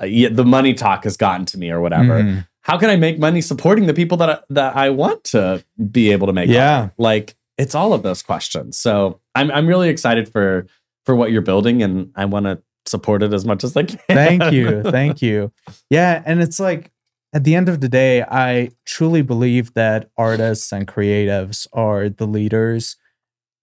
uh, 0.00 0.06
yeah, 0.06 0.28
the 0.30 0.44
money 0.44 0.74
talk 0.74 1.04
has 1.04 1.16
gotten 1.16 1.44
to 1.46 1.58
me 1.58 1.70
or 1.70 1.80
whatever. 1.80 2.22
Mhm. 2.22 2.46
How 2.60 2.76
can 2.78 2.90
I 2.90 2.96
make 2.96 3.18
money 3.18 3.40
supporting 3.40 3.86
the 3.86 3.94
people 3.94 4.16
that 4.18 4.28
I, 4.30 4.38
that 4.50 4.76
I 4.76 4.90
want 4.90 5.24
to 5.24 5.64
be 5.90 6.12
able 6.12 6.26
to 6.28 6.32
make? 6.32 6.48
Yeah. 6.50 6.80
money? 6.80 6.90
like 6.98 7.34
it's 7.56 7.74
all 7.74 7.92
of 7.92 8.02
those 8.04 8.22
questions. 8.22 8.78
So 8.78 9.18
I'm 9.34 9.50
I'm 9.50 9.66
really 9.66 9.88
excited 9.88 10.28
for 10.28 10.66
for 11.04 11.16
what 11.16 11.32
you're 11.32 11.42
building, 11.42 11.82
and 11.82 12.12
I 12.14 12.26
want 12.26 12.44
to 12.46 12.62
support 12.88 13.22
it 13.22 13.32
as 13.32 13.44
much 13.44 13.62
as 13.64 13.76
I 13.76 13.84
can. 13.84 13.98
Thank 14.08 14.52
you. 14.52 14.82
Thank 14.90 15.22
you. 15.22 15.52
Yeah. 15.90 16.22
And 16.26 16.40
it's 16.42 16.58
like 16.58 16.90
at 17.32 17.44
the 17.44 17.54
end 17.54 17.68
of 17.68 17.80
the 17.80 17.88
day, 17.88 18.22
I 18.22 18.70
truly 18.86 19.22
believe 19.22 19.74
that 19.74 20.10
artists 20.16 20.72
and 20.72 20.86
creatives 20.88 21.66
are 21.72 22.08
the 22.08 22.26
leaders 22.26 22.96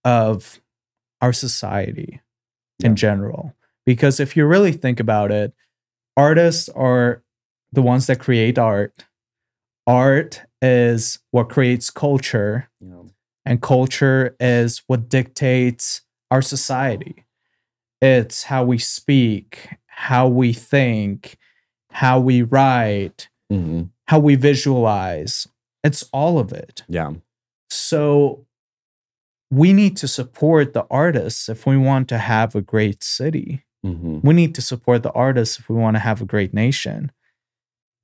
of 0.04 0.60
our 1.22 1.34
society 1.34 2.22
Yeah. 2.80 2.90
in 2.90 2.96
general. 2.96 3.56
Because 3.86 4.20
if 4.20 4.36
you 4.38 4.46
really 4.46 4.72
think 4.72 5.00
about 5.00 5.32
it, 5.32 5.54
artists 6.18 6.70
are 6.70 7.24
the 7.72 7.82
ones 7.82 8.08
that 8.08 8.20
create 8.20 8.58
art. 8.58 9.06
Art 9.88 10.42
is 10.62 11.20
what 11.32 11.50
creates 11.50 11.90
culture, 11.90 12.70
know, 12.82 13.10
and 13.46 13.62
culture 13.62 14.36
is 14.40 14.82
what 14.88 15.10
dictates 15.10 16.02
our 16.32 16.42
society. 16.42 17.25
It's 18.02 18.44
how 18.44 18.64
we 18.64 18.78
speak, 18.78 19.70
how 19.88 20.28
we 20.28 20.54
think, 20.54 21.38
how 21.92 22.20
we 22.20 22.42
write, 22.42 23.30
mhm. 23.52 23.90
how 24.08 24.20
we 24.20 24.36
visualize. 24.36 25.48
It's 25.84 26.04
all 26.12 26.40
of 26.40 26.52
it. 26.52 26.84
Yeah. 26.88 27.14
So 27.70 28.46
we 29.52 29.74
need 29.74 29.96
to 29.98 30.08
support 30.08 30.74
the 30.74 30.86
artists 30.90 31.48
if 31.50 31.66
we 31.66 31.78
want 31.78 32.08
to 32.10 32.18
have 32.18 32.56
a 32.56 32.62
great 32.62 33.04
city. 33.04 33.64
hmm 33.84 34.20
We 34.24 34.34
need 34.34 34.56
to 34.56 34.62
support 34.62 35.04
the 35.04 35.12
artists 35.12 35.60
if 35.60 35.70
we 35.70 35.76
want 35.76 35.96
to 35.96 36.00
have 36.00 36.22
a 36.22 36.26
great 36.26 36.54
nation. 36.54 37.12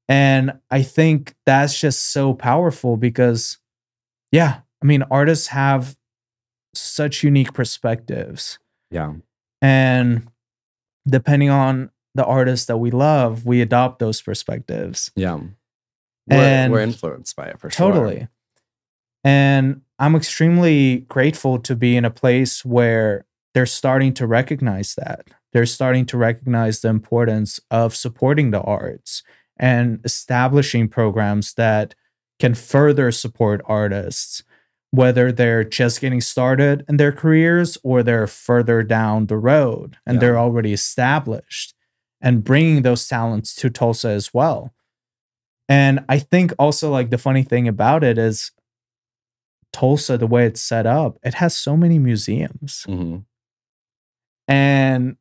And 0.08 0.60
I 0.70 0.84
think 0.84 1.36
that's 1.46 1.80
just 1.80 2.12
so 2.12 2.34
powerful 2.34 2.98
because, 2.98 3.58
yeah, 4.32 4.62
I 4.82 4.86
mean, 4.86 5.04
artists 5.10 5.48
have 5.48 5.96
such 6.76 7.24
unique 7.24 7.54
perspectives. 7.54 8.60
Yeah. 8.89 9.14
And 9.62 10.28
depending 11.07 11.49
on 11.49 11.91
the 12.16 12.26
artists 12.26 12.66
that 12.66 12.78
we 12.78 12.91
love, 12.91 13.45
we 13.45 13.62
adopt 13.62 13.99
those 13.99 14.22
perspectives. 14.22 15.12
Yeah. 15.16 15.36
We're, 16.28 16.36
And- 16.38 16.72
we're 16.72 16.82
influenced 16.82 17.36
by 17.36 17.47
it 17.47 17.59
for 17.59 17.70
sure. 17.70 17.91
Totally. 17.91 18.28
And 19.24 19.82
I'm 19.99 20.16
extremely 20.16 20.99
grateful 21.09 21.59
to 21.59 21.76
be 21.76 21.95
in 21.95 22.05
a 22.05 22.09
place 22.12 22.66
where 22.66 23.26
they're 23.53 23.66
starting 23.66 24.14
to 24.16 24.26
recognize 24.26 24.95
that. 24.95 25.28
They're 25.53 25.66
starting 25.66 26.05
to 26.07 26.18
recognize 26.18 26.82
the 26.82 26.88
importance 26.88 27.59
of 27.70 27.95
supporting 27.95 28.51
the 28.51 28.62
arts 28.62 29.22
and 29.57 29.99
establishing 30.03 30.88
programs 30.88 31.53
that 31.53 31.93
can 32.39 32.55
further 32.55 33.12
support 33.12 33.62
artists, 33.66 34.43
whether 34.92 35.32
they're 35.32 35.64
just 35.64 36.02
getting 36.02 36.22
started 36.22 36.84
in 36.89 36.98
their 36.98 37.12
careers 37.14 37.78
or 37.84 38.04
they're 38.04 38.28
further 38.28 38.84
down 38.84 39.28
the 39.28 39.38
road 39.38 39.98
and 40.06 40.16
Yeah. 40.16 40.20
they're 40.20 40.38
already 40.39 40.74
established 40.74 41.74
and 42.22 42.44
bringing 42.44 42.82
those 42.84 43.08
talents 43.08 43.56
to 43.56 43.70
Tulsa 43.70 44.10
as 44.10 44.34
well. 44.34 44.74
And 45.70 46.04
I 46.10 46.20
think 46.20 46.54
also 46.60 46.92
like 46.92 47.10
the 47.10 47.18
funny 47.18 47.44
thing 47.44 47.68
about 47.68 48.04
it 48.04 48.18
is 48.18 48.52
Tulsa, 49.72 50.18
the 50.18 50.28
way 50.28 50.46
it's 50.46 50.62
set 50.62 50.86
up, 50.86 51.18
it 51.24 51.36
has 51.36 51.56
so 51.56 51.78
many 51.78 51.98
museums. 51.98 52.84
hmm 52.84 53.20
And 54.48 55.16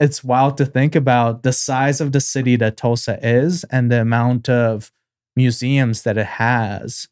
it's 0.00 0.24
wild 0.24 0.56
to 0.56 0.64
think 0.66 0.94
about 0.94 1.42
the 1.42 1.52
size 1.52 2.00
of 2.00 2.12
the 2.12 2.20
city 2.20 2.56
that 2.56 2.76
Tulsa 2.78 3.18
is 3.22 3.64
and 3.64 3.92
the 3.92 4.00
amount 4.00 4.48
of 4.48 4.90
museums 5.36 6.02
that 6.02 6.16
it 6.16 6.26
has. 6.26 7.06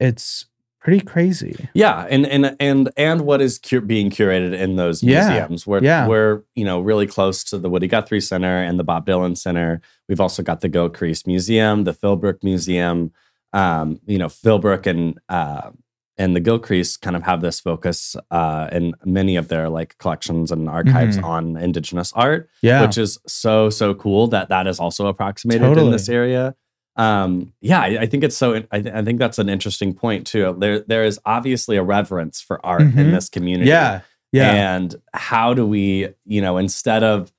It's 0.00 0.46
pretty 0.80 1.00
crazy. 1.04 1.68
Yeah, 1.74 2.06
and 2.10 2.26
and 2.26 2.56
and 2.60 2.90
and 2.96 3.20
what 3.22 3.40
is 3.40 3.58
cu- 3.58 3.80
being 3.80 4.10
curated 4.10 4.52
in 4.58 4.76
those 4.76 5.02
Yeah, 5.02 5.28
museums? 5.28 5.66
We're 5.66 5.82
yeah. 5.82 6.06
we're 6.06 6.42
you 6.54 6.64
know 6.64 6.80
really 6.80 7.06
close 7.06 7.42
to 7.44 7.58
the 7.58 7.68
Woody 7.70 7.86
Guthrie 7.88 8.20
Center 8.20 8.62
and 8.62 8.78
the 8.78 8.84
Bob 8.84 9.06
Dylan 9.06 9.36
Center. 9.36 9.80
We've 10.08 10.20
also 10.20 10.42
got 10.42 10.60
the 10.60 10.68
Gilcrease 10.68 11.26
Museum, 11.26 11.84
the 11.84 11.94
Philbrook 11.94 12.42
Museum. 12.42 13.12
Um, 13.52 14.00
you 14.06 14.18
know, 14.18 14.26
Philbrook 14.26 14.86
and 14.86 15.18
uh, 15.28 15.70
and 16.18 16.36
the 16.36 16.40
Gilcrease 16.40 17.00
kind 17.00 17.16
of 17.16 17.22
have 17.22 17.40
this 17.40 17.60
focus 17.60 18.14
uh, 18.30 18.68
in 18.72 18.94
many 19.04 19.36
of 19.36 19.48
their 19.48 19.68
like 19.68 19.96
collections 19.98 20.52
and 20.52 20.68
archives 20.68 21.16
Mhm. 21.18 21.24
on 21.24 21.56
Indigenous 21.56 22.12
art, 22.14 22.48
Yeah. 22.62 22.82
which 22.82 22.98
is 22.98 23.18
so 23.26 23.70
so 23.70 23.94
cool 23.94 24.26
that 24.28 24.48
that 24.48 24.66
is 24.66 24.78
also 24.80 25.06
approximated 25.06 25.62
Totally. 25.62 25.86
in 25.86 25.92
this 25.92 26.08
area. 26.08 26.54
Um, 26.96 27.52
yeah, 27.60 27.80
I, 27.80 27.98
I 28.02 28.06
think 28.06 28.22
it's 28.24 28.36
so. 28.36 28.62
I, 28.70 28.80
th- 28.80 28.94
I 28.94 29.02
think 29.02 29.18
that's 29.18 29.38
an 29.38 29.48
interesting 29.48 29.94
point 29.94 30.26
too. 30.26 30.54
There 30.58 30.80
there 30.80 31.04
is 31.04 31.18
obviously 31.24 31.76
a 31.76 31.82
reverence 31.82 32.40
for 32.40 32.64
art 32.64 32.82
in 32.82 32.92
Mhm. 32.92 33.10
this 33.12 33.28
community. 33.28 33.68
yeah. 33.70 34.00
Yeah. 34.32 34.74
And 34.74 34.96
how 35.12 35.54
do 35.54 35.64
we, 35.64 36.08
you 36.24 36.40
know, 36.40 36.56
instead 36.58 37.04
of 37.04 37.32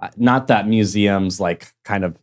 uh, 0.00 0.08
not 0.18 0.48
that 0.48 0.68
museums 0.68 1.40
like 1.40 1.72
kind 1.84 2.04
of 2.04 2.18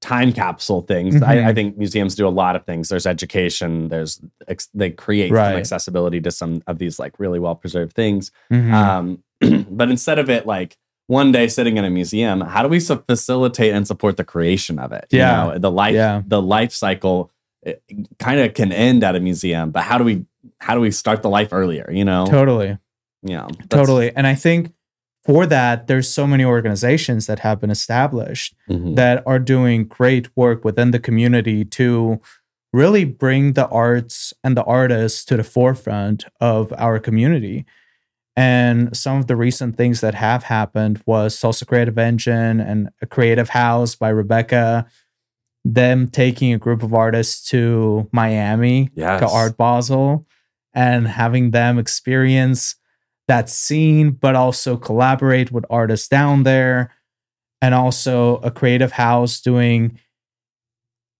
time 0.00 0.32
capsule 0.32 0.80
things. 0.82 1.16
Mhm. 1.16 1.22
I, 1.26 1.48
I 1.50 1.52
think 1.54 1.76
museums 1.76 2.14
do 2.14 2.26
a 2.26 2.30
lot 2.30 2.56
of 2.56 2.64
things. 2.64 2.88
There's 2.88 3.06
education. 3.06 3.88
There's 3.88 4.20
ex- 4.46 4.68
they 4.72 4.90
create 4.90 5.32
Right. 5.32 5.50
some 5.50 5.58
accessibility 5.58 6.20
to 6.22 6.30
some 6.30 6.62
of 6.66 6.78
these 6.78 6.98
like 6.98 7.18
really 7.18 7.38
well 7.40 7.56
preserved 7.56 7.92
things. 7.94 8.30
Mhm. 8.50 8.72
Um, 8.72 9.22
but 9.70 9.90
instead 9.90 10.18
of 10.18 10.30
it 10.30 10.46
like 10.46 10.76
one 11.08 11.32
day 11.32 11.48
sitting 11.48 11.76
in 11.78 11.84
a 11.84 11.90
museum, 11.90 12.42
how 12.42 12.62
do 12.62 12.68
we 12.68 12.78
so 12.78 13.02
facilitate 13.08 13.72
and 13.74 13.86
support 13.86 14.16
the 14.16 14.24
creation 14.24 14.78
of 14.78 14.92
it? 14.92 15.06
You 15.10 15.18
Yeah. 15.20 15.44
know, 15.44 15.58
the 15.58 15.70
life, 15.70 15.94
Yeah. 15.94 16.22
the 16.26 16.40
life 16.40 16.72
cycle 16.72 17.30
kind 18.18 18.38
of 18.40 18.54
can 18.54 18.70
end 18.72 19.02
at 19.02 19.16
a 19.16 19.20
museum, 19.20 19.70
but 19.70 19.82
how 19.82 19.98
do 19.98 20.04
we, 20.04 20.24
how 20.60 20.74
do 20.74 20.80
we 20.80 20.90
start 20.90 21.22
the 21.22 21.28
life 21.30 21.48
earlier? 21.52 21.90
You 21.92 22.04
know, 22.04 22.26
totally. 22.26 22.78
yeah, 23.22 23.48
Totally. 23.68 24.14
And 24.14 24.26
I 24.26 24.34
think 24.34 24.72
for 25.24 25.44
that, 25.46 25.86
there's 25.88 26.08
so 26.08 26.26
many 26.26 26.44
organizations 26.44 27.26
that 27.26 27.40
have 27.40 27.58
been 27.60 27.70
established 27.70 28.54
Mhm. 28.70 28.94
that 28.96 29.22
are 29.26 29.38
doing 29.38 29.84
great 29.84 30.28
work 30.36 30.64
within 30.64 30.90
the 30.90 30.98
community 31.00 31.64
to 31.64 32.20
really 32.72 33.04
bring 33.06 33.54
the 33.54 33.66
arts 33.68 34.34
and 34.44 34.56
the 34.56 34.64
artists 34.64 35.24
to 35.24 35.36
the 35.38 35.44
forefront 35.44 36.26
of 36.40 36.72
our 36.76 36.98
community. 36.98 37.64
And 38.38 38.96
some 38.96 39.18
of 39.18 39.26
the 39.26 39.34
recent 39.34 39.76
things 39.76 40.00
that 40.00 40.14
have 40.14 40.44
happened 40.44 41.02
was 41.06 41.40
Tulsa 41.40 41.66
Creative 41.66 41.98
Engine 41.98 42.60
and 42.60 42.88
a 43.02 43.06
Creative 43.06 43.48
House 43.48 43.96
by 43.96 44.10
Rebecca, 44.10 44.86
them 45.64 46.06
taking 46.06 46.52
a 46.52 46.58
group 46.58 46.84
of 46.84 46.94
artists 46.94 47.48
to 47.50 48.08
Miami 48.12 48.90
Yes. 48.94 49.18
to 49.18 49.28
Art 49.28 49.56
Basel 49.56 50.24
and 50.72 51.08
having 51.08 51.50
them 51.50 51.80
experience 51.80 52.76
that 53.26 53.48
scene, 53.50 54.12
but 54.12 54.36
also 54.36 54.76
collaborate 54.76 55.50
with 55.50 55.64
artists 55.68 56.06
down 56.06 56.44
there. 56.44 56.92
And 57.60 57.74
also 57.74 58.36
a 58.36 58.52
creative 58.52 58.92
house 58.92 59.40
doing 59.40 59.98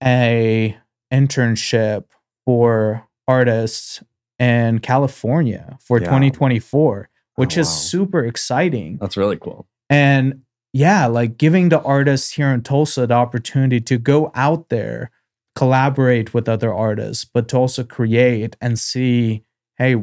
a 0.00 0.78
internship 1.12 2.04
for 2.46 3.08
artists 3.26 4.04
in 4.38 4.78
California 4.80 5.76
for 5.80 5.98
Yeah. 5.98 6.06
2024, 6.06 7.08
which 7.36 7.56
Oh, 7.56 7.60
is 7.62 7.68
super 7.68 8.24
exciting. 8.24 8.98
That's 9.00 9.16
really 9.16 9.36
cool. 9.36 9.66
And 9.90 10.42
yeah, 10.72 11.06
like 11.06 11.38
giving 11.38 11.70
the 11.70 11.80
artists 11.82 12.32
here 12.32 12.48
in 12.52 12.62
Tulsa 12.62 13.06
the 13.06 13.14
opportunity 13.14 13.80
to 13.80 13.98
go 13.98 14.30
out 14.34 14.68
there, 14.68 15.10
collaborate 15.56 16.32
with 16.34 16.48
other 16.48 16.72
artists, 16.72 17.24
but 17.24 17.48
to 17.48 17.56
also 17.56 17.82
create 17.84 18.56
and 18.60 18.78
see, 18.78 19.42
hey, 19.76 19.96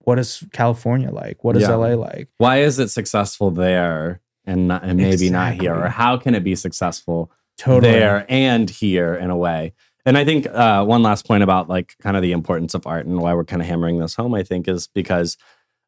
what 0.00 0.18
is 0.18 0.42
California 0.52 1.10
like? 1.10 1.44
What 1.44 1.56
is 1.56 1.62
Yeah. 1.62 1.74
LA 1.74 1.94
like? 1.94 2.28
Why 2.38 2.58
is 2.62 2.78
it 2.78 2.88
successful 2.88 3.50
there 3.50 4.20
and 4.44 4.68
not, 4.68 4.82
and 4.82 4.96
maybe 4.96 5.26
exactly. 5.26 5.30
not 5.30 5.52
here, 5.60 5.74
or 5.74 5.88
how 5.88 6.16
can 6.16 6.34
it 6.34 6.42
be 6.42 6.54
successful 6.56 7.30
totally. 7.58 7.92
there 7.92 8.24
and 8.28 8.68
here 8.70 9.14
in 9.14 9.30
a 9.30 9.36
way? 9.36 9.74
And 10.08 10.16
I 10.16 10.24
think 10.24 10.46
uh, 10.46 10.86
one 10.86 11.02
last 11.02 11.26
point 11.26 11.42
about 11.42 11.68
like 11.68 11.94
kind 12.00 12.16
of 12.16 12.22
the 12.22 12.32
importance 12.32 12.72
of 12.72 12.86
art 12.86 13.04
and 13.04 13.20
why 13.20 13.34
we're 13.34 13.44
kind 13.44 13.60
of 13.60 13.68
hammering 13.68 13.98
this 13.98 14.14
home, 14.14 14.32
I 14.32 14.42
think, 14.42 14.66
is 14.66 14.88
because 14.88 15.36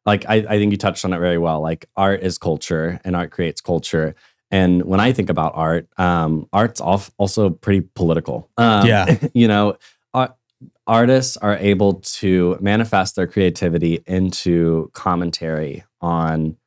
like 0.05 0.29
I, 0.29 0.35
I 0.35 0.59
think 0.59 0.71
you 0.71 0.77
touched 0.77 1.03
on 1.05 1.11
it 1.11 1.17
very 1.17 1.39
well. 1.39 1.59
Like 1.59 1.87
art 1.97 2.21
is 2.21 2.37
culture 2.37 3.01
and 3.03 3.15
art 3.15 3.31
creates 3.31 3.61
culture. 3.61 4.13
And 4.51 4.83
when 4.83 4.99
I 4.99 5.11
think 5.11 5.31
about 5.31 5.53
art, 5.55 5.87
um, 5.97 6.47
art's 6.53 6.79
also 6.79 7.49
pretty 7.49 7.81
political. 7.95 8.47
Um, 8.57 8.85
yeah. 8.85 9.17
You 9.33 9.47
know, 9.47 9.77
art, 10.13 10.35
artists 10.85 11.35
are 11.37 11.57
able 11.57 11.95
to 11.95 12.59
manifest 12.61 13.15
their 13.15 13.25
creativity 13.25 14.03
into 14.05 14.91
commentary 14.93 15.83
on. 15.99 16.57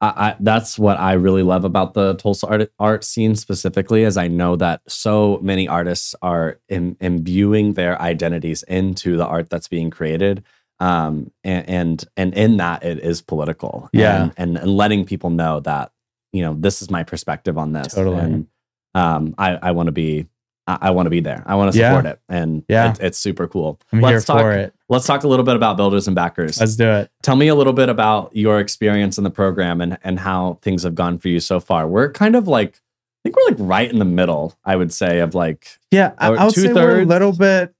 I, 0.00 0.08
I, 0.08 0.36
that's 0.40 0.78
what 0.78 0.98
I 0.98 1.12
really 1.12 1.42
love 1.42 1.64
about 1.64 1.94
the 1.94 2.14
Tulsa 2.14 2.46
art, 2.46 2.72
art 2.78 3.04
scene 3.04 3.36
specifically, 3.36 4.02
is 4.02 4.16
I 4.16 4.28
know 4.28 4.56
that 4.56 4.80
so 4.88 5.38
many 5.42 5.68
artists 5.68 6.14
are 6.22 6.58
Im, 6.68 6.96
imbuing 7.00 7.74
their 7.74 8.00
identities 8.00 8.62
into 8.62 9.16
the 9.16 9.26
art 9.26 9.50
that's 9.50 9.68
being 9.68 9.90
created 9.90 10.44
um, 10.80 11.30
and, 11.44 11.68
and 11.68 12.04
and 12.16 12.34
in 12.34 12.56
that 12.56 12.82
it 12.82 12.98
is 12.98 13.20
political. 13.20 13.88
Yeah, 13.92 14.22
and, 14.22 14.32
and, 14.36 14.56
and 14.56 14.76
letting 14.76 15.04
people 15.04 15.30
know 15.30 15.60
that 15.60 15.92
you 16.32 16.42
know 16.42 16.54
this 16.58 16.82
is 16.82 16.90
my 16.90 17.04
perspective 17.04 17.58
on 17.58 17.72
this. 17.72 17.94
Totally. 17.94 18.18
And 18.18 18.46
um, 18.94 19.34
I 19.38 19.56
I 19.56 19.70
want 19.72 19.86
to 19.88 19.92
be 19.92 20.26
I, 20.66 20.78
I 20.82 20.90
want 20.90 21.06
to 21.06 21.10
be 21.10 21.20
there. 21.20 21.42
I 21.46 21.54
want 21.54 21.72
to 21.72 21.78
support 21.78 22.04
yeah. 22.04 22.10
it, 22.12 22.20
and 22.28 22.64
yeah, 22.68 22.92
it, 22.92 23.00
it's 23.00 23.18
super 23.18 23.46
cool. 23.46 23.80
I'm 23.92 24.00
let's 24.00 24.12
here 24.12 24.20
talk, 24.20 24.40
for 24.40 24.52
it. 24.52 24.74
Let's 24.88 25.06
talk 25.06 25.24
a 25.24 25.28
little 25.28 25.44
bit 25.44 25.56
about 25.56 25.76
builders 25.76 26.06
and 26.06 26.14
backers. 26.14 26.60
Let's 26.60 26.76
do 26.76 26.88
it. 26.88 27.10
Tell 27.22 27.36
me 27.36 27.48
a 27.48 27.54
little 27.54 27.72
bit 27.72 27.88
about 27.88 28.34
your 28.34 28.60
experience 28.60 29.18
in 29.18 29.24
the 29.24 29.30
program 29.30 29.80
and 29.80 29.98
and 30.04 30.18
how 30.18 30.58
things 30.62 30.82
have 30.82 30.94
gone 30.94 31.18
for 31.18 31.28
you 31.28 31.40
so 31.40 31.60
far. 31.60 31.86
We're 31.88 32.12
kind 32.12 32.36
of 32.36 32.48
like 32.48 32.76
I 32.76 33.20
think 33.24 33.36
we're 33.36 33.56
like 33.56 33.68
right 33.68 33.90
in 33.90 33.98
the 33.98 34.04
middle. 34.04 34.56
I 34.64 34.76
would 34.76 34.92
say 34.92 35.20
of 35.20 35.34
like 35.34 35.78
yeah, 35.90 36.12
I, 36.18 36.28
I 36.28 36.44
would 36.44 36.54
say 36.54 36.72
we're 36.72 37.02
a 37.02 37.04
little 37.04 37.32
bit 37.32 37.74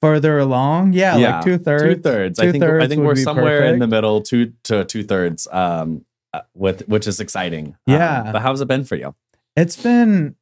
further 0.00 0.38
along. 0.38 0.92
Yeah, 0.92 1.16
yeah 1.16 1.36
like 1.36 1.44
two 1.44 1.58
thirds. 1.58 1.96
Two 1.96 2.02
thirds. 2.02 2.38
I 2.38 2.52
think 2.52 2.62
I 2.64 2.86
think 2.86 3.02
we're 3.02 3.16
somewhere 3.16 3.60
perfect. 3.60 3.74
in 3.74 3.78
the 3.80 3.86
middle, 3.86 4.20
two 4.20 4.52
to 4.64 4.84
two 4.84 5.02
thirds. 5.02 5.48
Um, 5.50 6.04
uh, 6.34 6.40
with 6.54 6.88
which 6.88 7.06
is 7.06 7.20
exciting. 7.20 7.76
Yeah. 7.86 8.22
Um, 8.22 8.32
but 8.32 8.42
how's 8.42 8.60
it 8.60 8.66
been 8.66 8.82
for 8.82 8.96
you? 8.96 9.14
It's 9.56 9.80
been 9.80 10.34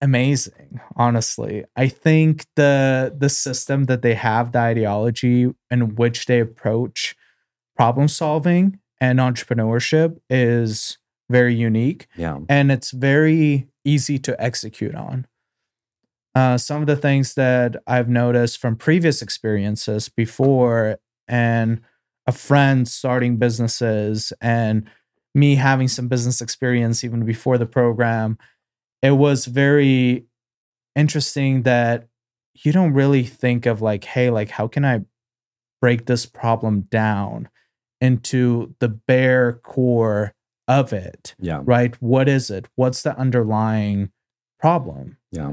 amazing, 0.00 0.80
honestly. 0.96 1.64
I 1.76 1.88
think 1.88 2.46
the 2.56 3.14
the 3.16 3.28
system 3.28 3.84
that 3.84 4.02
they 4.02 4.14
have, 4.14 4.52
the 4.52 4.58
ideology 4.58 5.50
in 5.70 5.94
which 5.96 6.26
they 6.26 6.40
approach 6.40 7.16
problem 7.76 8.08
solving 8.08 8.78
and 9.00 9.18
entrepreneurship 9.18 10.18
is 10.28 10.98
very 11.30 11.54
unique. 11.54 12.06
Yeah. 12.16 12.38
And 12.48 12.70
it's 12.70 12.90
very 12.90 13.68
easy 13.84 14.18
to 14.18 14.40
execute 14.42 14.94
on. 14.94 15.26
Uh, 16.34 16.58
some 16.58 16.80
of 16.80 16.86
the 16.86 16.96
things 16.96 17.34
that 17.34 17.76
I've 17.86 18.08
noticed 18.08 18.58
from 18.58 18.76
previous 18.76 19.22
experiences 19.22 20.08
before 20.08 20.98
and 21.26 21.80
a 22.26 22.32
friend 22.32 22.86
starting 22.86 23.36
businesses 23.36 24.32
and 24.40 24.88
me 25.34 25.56
having 25.56 25.88
some 25.88 26.08
business 26.08 26.40
experience 26.40 27.02
even 27.02 27.24
before 27.24 27.58
the 27.58 27.66
program, 27.66 28.38
it 29.02 29.12
was 29.12 29.46
very 29.46 30.26
interesting 30.94 31.62
that 31.62 32.08
you 32.54 32.72
don't 32.72 32.92
really 32.92 33.24
think 33.24 33.66
of 33.66 33.80
like, 33.80 34.04
hey, 34.04 34.30
like, 34.30 34.50
how 34.50 34.68
can 34.68 34.84
I 34.84 35.02
break 35.80 36.06
this 36.06 36.26
problem 36.26 36.82
down 36.82 37.48
into 38.00 38.74
the 38.80 38.88
bare 38.88 39.54
core 39.54 40.34
of 40.68 40.92
it? 40.92 41.34
Yeah. 41.38 41.62
Right. 41.64 42.00
What 42.02 42.28
is 42.28 42.50
it? 42.50 42.68
What's 42.76 43.02
the 43.02 43.16
underlying 43.16 44.10
problem? 44.58 45.16
Yeah 45.32 45.52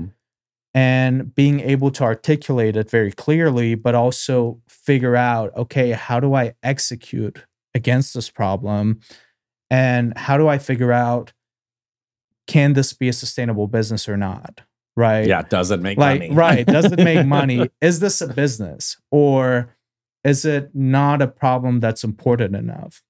and 0.78 1.34
being 1.34 1.60
able 1.62 1.90
to 1.90 2.04
articulate 2.04 2.76
it 2.76 2.88
very 2.88 3.12
clearly, 3.12 3.74
but 3.74 3.96
also 3.96 4.62
figure 4.68 5.16
out, 5.16 5.52
okay, 5.56 5.90
how 5.90 6.20
do 6.20 6.36
I 6.36 6.54
execute 6.62 7.46
against 7.74 8.14
this 8.14 8.30
problem? 8.30 9.00
And 9.72 10.16
how 10.16 10.38
do 10.38 10.48
I 10.48 10.60
figure 10.60 10.92
out, 10.92 11.34
can 12.48 12.74
this 12.74 12.94
be 12.94 13.10
a 13.10 13.14
sustainable 13.14 13.68
business 13.68 14.08
or 14.10 14.18
not? 14.18 14.62
Right. 14.96 15.28
Yeah. 15.28 15.44
Does 15.44 15.70
it 15.70 15.80
make 15.80 15.98
like, 15.98 16.22
money? 16.22 16.34
right. 16.34 16.66
Does 16.66 16.86
it 16.86 16.98
make 16.98 17.26
money? 17.26 17.70
Is 17.82 18.00
this 18.00 18.20
a 18.22 18.28
business 18.28 18.98
or 19.12 19.76
is 20.24 20.44
it 20.44 20.72
not 20.74 21.22
a 21.22 21.28
problem 21.28 21.80
that's 21.80 22.04
important 22.04 22.56
enough? 22.56 23.04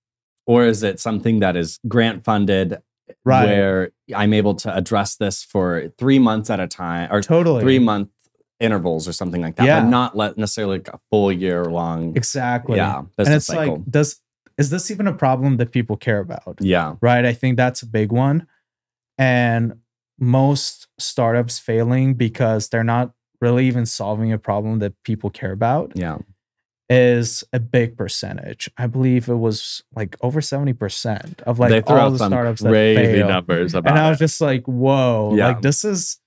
Or 0.46 0.66
is 0.66 0.84
it 0.84 1.00
something 1.00 1.40
that 1.40 1.56
is 1.56 1.80
grant 1.88 2.24
funded 2.24 2.78
right. 3.26 3.46
where 3.46 3.92
I'm 4.16 4.34
able 4.34 4.54
to 4.56 4.76
address 4.76 5.16
this 5.16 5.44
for 5.44 5.92
three 5.98 6.20
months 6.20 6.50
at 6.50 6.60
a 6.60 6.68
time 6.68 7.10
or 7.12 7.22
totally 7.22 7.62
three 7.62 7.80
month 7.80 8.10
intervals 8.60 9.08
or 9.08 9.14
something 9.14 9.42
like 9.42 9.56
that, 9.58 9.66
yeah. 9.66 9.82
but 9.82 9.90
not 9.90 10.16
let 10.16 10.38
necessarily 10.38 10.78
like 10.78 10.90
a 10.90 11.00
full 11.10 11.32
year 11.32 11.66
long. 11.66 12.16
Exactly. 12.16 12.78
Yeah. 12.78 13.04
And 13.18 13.34
it's 13.34 13.48
cycle. 13.48 13.78
like, 13.78 13.86
does, 13.90 14.22
is 14.58 14.70
this 14.70 14.90
even 14.90 15.08
a 15.08 15.14
problem 15.14 15.58
that 15.58 15.72
people 15.72 15.98
care 15.98 16.20
about? 16.20 16.58
Yeah. 16.60 16.96
Right. 17.02 17.26
I 17.26 17.34
think 17.34 17.58
that's 17.58 17.82
a 17.82 17.88
big 17.88 18.12
one. 18.12 18.48
And 19.18 19.80
most 20.20 20.88
startups 21.00 21.60
failing 21.60 22.16
because 22.16 22.70
they're 22.70 22.84
not 22.84 23.14
really 23.40 23.68
even 23.68 23.86
solving 23.86 24.32
a 24.32 24.38
problem 24.38 24.80
that 24.80 24.94
people 25.04 25.30
care 25.30 25.52
about. 25.52 25.92
Yeah 25.96 26.18
is 26.90 27.44
a 27.52 27.60
big 27.60 27.98
percentage. 27.98 28.70
I 28.78 28.88
believe 28.88 29.28
it 29.28 29.36
was 29.36 29.84
like 29.96 30.16
over 30.22 30.40
70% 30.40 31.42
of 31.42 31.60
like 31.60 31.90
all 31.90 32.12
the 32.12 32.18
startups 32.18 32.62
that 32.62 32.70
crazy 32.70 33.14
fail. 33.14 33.28
numbers 33.28 33.74
about 33.76 33.90
And 33.90 34.00
I 34.00 34.10
was 34.10 34.20
just 34.20 34.40
like, 34.40 34.64
whoa, 34.66 35.34
yeah. 35.36 35.48
like 35.50 35.62
this 35.62 35.84
is 35.84 36.20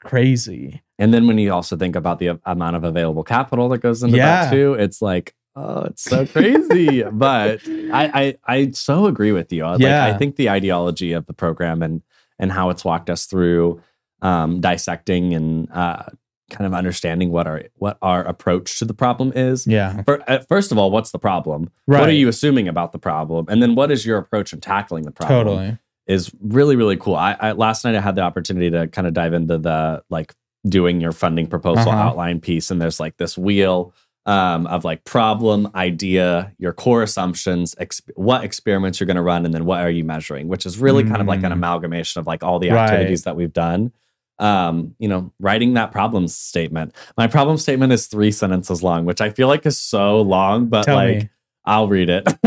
crazy. 0.00 0.82
And 0.98 1.12
then 1.12 1.26
when 1.26 1.38
you 1.38 1.52
also 1.52 1.76
think 1.76 1.96
about 1.96 2.18
the 2.18 2.38
amount 2.44 2.76
of 2.76 2.84
available 2.84 3.24
capital 3.24 3.68
that 3.70 3.78
goes 3.78 4.02
into 4.02 4.16
yeah. 4.16 4.44
that 4.44 4.52
too, 4.52 4.74
it's 4.74 5.02
like, 5.02 5.34
oh, 5.60 5.82
it's 5.82 6.02
so 6.02 6.26
crazy. 6.34 7.02
but 7.02 7.60
I, 7.66 8.36
I 8.46 8.56
I 8.56 8.70
so 8.72 9.06
agree 9.06 9.32
with 9.32 9.52
you. 9.52 9.64
Like, 9.64 9.80
yeah. 9.80 10.06
I 10.06 10.16
think 10.16 10.36
the 10.36 10.50
ideology 10.50 11.12
of 11.12 11.26
the 11.26 11.32
program 11.32 11.82
and 11.82 12.02
and 12.38 12.52
how 12.52 12.70
it's 12.70 12.84
walked 12.84 13.10
us 13.10 13.26
through 13.26 13.82
um, 14.22 14.60
dissecting 14.60 15.34
and 15.34 15.70
uh, 15.72 16.04
kind 16.50 16.66
of 16.66 16.74
understanding 16.74 17.30
what 17.30 17.46
our 17.46 17.64
what 17.76 17.98
our 18.02 18.22
approach 18.24 18.78
to 18.78 18.84
the 18.84 18.94
problem 18.94 19.32
is. 19.34 19.66
Yeah. 19.66 20.02
For, 20.02 20.22
uh, 20.28 20.40
first 20.48 20.72
of 20.72 20.78
all, 20.78 20.90
what's 20.90 21.12
the 21.12 21.18
problem? 21.18 21.70
Right. 21.86 22.00
What 22.00 22.08
are 22.08 22.12
you 22.12 22.28
assuming 22.28 22.68
about 22.68 22.92
the 22.92 22.98
problem? 22.98 23.46
And 23.48 23.62
then 23.62 23.74
what 23.74 23.90
is 23.90 24.04
your 24.04 24.18
approach 24.18 24.52
in 24.52 24.60
tackling 24.60 25.04
the 25.04 25.12
problem? 25.12 25.46
Totally. 25.46 25.78
Is 26.06 26.32
really 26.40 26.74
really 26.74 26.96
cool. 26.96 27.14
I, 27.14 27.36
I 27.38 27.52
last 27.52 27.84
night 27.84 27.94
I 27.94 28.00
had 28.00 28.16
the 28.16 28.22
opportunity 28.22 28.68
to 28.70 28.88
kind 28.88 29.06
of 29.06 29.14
dive 29.14 29.32
into 29.32 29.58
the 29.58 30.02
like 30.10 30.34
doing 30.68 31.00
your 31.00 31.12
funding 31.12 31.46
proposal 31.46 31.90
uh-huh. 31.90 32.08
outline 32.08 32.40
piece, 32.40 32.70
and 32.70 32.82
there's 32.82 32.98
like 32.98 33.16
this 33.18 33.38
wheel 33.38 33.94
um, 34.30 34.66
of 34.68 34.84
like 34.84 35.04
problem, 35.04 35.70
idea, 35.74 36.52
your 36.58 36.72
core 36.72 37.02
assumptions, 37.02 37.74
exp- 37.76 38.10
what 38.14 38.44
experiments 38.44 39.00
you're 39.00 39.06
going 39.06 39.16
to 39.16 39.22
run, 39.22 39.44
and 39.44 39.52
then 39.52 39.64
what 39.64 39.80
are 39.80 39.90
you 39.90 40.04
measuring, 40.04 40.48
which 40.48 40.66
is 40.66 40.78
really 40.78 41.02
mm. 41.02 41.08
kind 41.08 41.20
of 41.20 41.26
like 41.26 41.42
an 41.42 41.50
mm. 41.50 41.54
amalgamation 41.54 42.20
of 42.20 42.26
like 42.26 42.42
all 42.42 42.58
the 42.58 42.70
activities 42.70 43.20
right. 43.20 43.24
that 43.24 43.36
we've 43.36 43.52
done 43.52 43.92
um, 44.40 44.94
you 44.98 45.06
know, 45.06 45.32
writing 45.38 45.74
that 45.74 45.92
problem 45.92 46.26
statement. 46.26 46.94
My 47.16 47.26
problem 47.26 47.58
statement 47.58 47.92
is 47.92 48.06
three 48.06 48.32
sentences 48.32 48.82
long, 48.82 49.04
which 49.04 49.20
I 49.20 49.30
feel 49.30 49.48
like 49.48 49.66
is 49.66 49.78
so 49.78 50.22
long, 50.22 50.66
but 50.66 50.84
Tell 50.84 50.96
like 50.96 51.16
me. 51.16 51.30
I'll 51.66 51.88
read 51.88 52.08
it. 52.08 52.24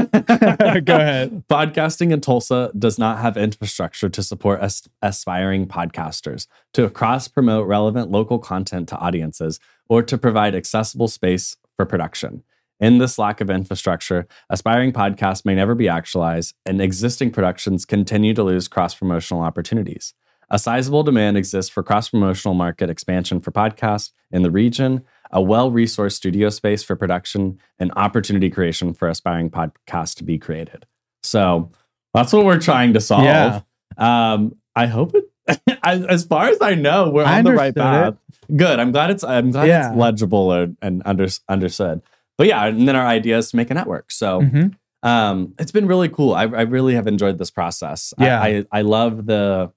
Go 0.86 0.96
ahead. 0.96 1.44
Podcasting 1.50 2.12
in 2.12 2.20
Tulsa 2.20 2.72
does 2.78 2.98
not 2.98 3.20
have 3.20 3.38
infrastructure 3.38 4.10
to 4.10 4.24
support 4.24 4.60
as- 4.60 4.88
aspiring 5.04 5.68
podcasters, 5.68 6.48
to 6.74 6.90
cross 6.90 7.28
promote 7.28 7.68
relevant 7.68 8.10
local 8.10 8.40
content 8.40 8.90
to 8.90 8.98
audiences, 8.98 9.60
or 9.88 10.02
to 10.02 10.18
provide 10.18 10.56
accessible 10.56 11.08
space 11.08 11.58
for 11.76 11.86
production. 11.86 12.44
In 12.80 12.98
this 12.98 13.18
lack 13.18 13.40
of 13.40 13.50
infrastructure, 13.50 14.28
aspiring 14.50 14.92
podcasts 14.92 15.46
may 15.46 15.56
never 15.56 15.76
be 15.76 15.88
actualized, 15.88 16.56
and 16.66 16.82
existing 16.82 17.32
productions 17.32 17.86
continue 17.86 18.34
to 18.34 18.44
lose 18.44 18.68
cross 18.68 18.96
promotional 18.96 19.42
opportunities. 19.42 20.14
A 20.50 20.60
sizable 20.60 21.04
demand 21.04 21.38
exists 21.38 21.72
for 21.72 21.82
cross 21.82 22.10
promotional 22.10 22.54
market 22.54 22.90
expansion 22.90 23.40
for 23.40 23.52
podcasts 23.52 24.12
in 24.32 24.44
the 24.44 24.52
region, 24.52 25.04
a 25.32 25.42
well 25.42 25.72
resourced 25.72 26.14
studio 26.14 26.50
space 26.50 26.84
for 26.84 26.96
production, 26.96 27.58
and 27.80 27.92
opportunity 27.96 28.50
creation 28.50 28.94
for 28.94 29.08
aspiring 29.08 29.50
podcasts 29.50 30.16
to 30.16 30.24
be 30.24 30.38
created. 30.38 30.86
So 31.24 31.72
that's 32.14 32.34
what 32.34 32.46
we're 32.46 32.60
trying 32.60 32.94
to 32.94 33.00
solve. 33.00 33.24
Yeah. 33.24 33.62
Um, 33.98 34.56
I 34.76 34.88
hope 34.88 35.16
it, 35.16 35.26
as, 35.84 36.06
as, 36.06 36.24
far 36.26 36.48
as 36.48 36.62
I 36.62 36.76
know, 36.76 37.10
we're 37.10 37.26
I 37.26 37.40
on 37.40 37.44
the 37.44 37.54
right 37.54 37.76
path. 37.76 38.16
It. 38.50 38.58
Good. 38.58 38.80
I'm 38.80 38.92
glad 38.92 39.12
it's 39.12 39.24
I'm 39.24 39.52
glad 39.52 39.68
yeah. 39.68 39.90
it's 39.90 39.98
legible 39.98 40.52
and, 40.52 40.78
and 40.82 41.02
under, 41.06 41.28
understood. 41.50 42.02
But 42.38 42.48
yeah, 42.48 42.66
and 42.66 42.88
then 42.88 42.96
our 42.96 43.06
idea 43.06 43.38
is 43.38 43.52
to 43.52 43.58
make 43.58 43.70
a 43.70 43.74
network. 43.74 44.12
So 44.12 44.42
mm-hmm. 44.42 45.08
um, 45.08 45.54
it's 45.60 45.72
been 45.72 45.88
really 45.88 46.10
cool. 46.10 46.34
I, 46.34 46.44
I, 46.44 46.62
really 46.62 46.96
have 46.96 47.08
enjoyed 47.08 47.38
this 47.38 47.52
process. 47.52 48.14
Yeah. 48.18 48.42
I, 48.42 48.48
I, 48.48 48.66
I 48.72 48.82
love 48.82 49.26
the 49.26 49.72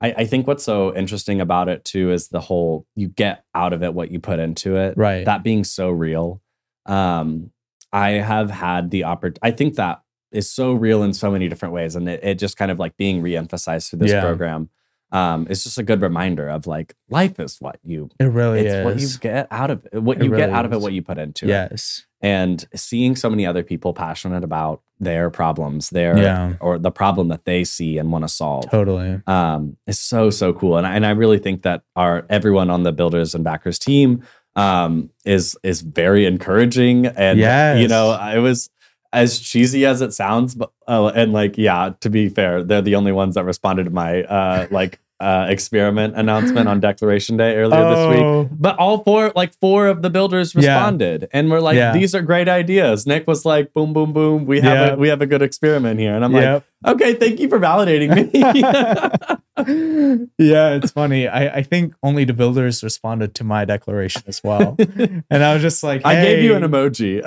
I, 0.00 0.14
I, 0.18 0.24
think 0.24 0.46
what's 0.46 0.64
so 0.64 0.94
interesting 0.94 1.40
about 1.40 1.68
it 1.68 1.84
too 1.84 2.10
is 2.10 2.28
the 2.28 2.40
whole 2.40 2.86
you 2.96 3.08
get 3.08 3.44
out 3.54 3.72
of 3.72 3.82
it 3.82 3.92
what 3.92 4.10
you 4.10 4.18
put 4.18 4.38
into 4.38 4.76
it. 4.76 4.96
Right. 4.96 5.24
That 5.24 5.42
being 5.42 5.64
so 5.64 5.90
real. 5.90 6.40
Um, 6.86 7.50
I 7.92 8.10
have 8.10 8.50
had 8.50 8.90
the 8.90 9.04
opportunity. 9.04 9.40
I 9.42 9.50
think 9.50 9.74
that 9.74 10.02
is 10.32 10.50
so 10.50 10.72
real 10.72 11.02
in 11.02 11.12
so 11.12 11.30
many 11.30 11.48
different 11.48 11.74
ways, 11.74 11.96
and 11.96 12.08
it, 12.08 12.20
it 12.22 12.34
just 12.38 12.56
kind 12.56 12.70
of 12.70 12.78
like 12.78 12.96
being 12.96 13.22
reemphasized 13.22 13.90
through 13.90 13.98
this 13.98 14.12
yeah. 14.12 14.20
program. 14.20 14.70
Um, 15.12 15.46
it's 15.50 15.64
just 15.64 15.78
a 15.78 15.82
good 15.82 16.02
reminder 16.02 16.48
of 16.48 16.66
like 16.66 16.94
life 17.08 17.40
is 17.40 17.56
what 17.60 17.78
you 17.82 18.10
it 18.18 18.24
really 18.24 18.60
it's 18.60 18.74
is 18.74 18.84
what 18.84 19.00
you 19.00 19.08
get 19.20 19.48
out 19.50 19.70
of 19.70 19.86
it, 19.92 19.98
what 20.02 20.18
it 20.18 20.24
you 20.24 20.30
really 20.30 20.42
get 20.42 20.50
out 20.50 20.64
is. 20.64 20.66
of 20.66 20.72
it, 20.74 20.80
what 20.80 20.92
you 20.92 21.02
put 21.02 21.18
into 21.18 21.46
yes. 21.46 21.66
it. 21.66 21.72
Yes, 21.72 22.06
and 22.22 22.68
seeing 22.74 23.16
so 23.16 23.28
many 23.30 23.46
other 23.46 23.62
people 23.62 23.92
passionate 23.92 24.44
about 24.44 24.82
their 25.00 25.30
problems, 25.30 25.90
their 25.90 26.16
yeah. 26.18 26.54
or 26.60 26.78
the 26.78 26.90
problem 26.90 27.28
that 27.28 27.44
they 27.44 27.64
see 27.64 27.98
and 27.98 28.12
want 28.12 28.22
to 28.22 28.28
solve, 28.28 28.70
totally, 28.70 29.20
um, 29.26 29.76
is 29.86 29.98
so 29.98 30.30
so 30.30 30.52
cool. 30.52 30.76
And 30.76 30.86
I, 30.86 30.94
and 30.94 31.06
I 31.06 31.10
really 31.10 31.38
think 31.38 31.62
that 31.62 31.82
our 31.96 32.26
everyone 32.28 32.70
on 32.70 32.82
the 32.82 32.92
builders 32.92 33.34
and 33.34 33.42
backers 33.42 33.78
team 33.78 34.22
um, 34.56 35.10
is 35.24 35.56
is 35.62 35.80
very 35.80 36.26
encouraging. 36.26 37.06
And 37.06 37.38
yes. 37.38 37.80
you 37.80 37.88
know, 37.88 38.12
it 38.34 38.40
was 38.40 38.70
as 39.12 39.40
cheesy 39.40 39.86
as 39.86 40.00
it 40.00 40.12
sounds, 40.12 40.54
but 40.54 40.70
uh, 40.86 41.12
and 41.14 41.32
like 41.32 41.58
yeah, 41.58 41.94
to 42.00 42.10
be 42.10 42.28
fair, 42.28 42.62
they're 42.62 42.82
the 42.82 42.94
only 42.94 43.12
ones 43.12 43.34
that 43.34 43.44
responded 43.44 43.84
to 43.84 43.90
my 43.90 44.22
uh, 44.24 44.66
like 44.70 45.00
uh, 45.20 45.46
experiment 45.50 46.16
announcement 46.16 46.66
on 46.66 46.80
Declaration 46.80 47.36
Day 47.36 47.56
earlier 47.56 47.80
oh. 47.80 47.94
this 47.94 48.16
week. 48.16 48.24
Oh. 48.24 48.48
But 48.52 48.78
all 48.78 49.04
four, 49.04 49.32
like 49.36 49.52
four 49.60 49.86
of 49.86 50.02
the 50.02 50.08
builders 50.08 50.54
responded, 50.54 51.22
yeah. 51.22 51.28
and 51.32 51.50
we're 51.50 51.60
like, 51.60 51.76
yeah. 51.76 51.92
"These 51.92 52.14
are 52.14 52.22
great 52.22 52.48
ideas." 52.48 53.06
Nick 53.06 53.26
was 53.26 53.44
like, 53.44 53.74
"Boom, 53.74 53.92
boom, 53.92 54.12
boom. 54.12 54.46
We 54.46 54.60
have 54.60 54.94
a 54.94 54.96
we 54.96 55.08
have 55.08 55.20
a 55.20 55.26
good 55.26 55.42
experiment 55.42 56.00
here," 56.00 56.14
and 56.14 56.24
I'm 56.24 56.34
yep. 56.34 56.64
like, 56.82 56.94
"Okay, 56.94 57.14
thank 57.14 57.38
you 57.38 57.48
for 57.48 57.58
validating 57.58 58.14
me." 58.14 58.30
yeah, 60.38 60.74
it's 60.74 60.92
funny. 60.92 61.28
I 61.28 61.56
I 61.56 61.62
think 61.62 61.94
only 62.02 62.24
the 62.24 62.32
builders 62.32 62.82
responded 62.82 63.34
to 63.36 63.44
my 63.44 63.66
declaration 63.66 64.22
as 64.26 64.42
well, 64.42 64.76
and 64.78 65.44
I 65.44 65.52
was 65.52 65.60
just 65.60 65.82
like, 65.82 66.02
hey. 66.02 66.08
"I 66.08 66.24
gave 66.24 66.42
you 66.42 66.54
an 66.54 66.62
emoji." 66.62 67.20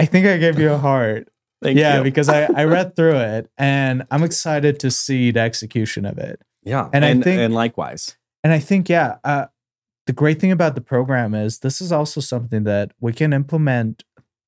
I 0.00 0.06
think 0.06 0.26
I 0.26 0.38
gave 0.38 0.58
you 0.58 0.72
a 0.72 0.78
heart. 0.78 1.28
Thank 1.62 1.78
yeah, 1.78 1.98
you. 1.98 2.04
because 2.04 2.30
I, 2.30 2.44
I 2.56 2.64
read 2.64 2.96
through 2.96 3.18
it 3.18 3.50
and 3.58 4.06
I'm 4.10 4.22
excited 4.22 4.80
to 4.80 4.90
see 4.90 5.30
the 5.30 5.40
execution 5.40 6.06
of 6.06 6.16
it. 6.16 6.40
Yeah. 6.62 6.88
And, 6.92 7.04
and 7.04 7.20
I 7.20 7.22
think 7.22 7.40
and 7.40 7.54
likewise. 7.54 8.16
And 8.42 8.50
I 8.52 8.58
think, 8.58 8.88
yeah, 8.88 9.16
uh, 9.24 9.46
the 10.06 10.14
great 10.14 10.40
thing 10.40 10.52
about 10.52 10.74
the 10.74 10.80
program 10.80 11.34
is 11.34 11.58
this 11.58 11.82
is 11.82 11.92
also 11.92 12.22
something 12.22 12.64
that 12.64 12.92
we 12.98 13.12
can 13.12 13.34
implement 13.34 14.04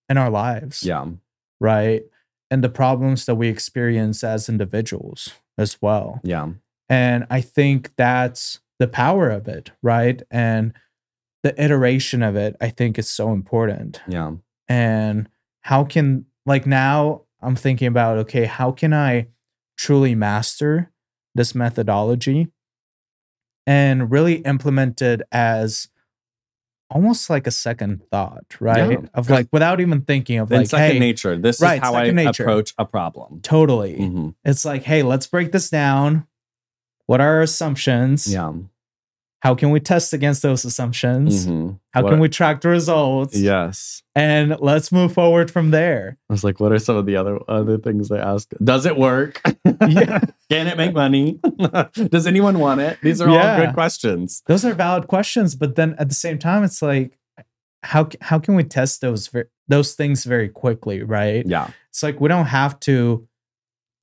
in 0.09 0.17
our 0.17 0.31
lives. 0.31 0.83
Yeah. 0.83 1.07
Right. 1.61 2.03
And 2.51 2.65
the 2.65 2.71
problems 2.71 3.27
that 3.27 3.35
we 3.35 3.49
experience 3.49 4.25
as 4.25 4.49
individuals 4.49 5.35
as 5.59 5.77
well. 5.83 6.21
Yeah. 6.25 6.49
And 6.89 7.27
I 7.29 7.43
think 7.43 7.95
that's 7.97 8.61
the 8.79 8.89
power 8.89 9.29
of 9.29 9.49
it, 9.49 9.71
right? 9.83 10.23
And 10.31 10.73
the 11.43 11.63
iteration 11.63 12.23
of 12.23 12.37
it, 12.37 12.57
I 12.59 12.71
think 12.71 12.99
is 12.99 13.11
so 13.11 13.33
important. 13.33 14.01
Yeah. 14.09 14.33
And 14.67 15.29
how 15.63 15.85
can 15.85 16.27
like 16.47 16.67
now 16.67 17.23
I'm 17.41 17.57
thinking 17.57 17.89
about 17.89 18.19
okay, 18.19 18.45
how 18.45 18.73
can 18.73 18.93
I 18.93 19.29
truly 19.77 20.15
master 20.15 20.93
this 21.35 21.55
methodology 21.55 22.49
and 23.67 24.11
really 24.11 24.37
implement 24.37 25.01
it 25.01 25.23
as 25.33 25.89
almost 26.91 27.31
like 27.31 27.47
a 27.47 27.51
second 27.51 28.03
thought, 28.11 28.45
right? 28.61 28.93
Yeah, 28.93 29.09
of 29.15 29.31
like 29.31 29.49
without 29.51 29.81
even 29.81 30.03
thinking 30.03 30.39
of 30.39 30.51
like 30.51 30.67
second 30.67 30.95
hey, 30.95 30.99
nature. 30.99 31.37
This 31.39 31.61
right, 31.61 31.77
is 31.77 31.81
how 31.81 31.95
I 31.95 32.11
nature. 32.11 32.43
approach 32.43 32.75
a 32.79 32.85
problem. 32.85 33.41
Totally. 33.43 33.97
Mm-hmm. 33.97 34.29
It's 34.45 34.65
like, 34.65 34.83
hey, 34.83 35.03
let's 35.03 35.27
break 35.27 35.53
this 35.53 35.71
down. 35.71 36.27
What 37.07 37.21
are 37.21 37.37
our 37.37 37.41
assumptions? 37.43 38.33
Yeah. 38.33 38.53
How 39.43 39.57
can 39.57 39.71
we 39.71 39.81
test 39.81 40.13
against 40.13 40.41
those 40.43 40.65
assumptions? 40.65 41.49
Mm-hmm. 41.49 41.75
How 41.91 42.05
what, 42.05 42.11
can 42.11 42.21
we 42.21 42.29
track 42.29 42.61
the 42.61 42.69
results? 42.69 43.37
Yes. 43.37 44.05
And 44.15 44.57
let's 44.61 44.93
move 44.93 45.13
forward 45.13 45.51
from 45.51 45.73
there. 45.73 46.17
I 46.31 46.33
was 46.33 46.45
like, 46.45 46.61
what 46.61 46.71
are 46.71 46.79
some 46.79 46.95
of 46.95 47.07
the 47.07 47.17
other 47.17 47.41
other 47.49 47.77
things 47.77 48.09
they 48.09 48.21
ask? 48.21 48.49
Does 48.63 48.87
it 48.87 48.97
work? 48.97 49.43
Yeah. 49.89 50.21
can 50.51 50.69
it 50.69 50.77
make 50.77 50.93
money? 50.93 51.41
Does 51.93 52.27
anyone 52.27 52.61
want 52.61 52.81
it? 52.81 52.99
These 53.03 53.21
are 53.21 53.29
yeah. 53.29 53.55
all 53.55 53.67
good 53.67 53.75
questions. 53.75 54.43
Those 54.47 54.65
are 54.65 54.75
valid 54.75 55.09
questions, 55.09 55.57
but 55.57 55.75
then 55.75 55.97
at 55.99 56.09
the 56.09 56.15
same 56.15 56.39
time, 56.39 56.63
it's 56.63 56.83
like, 56.83 57.19
how 57.83 58.09
how 58.21 58.39
can 58.39 58.55
we 58.55 58.63
test 58.63 59.01
those 59.01 59.31
those 59.67 59.95
things 59.95 60.23
very 60.25 60.49
quickly, 60.49 61.03
right? 61.03 61.45
Yeah. 61.45 61.71
It's 61.91 62.03
like 62.03 62.21
we 62.21 62.29
don't 62.29 62.47
have 62.47 62.79
to 62.81 63.27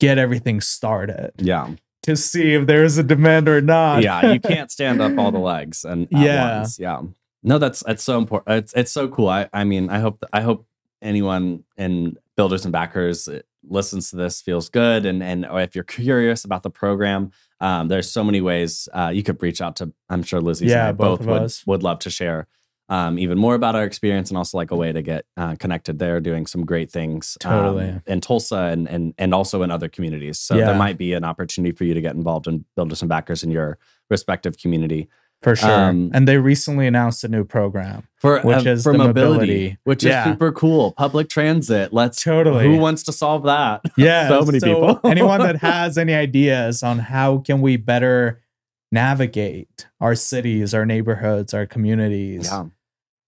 get 0.01 0.17
everything 0.17 0.59
started. 0.59 1.31
Yeah 1.37 1.75
to 2.03 2.15
see 2.15 2.53
if 2.53 2.67
there's 2.67 2.97
a 2.97 3.03
demand 3.03 3.49
or 3.49 3.61
not. 3.61 4.03
yeah, 4.03 4.31
you 4.31 4.39
can't 4.39 4.71
stand 4.71 5.01
up 5.01 5.17
all 5.17 5.31
the 5.31 5.39
legs 5.53 5.83
and 5.83 6.07
yeah, 6.11 6.59
once. 6.59 6.79
yeah. 6.79 7.01
No, 7.43 7.57
that's 7.57 7.83
that's 7.83 8.03
so 8.03 8.17
important. 8.17 8.57
It's 8.57 8.73
it's 8.73 8.91
so 8.91 9.07
cool. 9.07 9.29
I 9.29 9.49
I 9.53 9.63
mean, 9.63 9.89
I 9.89 9.99
hope 9.99 10.23
I 10.33 10.41
hope 10.41 10.65
anyone 11.01 11.63
in 11.77 12.17
builders 12.35 12.65
and 12.65 12.71
backers 12.71 13.27
uh, 13.27 13.41
listens 13.67 14.09
to 14.09 14.15
this 14.15 14.41
feels 14.41 14.69
good 14.69 15.05
and 15.05 15.21
and 15.21 15.45
if 15.51 15.75
you're 15.75 15.83
curious 15.83 16.45
about 16.45 16.63
the 16.63 16.69
program 16.69 17.31
um, 17.61 17.87
there's 17.89 18.09
so 18.09 18.23
many 18.23 18.41
ways 18.41 18.87
uh, 18.93 19.11
you 19.13 19.23
could 19.23 19.41
reach 19.41 19.61
out 19.61 19.75
to 19.75 19.91
i'm 20.09 20.23
sure 20.23 20.41
lizzie 20.41 20.65
yeah, 20.65 20.91
both, 20.91 21.25
both 21.25 21.27
would, 21.67 21.73
would 21.73 21.83
love 21.83 21.99
to 21.99 22.09
share 22.09 22.47
um, 22.89 23.19
even 23.19 23.37
more 23.37 23.53
about 23.53 23.75
our 23.75 23.83
experience 23.83 24.29
and 24.29 24.37
also 24.37 24.57
like 24.57 24.71
a 24.71 24.75
way 24.75 24.91
to 24.91 25.01
get 25.03 25.25
uh, 25.37 25.55
connected 25.55 25.99
there, 25.99 26.19
doing 26.19 26.47
some 26.47 26.65
great 26.65 26.89
things 26.89 27.37
totally 27.39 27.89
um, 27.89 28.03
in 28.07 28.19
Tulsa 28.19 28.57
and, 28.57 28.89
and 28.89 29.13
and 29.17 29.33
also 29.33 29.61
in 29.61 29.69
other 29.69 29.87
communities. 29.87 30.39
So 30.39 30.55
yeah. 30.55 30.65
there 30.65 30.75
might 30.75 30.97
be 30.97 31.13
an 31.13 31.23
opportunity 31.23 31.75
for 31.75 31.83
you 31.83 31.93
to 31.93 32.01
get 32.01 32.15
involved 32.15 32.47
and 32.47 32.65
build 32.75 32.95
some 32.97 33.07
backers 33.07 33.43
in 33.43 33.51
your 33.51 33.77
respective 34.09 34.57
community. 34.57 35.07
For 35.41 35.55
sure. 35.55 35.71
Um, 35.71 36.11
and 36.13 36.27
they 36.27 36.37
recently 36.37 36.85
announced 36.85 37.23
a 37.23 37.29
new 37.29 37.45
program 37.45 38.07
for 38.17 38.41
which 38.41 38.65
uh, 38.65 38.71
is 38.71 38.83
for 38.83 38.91
mobility, 38.91 39.13
mobility, 39.13 39.77
which 39.85 40.03
yeah. 40.03 40.25
is 40.25 40.33
super 40.33 40.51
cool. 40.51 40.91
Public 40.93 41.29
transit. 41.29 41.93
Let's 41.93 42.21
totally. 42.21 42.65
Who 42.65 42.77
wants 42.77 43.03
to 43.03 43.13
solve 43.13 43.43
that? 43.43 43.81
Yeah, 43.97 44.27
so 44.29 44.43
many 44.43 44.59
so 44.59 44.65
people. 44.65 44.99
anyone 45.09 45.39
that 45.41 45.57
has 45.57 45.97
any 45.97 46.13
ideas 46.13 46.83
on 46.83 46.99
how 46.99 47.37
can 47.37 47.61
we 47.61 47.77
better 47.77 48.41
navigate 48.91 49.87
our 50.01 50.15
cities, 50.15 50.73
our 50.73 50.85
neighborhoods, 50.85 51.53
our 51.53 51.65
communities? 51.65 52.49
Yeah 52.51 52.65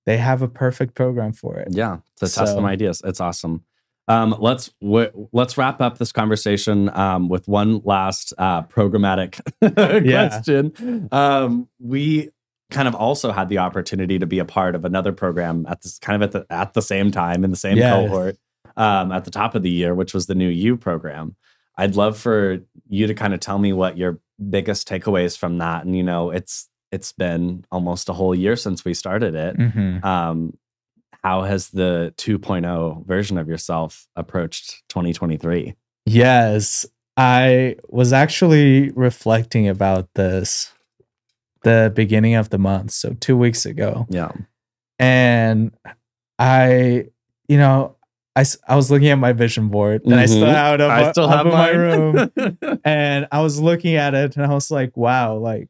they 0.05 0.17
have 0.17 0.41
a 0.41 0.47
perfect 0.47 0.95
program 0.95 1.33
for 1.33 1.57
it. 1.57 1.69
Yeah, 1.71 1.99
to 2.17 2.27
so. 2.27 2.41
test 2.41 2.55
some 2.55 2.65
ideas. 2.65 3.01
It's 3.03 3.21
awesome. 3.21 3.63
Um, 4.07 4.35
let's 4.39 4.69
w- 4.81 5.29
let's 5.31 5.57
wrap 5.57 5.79
up 5.79 5.97
this 5.97 6.11
conversation 6.11 6.89
um, 6.97 7.29
with 7.29 7.47
one 7.47 7.81
last 7.83 8.33
uh, 8.37 8.63
programmatic 8.63 9.39
question. 9.61 11.07
Um, 11.11 11.69
we 11.79 12.29
kind 12.71 12.87
of 12.87 12.95
also 12.95 13.31
had 13.31 13.49
the 13.49 13.59
opportunity 13.59 14.17
to 14.17 14.25
be 14.25 14.39
a 14.39 14.45
part 14.45 14.75
of 14.75 14.85
another 14.85 15.11
program 15.11 15.65
at 15.69 15.81
this 15.81 15.99
kind 15.99 16.21
of 16.21 16.27
at 16.27 16.31
the 16.31 16.53
at 16.53 16.73
the 16.73 16.81
same 16.81 17.11
time 17.11 17.43
in 17.43 17.51
the 17.51 17.57
same 17.57 17.77
yeah. 17.77 17.91
cohort 17.91 18.37
um, 18.75 19.11
at 19.11 19.25
the 19.25 19.31
top 19.31 19.55
of 19.55 19.63
the 19.63 19.69
year, 19.69 19.93
which 19.93 20.13
was 20.13 20.25
the 20.25 20.35
New 20.35 20.49
U 20.49 20.77
program. 20.77 21.35
I'd 21.77 21.95
love 21.95 22.17
for 22.17 22.59
you 22.89 23.07
to 23.07 23.13
kind 23.13 23.33
of 23.33 23.39
tell 23.39 23.59
me 23.59 23.71
what 23.71 23.97
your 23.97 24.19
biggest 24.49 24.87
takeaways 24.87 25.37
from 25.37 25.59
that, 25.59 25.85
and 25.85 25.95
you 25.95 26.03
know, 26.03 26.31
it's 26.31 26.67
it's 26.91 27.11
been 27.11 27.65
almost 27.71 28.09
a 28.09 28.13
whole 28.13 28.35
year 28.35 28.55
since 28.55 28.83
we 28.83 28.93
started 28.93 29.35
it. 29.35 29.57
Mm-hmm. 29.57 30.05
Um, 30.05 30.57
how 31.23 31.43
has 31.43 31.69
the 31.69 32.13
2.0 32.17 33.05
version 33.05 33.37
of 33.37 33.47
yourself 33.47 34.07
approached 34.15 34.83
2023? 34.89 35.75
Yes, 36.05 36.85
I 37.15 37.75
was 37.89 38.11
actually 38.11 38.89
reflecting 38.91 39.67
about 39.67 40.09
this 40.15 40.73
the 41.63 41.91
beginning 41.95 42.33
of 42.33 42.49
the 42.49 42.57
month, 42.57 42.91
so 42.91 43.15
two 43.19 43.37
weeks 43.37 43.67
ago. 43.67 44.07
Yeah. 44.09 44.31
And 44.97 45.71
I, 46.39 47.05
you 47.47 47.57
know, 47.57 47.97
I, 48.35 48.45
I 48.67 48.75
was 48.75 48.89
looking 48.89 49.09
at 49.09 49.19
my 49.19 49.33
vision 49.33 49.67
board 49.67 50.03
and 50.03 50.13
mm-hmm. 50.13 50.21
I 50.21 50.25
still 50.25 50.45
have 50.45 50.73
it 50.75 50.81
up, 50.81 50.91
I 50.91 51.11
still 51.11 51.27
have 51.27 51.45
in 51.45 51.51
my 51.51 51.69
room. 51.69 52.31
and 52.83 53.27
I 53.31 53.41
was 53.41 53.59
looking 53.59 53.95
at 53.95 54.15
it 54.15 54.37
and 54.37 54.45
I 54.45 54.53
was 54.53 54.71
like, 54.71 54.95
wow, 54.95 55.35
like 55.35 55.69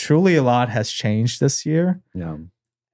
truly 0.00 0.34
a 0.34 0.42
lot 0.42 0.70
has 0.70 0.90
changed 0.90 1.40
this 1.40 1.66
year. 1.66 2.00
Yeah. 2.14 2.38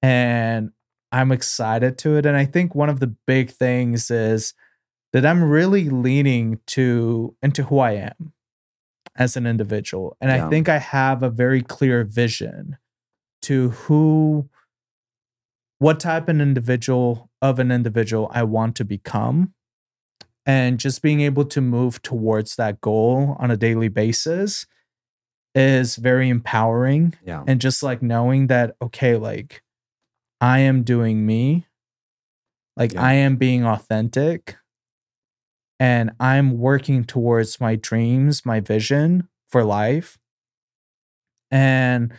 And 0.03 0.73
I'm 1.13 1.31
excited 1.31 1.99
to 1.99 2.17
it. 2.17 2.27
And 2.27 2.37
I 2.37 2.45
think 2.45 2.75
one 2.75 2.89
of 2.89 2.99
the 2.99 3.15
big 3.27 3.51
things 3.51 4.11
is 4.11 4.55
that 5.13 5.25
I'm 5.25 5.45
really 5.45 5.89
leaning 5.89 6.59
to 6.69 7.37
into 7.43 7.63
who 7.63 7.79
I 7.79 7.93
am 7.93 8.33
as 9.15 9.37
an 9.37 9.47
individual. 9.47 10.17
And 10.21 10.31
yeah. 10.31 10.45
I 10.45 10.51
think 10.51 10.69
I 10.69 10.79
have 10.79 11.23
a 11.23 11.31
very 11.31 11.63
clear 11.63 12.03
vision 12.03 12.77
to 13.43 13.71
who 13.71 14.51
what 15.79 16.01
type 16.01 16.29
of 16.29 16.41
individual 16.41 17.31
of 17.41 17.61
an 17.61 17.71
individual 17.71 18.31
I 18.33 18.43
want 18.43 18.75
to 18.77 18.85
become. 18.85 19.53
And 20.45 20.79
just 20.79 21.03
being 21.03 21.21
able 21.21 21.45
to 21.47 21.61
move 21.61 22.03
towards 22.03 22.57
that 22.57 22.81
goal 22.81 23.37
on 23.39 23.51
a 23.51 23.57
daily 23.57 23.89
basis 23.89 24.67
is 25.57 25.97
very 25.97 26.29
empowering. 26.29 27.15
Yeah. 27.25 27.43
And 27.47 27.61
just 27.61 27.83
like 27.83 28.03
knowing 28.03 28.49
that, 28.49 28.77
okay, 28.81 29.17
like 29.17 29.63
I 30.41 30.61
am 30.61 30.83
doing 30.83 31.25
me, 31.25 31.67
like 32.77 32.93
yeah. 32.93 33.03
I 33.03 33.15
am 33.15 33.37
being 33.37 33.65
authentic, 33.65 34.57
and 35.81 36.13
I'm 36.21 36.59
working 36.59 37.05
towards 37.05 37.59
my 37.61 37.75
dreams, 37.75 38.45
my 38.45 38.61
vision 38.61 39.29
for 39.49 39.65
life. 39.65 40.19
And 41.51 42.13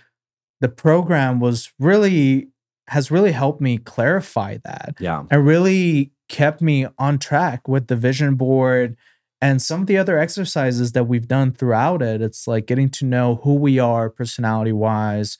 the 0.59 0.69
program 0.69 1.39
was 1.39 1.71
really 1.79 2.49
has 2.87 3.11
really 3.11 3.33
helped 3.33 3.61
me 3.61 3.77
clarify 3.77 4.57
that. 4.63 4.95
Yeah. 4.99 5.25
And 5.29 5.45
really 5.45 6.11
kept 6.29 6.61
me 6.61 6.87
on 6.97 7.19
track 7.19 7.67
with 7.67 7.87
the 7.87 7.95
vision 7.95 8.35
board 8.35 8.97
and 9.41 9.61
some 9.61 9.81
of 9.81 9.87
the 9.87 9.97
other 9.97 10.17
exercises 10.17 10.93
that 10.93 11.05
we've 11.05 11.27
done 11.27 11.51
throughout 11.51 12.01
it. 12.01 12.21
It's 12.21 12.47
like 12.47 12.65
getting 12.65 12.89
to 12.89 13.05
know 13.05 13.35
who 13.43 13.55
we 13.55 13.79
are 13.79 14.09
personality 14.09 14.71
wise, 14.71 15.37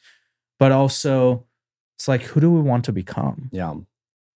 but 0.59 0.71
also 0.71 1.45
it's 1.97 2.07
like 2.07 2.23
who 2.23 2.39
do 2.39 2.51
we 2.51 2.61
want 2.61 2.85
to 2.85 2.91
become? 2.91 3.49
Yeah. 3.51 3.75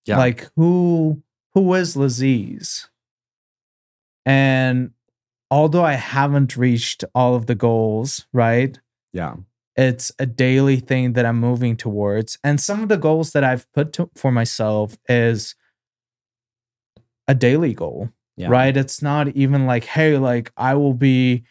Yeah. 0.05 0.17
Like 0.17 0.49
who 0.55 1.21
who 1.53 1.73
is 1.75 1.95
Laziz? 1.95 2.89
And 4.25 4.91
although 5.49 5.83
I 5.83 5.93
haven't 5.93 6.57
reached 6.57 7.03
all 7.13 7.35
of 7.35 7.45
the 7.45 7.55
goals, 7.55 8.25
right? 8.33 8.79
Yeah. 9.13 9.35
It's 9.75 10.11
a 10.19 10.25
daily 10.25 10.79
thing 10.79 11.13
that 11.13 11.25
I'm 11.25 11.39
moving 11.39 11.77
towards. 11.77 12.37
And 12.43 12.59
some 12.59 12.83
of 12.83 12.89
the 12.89 12.97
goals 12.97 13.31
that 13.31 13.43
I've 13.43 13.71
put 13.73 13.93
to, 13.93 14.09
for 14.15 14.31
myself 14.31 14.97
is 15.07 15.55
a 17.27 17.35
daily 17.35 17.73
goal, 17.73 18.09
yeah. 18.41 18.49
right? 18.49 18.75
It's 18.75 19.01
not 19.01 19.29
even 19.29 19.65
like, 19.65 19.85
hey, 19.85 20.17
like 20.17 20.51
I 20.57 20.75
will 20.75 20.93
be 20.93 21.43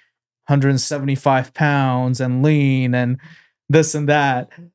175 0.46 1.54
pounds 1.54 2.20
and 2.20 2.42
lean 2.42 2.94
and 2.94 3.18
this 3.68 3.94
and 3.94 4.08
that. 4.08 4.50
Mm-hmm. 4.50 4.66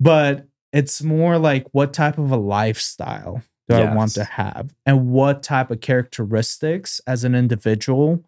But 0.00 0.46
it's 0.72 1.02
more 1.02 1.38
like 1.38 1.66
what 1.72 1.92
type 1.92 2.18
of 2.18 2.30
a 2.30 2.36
lifestyle 2.36 3.42
do 3.68 3.76
yes. 3.76 3.88
I 3.88 3.94
want 3.94 4.12
to 4.12 4.24
have? 4.24 4.74
And 4.86 5.10
what 5.10 5.42
type 5.42 5.70
of 5.70 5.80
characteristics 5.80 7.00
as 7.06 7.24
an 7.24 7.34
individual 7.34 8.24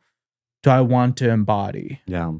do 0.62 0.70
I 0.70 0.80
want 0.80 1.16
to 1.18 1.30
embody? 1.30 2.00
Yeah. 2.06 2.32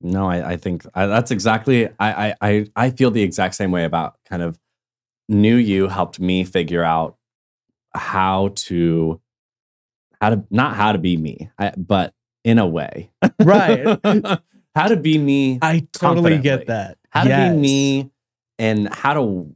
No, 0.00 0.28
I, 0.28 0.52
I 0.52 0.56
think 0.56 0.84
I, 0.94 1.06
that's 1.06 1.30
exactly 1.30 1.88
I, 1.98 2.34
I 2.40 2.66
I 2.76 2.90
feel 2.90 3.10
the 3.10 3.22
exact 3.22 3.54
same 3.54 3.70
way 3.70 3.84
about 3.84 4.18
kind 4.28 4.42
of 4.42 4.58
New 5.30 5.56
U 5.56 5.88
helped 5.88 6.20
me 6.20 6.44
figure 6.44 6.84
out 6.84 7.16
how 7.94 8.50
to 8.54 9.20
how 10.24 10.30
to 10.30 10.44
not 10.50 10.74
how 10.74 10.92
to 10.92 10.98
be 10.98 11.18
me, 11.18 11.50
I, 11.58 11.72
but 11.76 12.14
in 12.44 12.58
a 12.58 12.66
way, 12.66 13.10
right? 13.42 13.98
how 14.74 14.88
to 14.88 14.96
be 14.96 15.18
me. 15.18 15.58
I 15.60 15.86
totally 15.92 16.38
get 16.38 16.68
that. 16.68 16.96
How 17.10 17.24
yes. 17.24 17.50
to 17.50 17.54
be 17.54 17.60
me, 17.60 18.10
and 18.58 18.92
how 18.92 19.12
to 19.14 19.54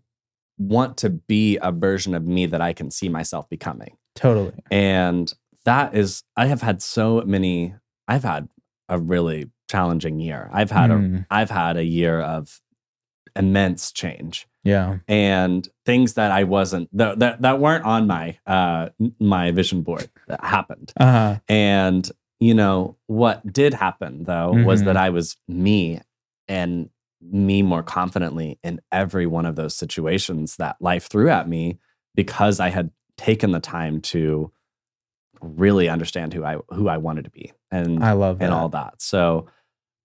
want 0.58 0.98
to 0.98 1.08
be 1.08 1.58
a 1.62 1.72
version 1.72 2.14
of 2.14 2.26
me 2.26 2.44
that 2.46 2.60
I 2.60 2.74
can 2.74 2.90
see 2.90 3.08
myself 3.08 3.48
becoming. 3.48 3.96
Totally. 4.14 4.52
And 4.70 5.32
that 5.64 5.94
is, 5.94 6.22
I 6.36 6.46
have 6.46 6.60
had 6.60 6.82
so 6.82 7.22
many. 7.24 7.74
I've 8.06 8.24
had 8.24 8.48
a 8.90 8.98
really 8.98 9.50
challenging 9.70 10.20
year. 10.20 10.50
I've 10.52 10.70
had 10.70 10.90
mm. 10.90 11.20
a 11.20 11.26
I've 11.30 11.50
had 11.50 11.78
a 11.78 11.84
year 11.84 12.20
of 12.20 12.60
immense 13.36 13.92
change. 13.92 14.46
Yeah. 14.64 14.98
And 15.06 15.66
things 15.86 16.14
that 16.14 16.30
I 16.30 16.44
wasn't 16.44 16.88
that 16.96 17.18
that, 17.20 17.42
that 17.42 17.58
weren't 17.58 17.84
on 17.84 18.06
my 18.06 18.38
uh 18.46 18.90
my 19.18 19.50
vision 19.50 19.82
board 19.82 20.08
that 20.26 20.44
happened. 20.44 20.92
Uh-huh. 20.98 21.38
And 21.48 22.10
you 22.40 22.54
know, 22.54 22.96
what 23.06 23.50
did 23.52 23.74
happen 23.74 24.24
though 24.24 24.52
mm-hmm. 24.54 24.64
was 24.64 24.82
that 24.84 24.96
mm-hmm. 24.96 25.04
I 25.04 25.10
was 25.10 25.36
me 25.48 26.00
and 26.48 26.90
me 27.20 27.62
more 27.62 27.82
confidently 27.82 28.58
in 28.62 28.80
every 28.92 29.26
one 29.26 29.46
of 29.46 29.56
those 29.56 29.74
situations 29.74 30.56
that 30.56 30.76
life 30.80 31.08
threw 31.08 31.28
at 31.30 31.48
me 31.48 31.78
because 32.14 32.60
I 32.60 32.70
had 32.70 32.90
taken 33.16 33.50
the 33.50 33.60
time 33.60 34.00
to 34.00 34.52
really 35.40 35.88
understand 35.88 36.34
who 36.34 36.44
I 36.44 36.58
who 36.70 36.88
I 36.88 36.96
wanted 36.96 37.24
to 37.24 37.30
be 37.30 37.52
and 37.70 38.02
I 38.02 38.12
love 38.12 38.38
that. 38.38 38.44
and 38.46 38.54
all 38.54 38.68
that. 38.70 39.00
So 39.00 39.46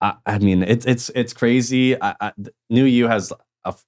I, 0.04 0.16
I 0.26 0.38
mean, 0.40 0.64
it's 0.64 0.86
it's 0.86 1.10
it's 1.16 1.34
crazy. 1.34 2.00
I, 2.00 2.16
I, 2.20 2.34
New 2.70 2.84
U 2.84 3.08
has 3.08 3.32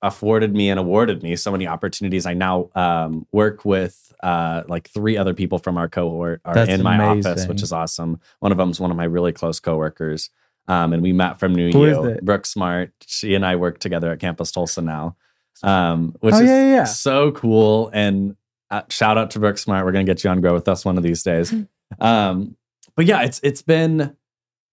afforded 0.01 0.55
me 0.55 0.69
and 0.69 0.79
awarded 0.79 1.21
me 1.21 1.35
so 1.35 1.51
many 1.51 1.67
opportunities. 1.67 2.25
I 2.25 2.33
now 2.33 2.69
um, 2.73 3.27
work 3.33 3.65
with 3.65 4.13
uh, 4.23 4.63
like 4.69 4.89
three 4.89 5.17
other 5.17 5.33
people 5.33 5.59
from 5.59 5.77
our 5.77 5.89
cohort 5.89 6.39
are 6.45 6.53
That's 6.53 6.71
in 6.71 6.81
my 6.81 6.95
amazing. 6.95 7.31
office, 7.31 7.47
which 7.47 7.61
is 7.61 7.73
awesome. 7.73 8.21
One 8.39 8.53
of 8.53 8.57
them 8.57 8.69
is 8.69 8.79
one 8.79 8.91
of 8.91 8.97
my 8.97 9.03
really 9.03 9.33
close 9.33 9.59
coworkers, 9.59 10.29
um, 10.69 10.93
and 10.93 11.03
we 11.03 11.11
met 11.11 11.37
from 11.37 11.53
New 11.53 11.69
Who 11.71 11.85
You. 11.85 12.19
Brooke 12.23 12.45
Smart. 12.45 12.93
She 13.05 13.35
and 13.35 13.45
I 13.45 13.57
work 13.57 13.79
together 13.79 14.09
at 14.11 14.19
Campus 14.21 14.53
Tulsa 14.53 14.81
now, 14.81 15.17
um, 15.63 16.15
which 16.21 16.35
oh, 16.35 16.39
is 16.39 16.49
yeah, 16.49 16.75
yeah. 16.75 16.83
so 16.85 17.33
cool. 17.33 17.89
And 17.93 18.37
uh, 18.71 18.83
shout 18.89 19.17
out 19.17 19.31
to 19.31 19.39
Brooke 19.39 19.57
Smart. 19.57 19.85
We're 19.85 19.91
gonna 19.91 20.05
get 20.05 20.23
you 20.23 20.29
on 20.29 20.39
Grow 20.39 20.53
with 20.53 20.69
us 20.69 20.85
one 20.85 20.97
of 20.97 21.03
these 21.03 21.23
days. 21.23 21.53
Um, 21.99 22.57
but 22.95 23.05
yeah, 23.05 23.21
it's 23.21 23.39
it's 23.43 23.61
been 23.61 24.17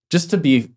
just 0.09 0.31
to 0.31 0.39
be 0.39 0.71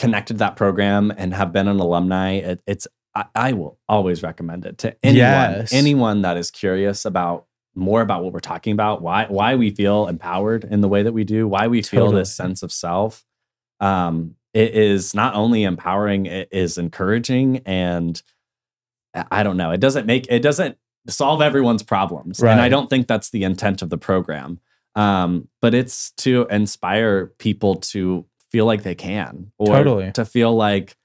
connected 0.00 0.38
that 0.38 0.56
program 0.56 1.12
and 1.14 1.34
have 1.34 1.52
been 1.52 1.68
an 1.68 1.78
alumni, 1.78 2.32
it, 2.36 2.62
it's 2.66 2.88
I, 3.14 3.26
I, 3.34 3.52
will 3.52 3.78
always 3.86 4.22
recommend 4.22 4.64
it 4.64 4.78
to 4.78 4.96
anyone 5.02 5.20
yes. 5.20 5.72
anyone 5.74 6.22
that 6.22 6.38
is 6.38 6.50
curious 6.50 7.04
about 7.04 7.46
more 7.74 8.00
about 8.00 8.24
what 8.24 8.32
we're 8.32 8.40
talking 8.40 8.72
about, 8.72 9.02
why 9.02 9.26
why 9.28 9.56
we 9.56 9.70
feel 9.70 10.08
empowered 10.08 10.64
in 10.64 10.80
the 10.80 10.88
way 10.88 11.02
that 11.02 11.12
we 11.12 11.24
do, 11.24 11.46
why 11.46 11.68
we 11.68 11.82
feel 11.82 12.06
totally. 12.06 12.22
this 12.22 12.34
sense 12.34 12.62
of 12.62 12.72
self. 12.72 13.24
Um, 13.78 14.36
it 14.54 14.74
is 14.74 15.14
not 15.14 15.34
only 15.34 15.64
empowering, 15.64 16.26
it 16.26 16.48
is 16.50 16.78
encouraging, 16.78 17.58
and 17.66 18.20
I 19.30 19.42
don't 19.42 19.58
know. 19.58 19.70
It 19.70 19.80
doesn't 19.80 20.06
make 20.06 20.26
it 20.30 20.40
doesn't 20.40 20.78
solve 21.08 21.42
everyone's 21.42 21.82
problems, 21.82 22.40
right. 22.40 22.52
and 22.52 22.60
I 22.60 22.70
don't 22.70 22.88
think 22.88 23.06
that's 23.06 23.30
the 23.30 23.44
intent 23.44 23.82
of 23.82 23.90
the 23.90 23.98
program. 23.98 24.60
Um, 24.96 25.48
but 25.60 25.74
it's 25.74 26.10
to 26.12 26.46
inspire 26.50 27.26
people 27.38 27.76
to 27.76 28.24
feel 28.50 28.66
like 28.66 28.82
they 28.82 28.94
can 28.94 29.52
or 29.58 29.66
totally. 29.68 30.12
to 30.12 30.24
feel 30.24 30.54
like 30.54 30.96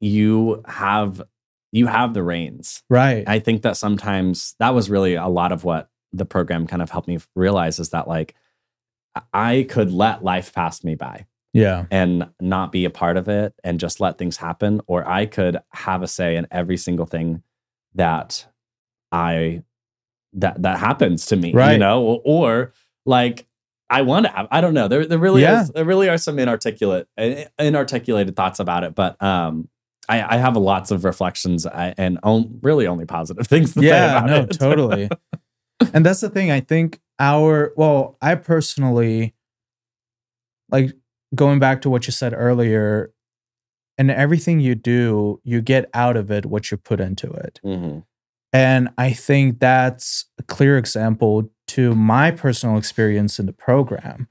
you 0.00 0.62
have 0.66 1.22
you 1.72 1.86
have 1.86 2.14
the 2.14 2.22
reins. 2.22 2.82
Right. 2.88 3.24
I 3.26 3.40
think 3.40 3.62
that 3.62 3.76
sometimes 3.76 4.54
that 4.60 4.74
was 4.74 4.88
really 4.88 5.14
a 5.14 5.26
lot 5.26 5.50
of 5.50 5.64
what 5.64 5.88
the 6.12 6.24
program 6.24 6.68
kind 6.68 6.80
of 6.80 6.90
helped 6.90 7.08
me 7.08 7.18
realize 7.34 7.80
is 7.80 7.90
that 7.90 8.06
like 8.06 8.34
I 9.32 9.66
could 9.68 9.90
let 9.90 10.22
life 10.22 10.54
pass 10.54 10.84
me 10.84 10.94
by. 10.94 11.26
Yeah. 11.52 11.86
And 11.90 12.30
not 12.40 12.72
be 12.72 12.84
a 12.84 12.90
part 12.90 13.16
of 13.16 13.28
it 13.28 13.54
and 13.62 13.80
just 13.80 14.00
let 14.00 14.18
things 14.18 14.36
happen 14.36 14.80
or 14.86 15.06
I 15.08 15.26
could 15.26 15.58
have 15.72 16.02
a 16.02 16.08
say 16.08 16.36
in 16.36 16.46
every 16.50 16.76
single 16.76 17.06
thing 17.06 17.42
that 17.94 18.46
I 19.12 19.62
that 20.34 20.62
that 20.62 20.78
happens 20.78 21.26
to 21.26 21.36
me, 21.36 21.52
right. 21.52 21.72
you 21.72 21.78
know, 21.78 22.02
or, 22.02 22.20
or 22.24 22.72
like 23.06 23.46
I 23.90 24.02
want 24.02 24.26
to 24.26 24.32
have. 24.32 24.48
I 24.50 24.60
don't 24.60 24.74
know. 24.74 24.88
There, 24.88 25.06
there 25.06 25.18
really 25.18 25.42
yeah. 25.42 25.62
is. 25.62 25.70
There 25.70 25.84
really 25.84 26.08
are 26.08 26.18
some 26.18 26.38
inarticulate, 26.38 27.06
inarticulated 27.58 28.34
thoughts 28.34 28.58
about 28.58 28.84
it. 28.84 28.94
But 28.94 29.20
um, 29.22 29.68
I, 30.08 30.36
I 30.36 30.38
have 30.38 30.56
lots 30.56 30.90
of 30.90 31.04
reflections 31.04 31.66
and 31.66 32.18
on, 32.22 32.58
really 32.62 32.86
only 32.86 33.04
positive 33.04 33.46
things 33.48 33.74
to 33.74 33.82
yeah, 33.82 33.90
say 33.90 34.16
about 34.16 34.26
no, 34.30 34.36
it. 34.42 34.50
totally. 34.58 35.10
and 35.92 36.04
that's 36.04 36.20
the 36.20 36.30
thing. 36.30 36.50
I 36.50 36.60
think 36.60 37.00
our 37.18 37.72
well, 37.76 38.16
I 38.22 38.34
personally 38.36 39.34
like 40.70 40.92
going 41.34 41.58
back 41.58 41.82
to 41.82 41.90
what 41.90 42.06
you 42.06 42.12
said 42.12 42.32
earlier. 42.34 43.12
And 43.96 44.10
everything 44.10 44.58
you 44.58 44.74
do, 44.74 45.40
you 45.44 45.62
get 45.62 45.88
out 45.94 46.16
of 46.16 46.30
it 46.30 46.46
what 46.46 46.70
you 46.70 46.76
put 46.76 47.00
into 47.00 47.30
it. 47.30 47.60
Mm-hmm. 47.64 48.00
And 48.52 48.88
I 48.98 49.12
think 49.12 49.60
that's 49.60 50.26
a 50.38 50.42
clear 50.42 50.78
example 50.78 51.50
to 51.68 51.94
my 51.94 52.30
personal 52.30 52.76
experience 52.76 53.38
in 53.38 53.46
the 53.46 53.52
program 53.52 54.28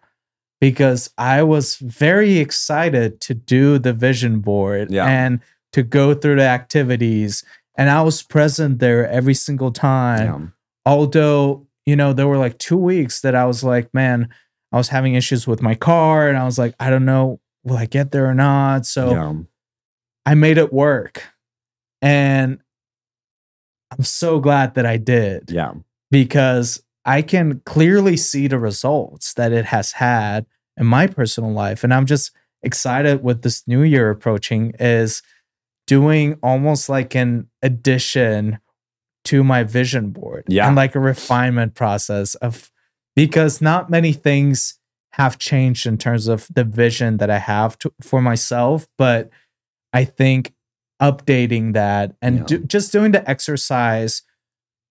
because 0.59 1.09
I 1.17 1.43
was 1.43 1.75
very 1.75 2.37
excited 2.37 3.19
to 3.21 3.33
do 3.33 3.79
the 3.79 3.91
vision 3.91 4.39
board 4.39 4.91
yeah. 4.91 5.05
and 5.05 5.41
to 5.73 5.83
go 5.83 6.13
through 6.13 6.37
the 6.37 6.47
activities. 6.47 7.43
And 7.75 7.89
I 7.89 8.01
was 8.01 8.23
present 8.23 8.79
there 8.79 9.07
every 9.09 9.33
single 9.33 9.71
time. 9.71 10.53
Yeah. 10.85 10.91
Although, 10.91 11.67
you 11.85 11.95
know, 11.95 12.13
there 12.13 12.27
were 12.27 12.37
like 12.37 12.59
two 12.59 12.77
weeks 12.77 13.21
that 13.21 13.35
I 13.35 13.45
was 13.45 13.63
like, 13.63 13.93
man, 13.93 14.29
I 14.71 14.77
was 14.77 14.89
having 14.89 15.15
issues 15.15 15.47
with 15.47 15.61
my 15.61 15.75
car 15.75 16.29
and 16.29 16.37
I 16.37 16.45
was 16.45 16.57
like, 16.57 16.75
I 16.79 16.89
don't 16.89 17.05
know, 17.05 17.39
will 17.63 17.77
I 17.77 17.85
get 17.85 18.11
there 18.11 18.27
or 18.27 18.33
not? 18.33 18.85
So 18.85 19.11
yeah. 19.11 19.33
I 20.25 20.35
made 20.35 20.57
it 20.57 20.71
work. 20.71 21.23
And 22.01 22.59
I'm 23.91 24.03
so 24.03 24.39
glad 24.39 24.75
that 24.75 24.85
I 24.85 24.97
did. 24.97 25.51
Yeah. 25.51 25.73
Because 26.11 26.82
I 27.05 27.21
can 27.21 27.61
clearly 27.65 28.17
see 28.17 28.47
the 28.47 28.59
results 28.59 29.33
that 29.33 29.51
it 29.51 29.65
has 29.65 29.93
had 29.93 30.45
in 30.77 30.85
my 30.85 31.07
personal 31.07 31.51
life. 31.51 31.83
And 31.83 31.93
I'm 31.93 32.05
just 32.05 32.31
excited 32.61 33.23
with 33.23 33.41
this 33.41 33.67
new 33.67 33.83
year 33.83 34.09
approaching 34.09 34.73
is 34.79 35.21
doing 35.85 36.37
almost 36.41 36.87
like 36.87 37.13
an 37.13 37.49
addition 37.61 38.59
to 39.25 39.43
my 39.43 39.63
vision 39.63 40.11
board. 40.11 40.45
Yeah. 40.47 40.67
And 40.67 40.75
like 40.75 40.95
a 40.95 40.99
refinement 40.99 41.75
process 41.75 42.35
of 42.35 42.71
because 43.15 43.61
not 43.61 43.89
many 43.89 44.13
things 44.13 44.79
have 45.11 45.37
changed 45.37 45.85
in 45.85 45.97
terms 45.97 46.27
of 46.27 46.47
the 46.53 46.63
vision 46.63 47.17
that 47.17 47.29
I 47.29 47.37
have 47.37 47.77
to, 47.79 47.93
for 48.01 48.21
myself, 48.21 48.87
but 48.97 49.29
I 49.93 50.05
think 50.05 50.53
updating 51.01 51.73
that 51.73 52.15
and 52.21 52.39
yeah. 52.39 52.43
do, 52.45 52.59
just 52.59 52.91
doing 52.91 53.11
the 53.11 53.29
exercise 53.29 54.23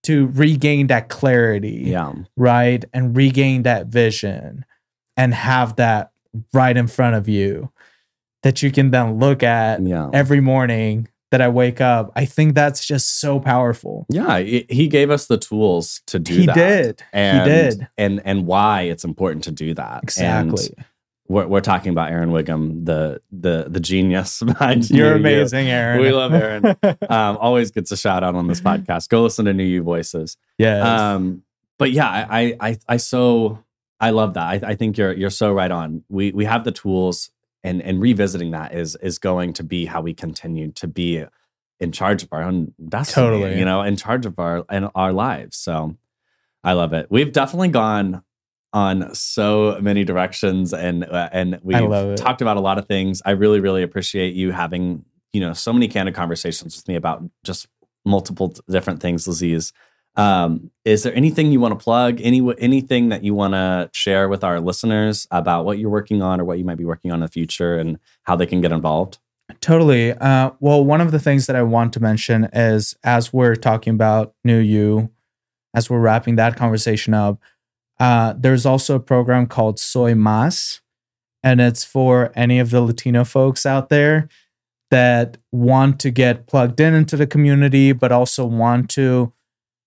to 0.04 0.28
regain 0.28 0.88
that 0.88 1.08
clarity. 1.08 1.84
Yeah. 1.86 2.12
Right. 2.36 2.84
And 2.92 3.16
regain 3.16 3.62
that 3.62 3.86
vision 3.86 4.64
and 5.16 5.34
have 5.34 5.76
that 5.76 6.12
right 6.52 6.76
in 6.76 6.86
front 6.86 7.16
of 7.16 7.28
you 7.28 7.70
that 8.42 8.62
you 8.62 8.70
can 8.72 8.90
then 8.90 9.18
look 9.18 9.42
at 9.42 9.82
yeah. 9.82 10.10
every 10.12 10.40
morning 10.40 11.08
that 11.30 11.40
I 11.40 11.48
wake 11.48 11.80
up. 11.80 12.12
I 12.14 12.26
think 12.26 12.54
that's 12.54 12.86
just 12.86 13.20
so 13.20 13.40
powerful. 13.40 14.06
Yeah, 14.10 14.40
he 14.40 14.86
gave 14.86 15.10
us 15.10 15.26
the 15.26 15.38
tools 15.38 16.02
to 16.06 16.18
do 16.18 16.34
he 16.34 16.46
that. 16.46 16.54
did. 16.54 17.02
And, 17.12 17.38
he 17.38 17.48
did. 17.48 17.88
And 17.96 18.20
and 18.24 18.46
why 18.46 18.82
it's 18.82 19.02
important 19.02 19.44
to 19.44 19.50
do 19.50 19.72
that. 19.74 20.02
Exactly. 20.02 20.74
And 20.76 20.86
we're, 21.32 21.46
we're 21.46 21.60
talking 21.60 21.90
about 21.90 22.10
Aaron 22.10 22.30
Wiggum, 22.30 22.84
the 22.84 23.20
the 23.32 23.66
the 23.68 23.80
genius 23.80 24.42
behind 24.46 24.90
You're 24.90 25.14
amazing. 25.14 25.68
Aaron. 25.68 26.00
We 26.00 26.12
love 26.12 26.34
Aaron. 26.34 26.66
um, 27.08 27.38
always 27.38 27.70
gets 27.70 27.90
a 27.90 27.96
shout 27.96 28.22
out 28.22 28.34
on 28.34 28.46
this 28.46 28.60
podcast. 28.60 29.08
Go 29.08 29.22
listen 29.22 29.46
to 29.46 29.54
New 29.54 29.64
U 29.64 29.82
Voices. 29.82 30.36
Yeah. 30.58 31.14
Um, 31.14 31.42
but 31.78 31.90
yeah, 31.90 32.08
I 32.08 32.56
I 32.60 32.78
I 32.86 32.96
so 32.98 33.64
I 33.98 34.10
love 34.10 34.34
that. 34.34 34.46
I, 34.46 34.60
I 34.62 34.74
think 34.74 34.98
you're 34.98 35.12
you're 35.12 35.30
so 35.30 35.52
right 35.52 35.70
on. 35.70 36.04
We 36.08 36.32
we 36.32 36.44
have 36.44 36.64
the 36.64 36.72
tools 36.72 37.30
and 37.64 37.80
and 37.82 38.00
revisiting 38.00 38.50
that 38.50 38.74
is 38.74 38.96
is 38.96 39.18
going 39.18 39.54
to 39.54 39.64
be 39.64 39.86
how 39.86 40.02
we 40.02 40.12
continue 40.12 40.70
to 40.72 40.86
be 40.86 41.24
in 41.80 41.92
charge 41.92 42.22
of 42.22 42.28
our 42.32 42.42
own 42.42 42.74
destiny. 42.88 43.26
Totally. 43.26 43.58
You 43.58 43.64
know, 43.64 43.82
in 43.82 43.96
charge 43.96 44.26
of 44.26 44.38
our 44.38 44.64
and 44.68 44.90
our 44.94 45.12
lives. 45.12 45.56
So 45.56 45.96
I 46.62 46.74
love 46.74 46.92
it. 46.92 47.06
We've 47.10 47.32
definitely 47.32 47.68
gone 47.68 48.22
on 48.72 49.14
so 49.14 49.78
many 49.80 50.04
directions 50.04 50.72
and 50.72 51.04
uh, 51.04 51.28
and 51.32 51.58
we've 51.62 52.16
talked 52.16 52.40
about 52.40 52.56
a 52.56 52.60
lot 52.60 52.78
of 52.78 52.86
things. 52.86 53.20
I 53.24 53.32
really 53.32 53.60
really 53.60 53.82
appreciate 53.82 54.34
you 54.34 54.52
having, 54.52 55.04
you 55.32 55.40
know, 55.40 55.52
so 55.52 55.72
many 55.72 55.88
candid 55.88 56.14
conversations 56.14 56.76
with 56.76 56.88
me 56.88 56.94
about 56.94 57.22
just 57.44 57.68
multiple 58.04 58.54
different 58.68 59.00
things, 59.00 59.26
Laziz. 59.26 59.72
Um, 60.14 60.70
is 60.84 61.04
there 61.04 61.14
anything 61.14 61.52
you 61.52 61.60
want 61.60 61.78
to 61.78 61.82
plug? 61.82 62.20
Any 62.20 62.46
anything 62.58 63.08
that 63.08 63.24
you 63.24 63.34
want 63.34 63.54
to 63.54 63.90
share 63.92 64.28
with 64.28 64.44
our 64.44 64.60
listeners 64.60 65.26
about 65.30 65.64
what 65.64 65.78
you're 65.78 65.90
working 65.90 66.22
on 66.22 66.40
or 66.40 66.44
what 66.44 66.58
you 66.58 66.64
might 66.64 66.78
be 66.78 66.84
working 66.84 67.10
on 67.10 67.16
in 67.16 67.22
the 67.22 67.28
future 67.28 67.78
and 67.78 67.98
how 68.24 68.36
they 68.36 68.46
can 68.46 68.60
get 68.60 68.72
involved? 68.72 69.18
Totally. 69.60 70.12
Uh, 70.12 70.50
well, 70.60 70.84
one 70.84 71.00
of 71.00 71.10
the 71.10 71.18
things 71.18 71.46
that 71.46 71.56
I 71.56 71.62
want 71.62 71.92
to 71.94 72.00
mention 72.00 72.48
is 72.52 72.94
as 73.04 73.32
we're 73.32 73.56
talking 73.56 73.94
about 73.94 74.34
New 74.44 74.58
U, 74.58 75.10
as 75.74 75.88
we're 75.88 76.00
wrapping 76.00 76.36
that 76.36 76.56
conversation 76.56 77.14
up, 77.14 77.40
uh, 78.02 78.34
there's 78.36 78.66
also 78.66 78.96
a 78.96 79.00
program 79.00 79.46
called 79.46 79.78
Soy 79.78 80.12
Mas, 80.12 80.80
and 81.44 81.60
it's 81.60 81.84
for 81.84 82.32
any 82.34 82.58
of 82.58 82.70
the 82.70 82.80
Latino 82.80 83.22
folks 83.22 83.64
out 83.64 83.90
there 83.90 84.28
that 84.90 85.36
want 85.52 86.00
to 86.00 86.10
get 86.10 86.48
plugged 86.48 86.80
in 86.80 86.94
into 86.94 87.16
the 87.16 87.28
community, 87.28 87.92
but 87.92 88.10
also 88.10 88.44
want 88.44 88.90
to 88.90 89.32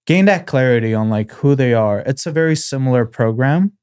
gain 0.07 0.24
that 0.26 0.47
clarity 0.47 0.93
on 0.93 1.09
like 1.09 1.30
who 1.34 1.55
they 1.55 1.74
are. 1.74 1.99
It's 2.05 2.26
a 2.26 2.32
very 2.32 2.55
similar 2.55 3.05
program, 3.05 3.74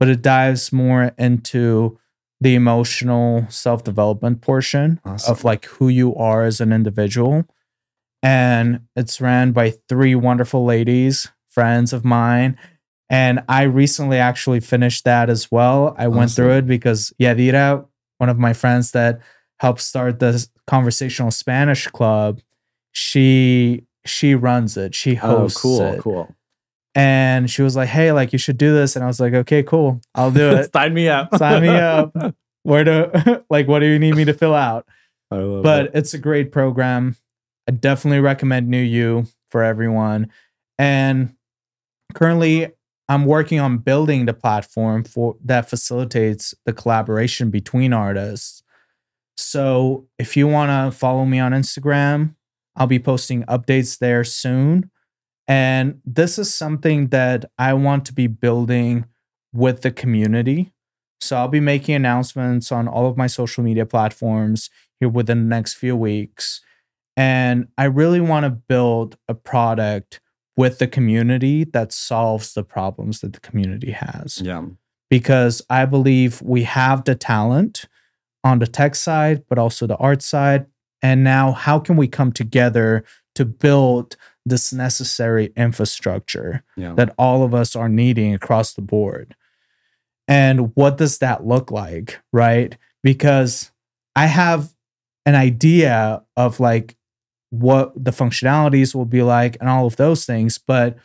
but 0.00 0.08
it 0.08 0.22
dives 0.22 0.72
more 0.72 1.12
into 1.18 1.98
the 2.40 2.54
emotional 2.54 3.44
self-development 3.50 4.40
portion 4.40 5.00
awesome. 5.04 5.32
of 5.32 5.44
like 5.44 5.66
who 5.66 5.88
you 5.88 6.14
are 6.14 6.44
as 6.44 6.62
an 6.62 6.72
individual. 6.72 7.44
And 8.22 8.80
it's 8.96 9.20
ran 9.20 9.52
by 9.52 9.74
three 9.86 10.14
wonderful 10.14 10.64
ladies, 10.64 11.28
friends 11.50 11.92
of 11.92 12.06
mine. 12.06 12.56
And 13.08 13.42
I 13.48 13.62
recently 13.62 14.18
actually 14.18 14.60
finished 14.60 15.04
that 15.04 15.30
as 15.30 15.50
well. 15.50 15.94
I 15.96 16.06
awesome. 16.06 16.16
went 16.16 16.30
through 16.32 16.52
it 16.52 16.66
because 16.66 17.12
Yadira, 17.20 17.86
one 18.18 18.28
of 18.28 18.38
my 18.38 18.52
friends 18.52 18.90
that 18.92 19.20
helped 19.60 19.80
start 19.80 20.18
the 20.18 20.46
conversational 20.66 21.30
Spanish 21.30 21.86
club, 21.86 22.40
she 22.92 23.84
she 24.04 24.34
runs 24.34 24.76
it. 24.76 24.94
She 24.94 25.14
hosts. 25.14 25.58
Oh, 25.58 25.60
cool, 25.60 25.80
it. 25.82 26.00
cool. 26.00 26.34
And 26.94 27.50
she 27.50 27.62
was 27.62 27.76
like, 27.76 27.88
"Hey, 27.88 28.10
like 28.12 28.32
you 28.32 28.38
should 28.38 28.58
do 28.58 28.72
this." 28.72 28.96
And 28.96 29.04
I 29.04 29.08
was 29.08 29.20
like, 29.20 29.34
"Okay, 29.34 29.62
cool. 29.62 30.00
I'll 30.14 30.30
do 30.30 30.50
it. 30.50 30.72
Sign 30.74 30.94
me 30.94 31.08
up. 31.08 31.34
Sign 31.36 31.62
me 31.62 31.68
up. 31.68 32.12
Where 32.62 32.84
do 32.84 33.44
like 33.50 33.68
what 33.68 33.80
do 33.80 33.86
you 33.86 33.98
need 33.98 34.16
me 34.16 34.24
to 34.24 34.34
fill 34.34 34.54
out?" 34.54 34.86
but 35.30 35.86
it. 35.86 35.90
it's 35.94 36.14
a 36.14 36.18
great 36.18 36.52
program. 36.52 37.16
I 37.68 37.72
definitely 37.72 38.20
recommend 38.20 38.68
New 38.68 38.80
U 38.80 39.26
for 39.50 39.62
everyone. 39.62 40.30
And 40.78 41.34
currently, 42.14 42.72
I'm 43.08 43.24
working 43.24 43.60
on 43.60 43.78
building 43.78 44.26
the 44.26 44.34
platform 44.34 45.04
for 45.04 45.36
that 45.44 45.70
facilitates 45.70 46.54
the 46.64 46.72
collaboration 46.72 47.50
between 47.50 47.92
artists. 47.92 48.62
So 49.36 50.08
if 50.18 50.36
you 50.36 50.48
want 50.48 50.70
to 50.70 50.96
follow 50.96 51.24
me 51.24 51.38
on 51.38 51.52
Instagram, 51.52 52.34
I'll 52.74 52.86
be 52.86 52.98
posting 52.98 53.44
updates 53.44 53.98
there 53.98 54.24
soon. 54.24 54.90
And 55.46 56.00
this 56.04 56.38
is 56.38 56.52
something 56.52 57.08
that 57.08 57.44
I 57.58 57.74
want 57.74 58.04
to 58.06 58.12
be 58.12 58.26
building 58.26 59.06
with 59.52 59.82
the 59.82 59.92
community. 59.92 60.72
So 61.20 61.36
I'll 61.36 61.48
be 61.48 61.60
making 61.60 61.94
announcements 61.94 62.72
on 62.72 62.88
all 62.88 63.06
of 63.06 63.16
my 63.16 63.26
social 63.26 63.62
media 63.62 63.86
platforms 63.86 64.68
here 64.98 65.08
within 65.08 65.44
the 65.44 65.54
next 65.54 65.74
few 65.74 65.96
weeks. 65.96 66.60
And 67.16 67.68
I 67.78 67.84
really 67.84 68.20
want 68.20 68.44
to 68.44 68.50
build 68.50 69.16
a 69.28 69.34
product 69.34 70.20
with 70.56 70.78
the 70.78 70.86
community 70.86 71.64
that 71.64 71.92
solves 71.92 72.54
the 72.54 72.64
problems 72.64 73.20
that 73.20 73.34
the 73.34 73.40
community 73.40 73.90
has. 73.90 74.40
Yeah. 74.42 74.64
Because 75.10 75.62
I 75.68 75.84
believe 75.84 76.42
we 76.42 76.64
have 76.64 77.04
the 77.04 77.14
talent 77.14 77.84
on 78.42 78.58
the 78.58 78.66
tech 78.66 78.94
side, 78.94 79.44
but 79.48 79.58
also 79.58 79.86
the 79.86 79.96
art 79.96 80.22
side. 80.22 80.66
And 81.02 81.22
now, 81.22 81.52
how 81.52 81.78
can 81.78 81.96
we 81.96 82.08
come 82.08 82.32
together 82.32 83.04
to 83.34 83.44
build 83.44 84.16
this 84.44 84.72
necessary 84.72 85.52
infrastructure 85.56 86.64
yeah. 86.76 86.94
that 86.94 87.14
all 87.18 87.42
of 87.42 87.54
us 87.54 87.76
are 87.76 87.88
needing 87.88 88.34
across 88.34 88.72
the 88.72 88.82
board? 88.82 89.36
And 90.26 90.74
what 90.74 90.96
does 90.96 91.18
that 91.18 91.46
look 91.46 91.70
like? 91.70 92.20
Right. 92.32 92.76
Because 93.02 93.70
I 94.16 94.26
have 94.26 94.72
an 95.26 95.34
idea 95.34 96.22
of 96.36 96.58
like 96.58 96.95
what 97.60 97.92
the 97.96 98.10
functionalities 98.10 98.94
will 98.94 99.04
be 99.06 99.22
like 99.22 99.56
and 99.60 99.68
all 99.68 99.86
of 99.86 99.96
those 99.96 100.24
things, 100.24 100.58
but 100.58 100.96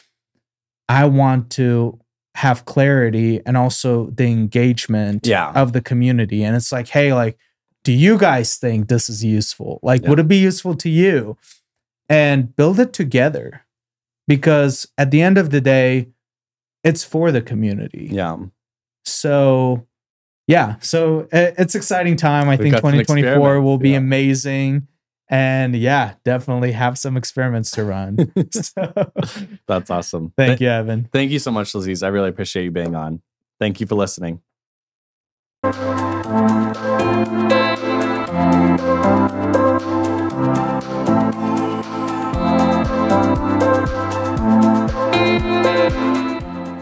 I 0.90 1.06
want 1.06 1.50
to 1.52 2.00
have 2.36 2.66
clarity 2.66 3.42
and 3.46 3.58
also 3.58 4.10
the 4.12 4.26
engagement 4.26 5.28
yeah. 5.28 5.52
of 5.52 5.74
the 5.74 5.82
community. 5.82 6.44
And 6.44 6.56
it's 6.56 6.72
like, 6.72 6.90
hey, 6.90 7.14
like, 7.14 7.38
do 7.84 7.92
you 7.92 8.18
guys 8.18 8.58
think 8.58 8.88
this 8.88 9.10
is 9.10 9.24
useful? 9.24 9.80
Like, 9.82 10.04
yeah. 10.04 10.10
would 10.10 10.20
it 10.20 10.28
be 10.28 10.38
useful 10.38 10.76
to 10.76 10.90
you? 10.90 11.38
And 12.10 12.56
build 12.56 12.80
it 12.80 12.92
together 12.94 13.66
because 14.28 14.88
at 14.98 15.12
the 15.12 15.22
end 15.22 15.38
of 15.38 15.50
the 15.50 15.62
day, 15.62 16.10
it's 16.84 17.04
for 17.04 17.32
the 17.32 17.42
community. 17.42 18.10
Yeah. 18.12 18.38
So, 19.06 19.88
yeah. 20.48 20.76
So 20.80 21.28
it's 21.32 21.76
exciting 21.76 22.18
time. 22.18 22.48
I 22.48 22.52
We've 22.52 22.60
think 22.60 22.76
2024 22.76 23.62
will 23.62 23.78
be 23.78 23.92
yeah. 23.92 23.98
amazing 23.98 24.88
and 25.32 25.74
yeah, 25.76 26.16
definitely 26.26 26.74
have 26.74 26.98
some 26.98 27.16
experiments 27.16 27.72
to 27.72 27.86
run. 27.86 28.32
so, 28.52 29.12
That's 29.66 29.90
awesome. 29.90 30.34
Thank 30.38 30.60
Th- 30.60 30.62
you, 30.62 30.70
Evan. 30.70 31.10
Thank 31.12 31.32
you 31.32 31.40
so 31.40 31.52
much, 31.52 31.74
Laziz. 31.74 32.04
I 32.04 32.10
really 32.10 32.30
appreciate 32.30 32.66
you 32.66 32.72
being 32.72 32.94
on. 32.94 33.22
Thank 33.60 33.80
you 33.80 33.88
for 33.88 33.96
listening. 33.96 34.42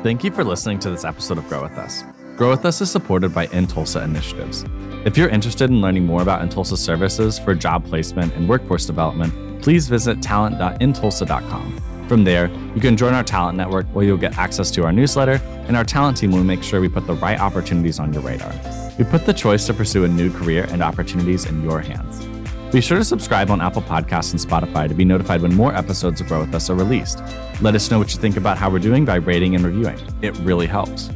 Thank 0.01 0.23
you 0.23 0.31
for 0.31 0.43
listening 0.43 0.79
to 0.79 0.89
this 0.89 1.05
episode 1.05 1.37
of 1.37 1.47
Grow 1.49 1.61
With 1.61 1.77
Us. 1.77 2.03
Grow 2.39 2.51
With 2.51 2.63
Us 2.63 2.79
is 2.79 2.89
supported 2.89 3.33
by 3.33 3.47
InTulsa 3.47 4.01
Initiatives. 4.01 4.63
If 5.03 5.17
you're 5.17 5.27
interested 5.27 5.69
in 5.69 5.81
learning 5.81 6.05
more 6.05 6.21
about 6.21 6.39
InTulsa 6.39 6.77
services 6.77 7.37
for 7.37 7.53
job 7.53 7.83
placement 7.85 8.33
and 8.33 8.47
workforce 8.47 8.85
development, 8.85 9.61
please 9.61 9.89
visit 9.89 10.21
talent.intulsa.com. 10.21 12.05
From 12.07 12.23
there, 12.23 12.49
you 12.73 12.79
can 12.79 12.95
join 12.95 13.13
our 13.13 13.25
talent 13.25 13.57
network 13.57 13.87
where 13.87 14.05
you'll 14.05 14.15
get 14.15 14.37
access 14.37 14.71
to 14.71 14.85
our 14.85 14.93
newsletter, 14.93 15.41
and 15.67 15.75
our 15.75 15.83
talent 15.83 16.15
team 16.15 16.31
will 16.31 16.45
make 16.45 16.63
sure 16.63 16.79
we 16.79 16.87
put 16.87 17.07
the 17.07 17.15
right 17.15 17.37
opportunities 17.37 17.99
on 17.99 18.13
your 18.13 18.21
radar. 18.21 18.53
We 18.97 19.03
put 19.03 19.25
the 19.25 19.33
choice 19.33 19.65
to 19.65 19.73
pursue 19.73 20.05
a 20.05 20.07
new 20.07 20.31
career 20.31 20.65
and 20.69 20.81
opportunities 20.81 21.43
in 21.43 21.61
your 21.61 21.81
hands. 21.81 22.25
Be 22.71 22.79
sure 22.79 22.99
to 22.99 23.03
subscribe 23.03 23.51
on 23.51 23.59
Apple 23.59 23.81
Podcasts 23.81 24.31
and 24.31 24.39
Spotify 24.39 24.87
to 24.87 24.93
be 24.93 25.03
notified 25.03 25.41
when 25.41 25.53
more 25.55 25.75
episodes 25.75 26.21
of 26.21 26.27
Grow 26.27 26.39
With 26.39 26.55
Us 26.55 26.69
are 26.69 26.75
released. 26.75 27.21
Let 27.59 27.75
us 27.75 27.91
know 27.91 27.99
what 27.99 28.13
you 28.15 28.21
think 28.21 28.37
about 28.37 28.57
how 28.57 28.69
we're 28.69 28.79
doing 28.79 29.03
by 29.03 29.15
rating 29.15 29.55
and 29.55 29.65
reviewing. 29.65 29.99
It 30.21 30.37
really 30.39 30.67
helps. 30.67 31.09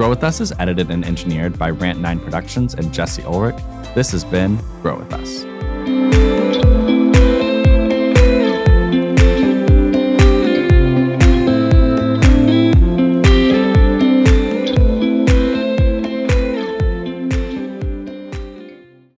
Grow 0.00 0.08
With 0.08 0.24
Us 0.24 0.40
is 0.40 0.50
edited 0.58 0.90
and 0.90 1.04
engineered 1.04 1.58
by 1.58 1.70
Rant9 1.70 2.24
Productions 2.24 2.72
and 2.72 2.90
Jesse 2.90 3.22
Ulrich. 3.24 3.62
This 3.94 4.10
has 4.12 4.24
been 4.24 4.58
Grow 4.80 4.96
With 4.96 5.12
Us. 5.12 6.19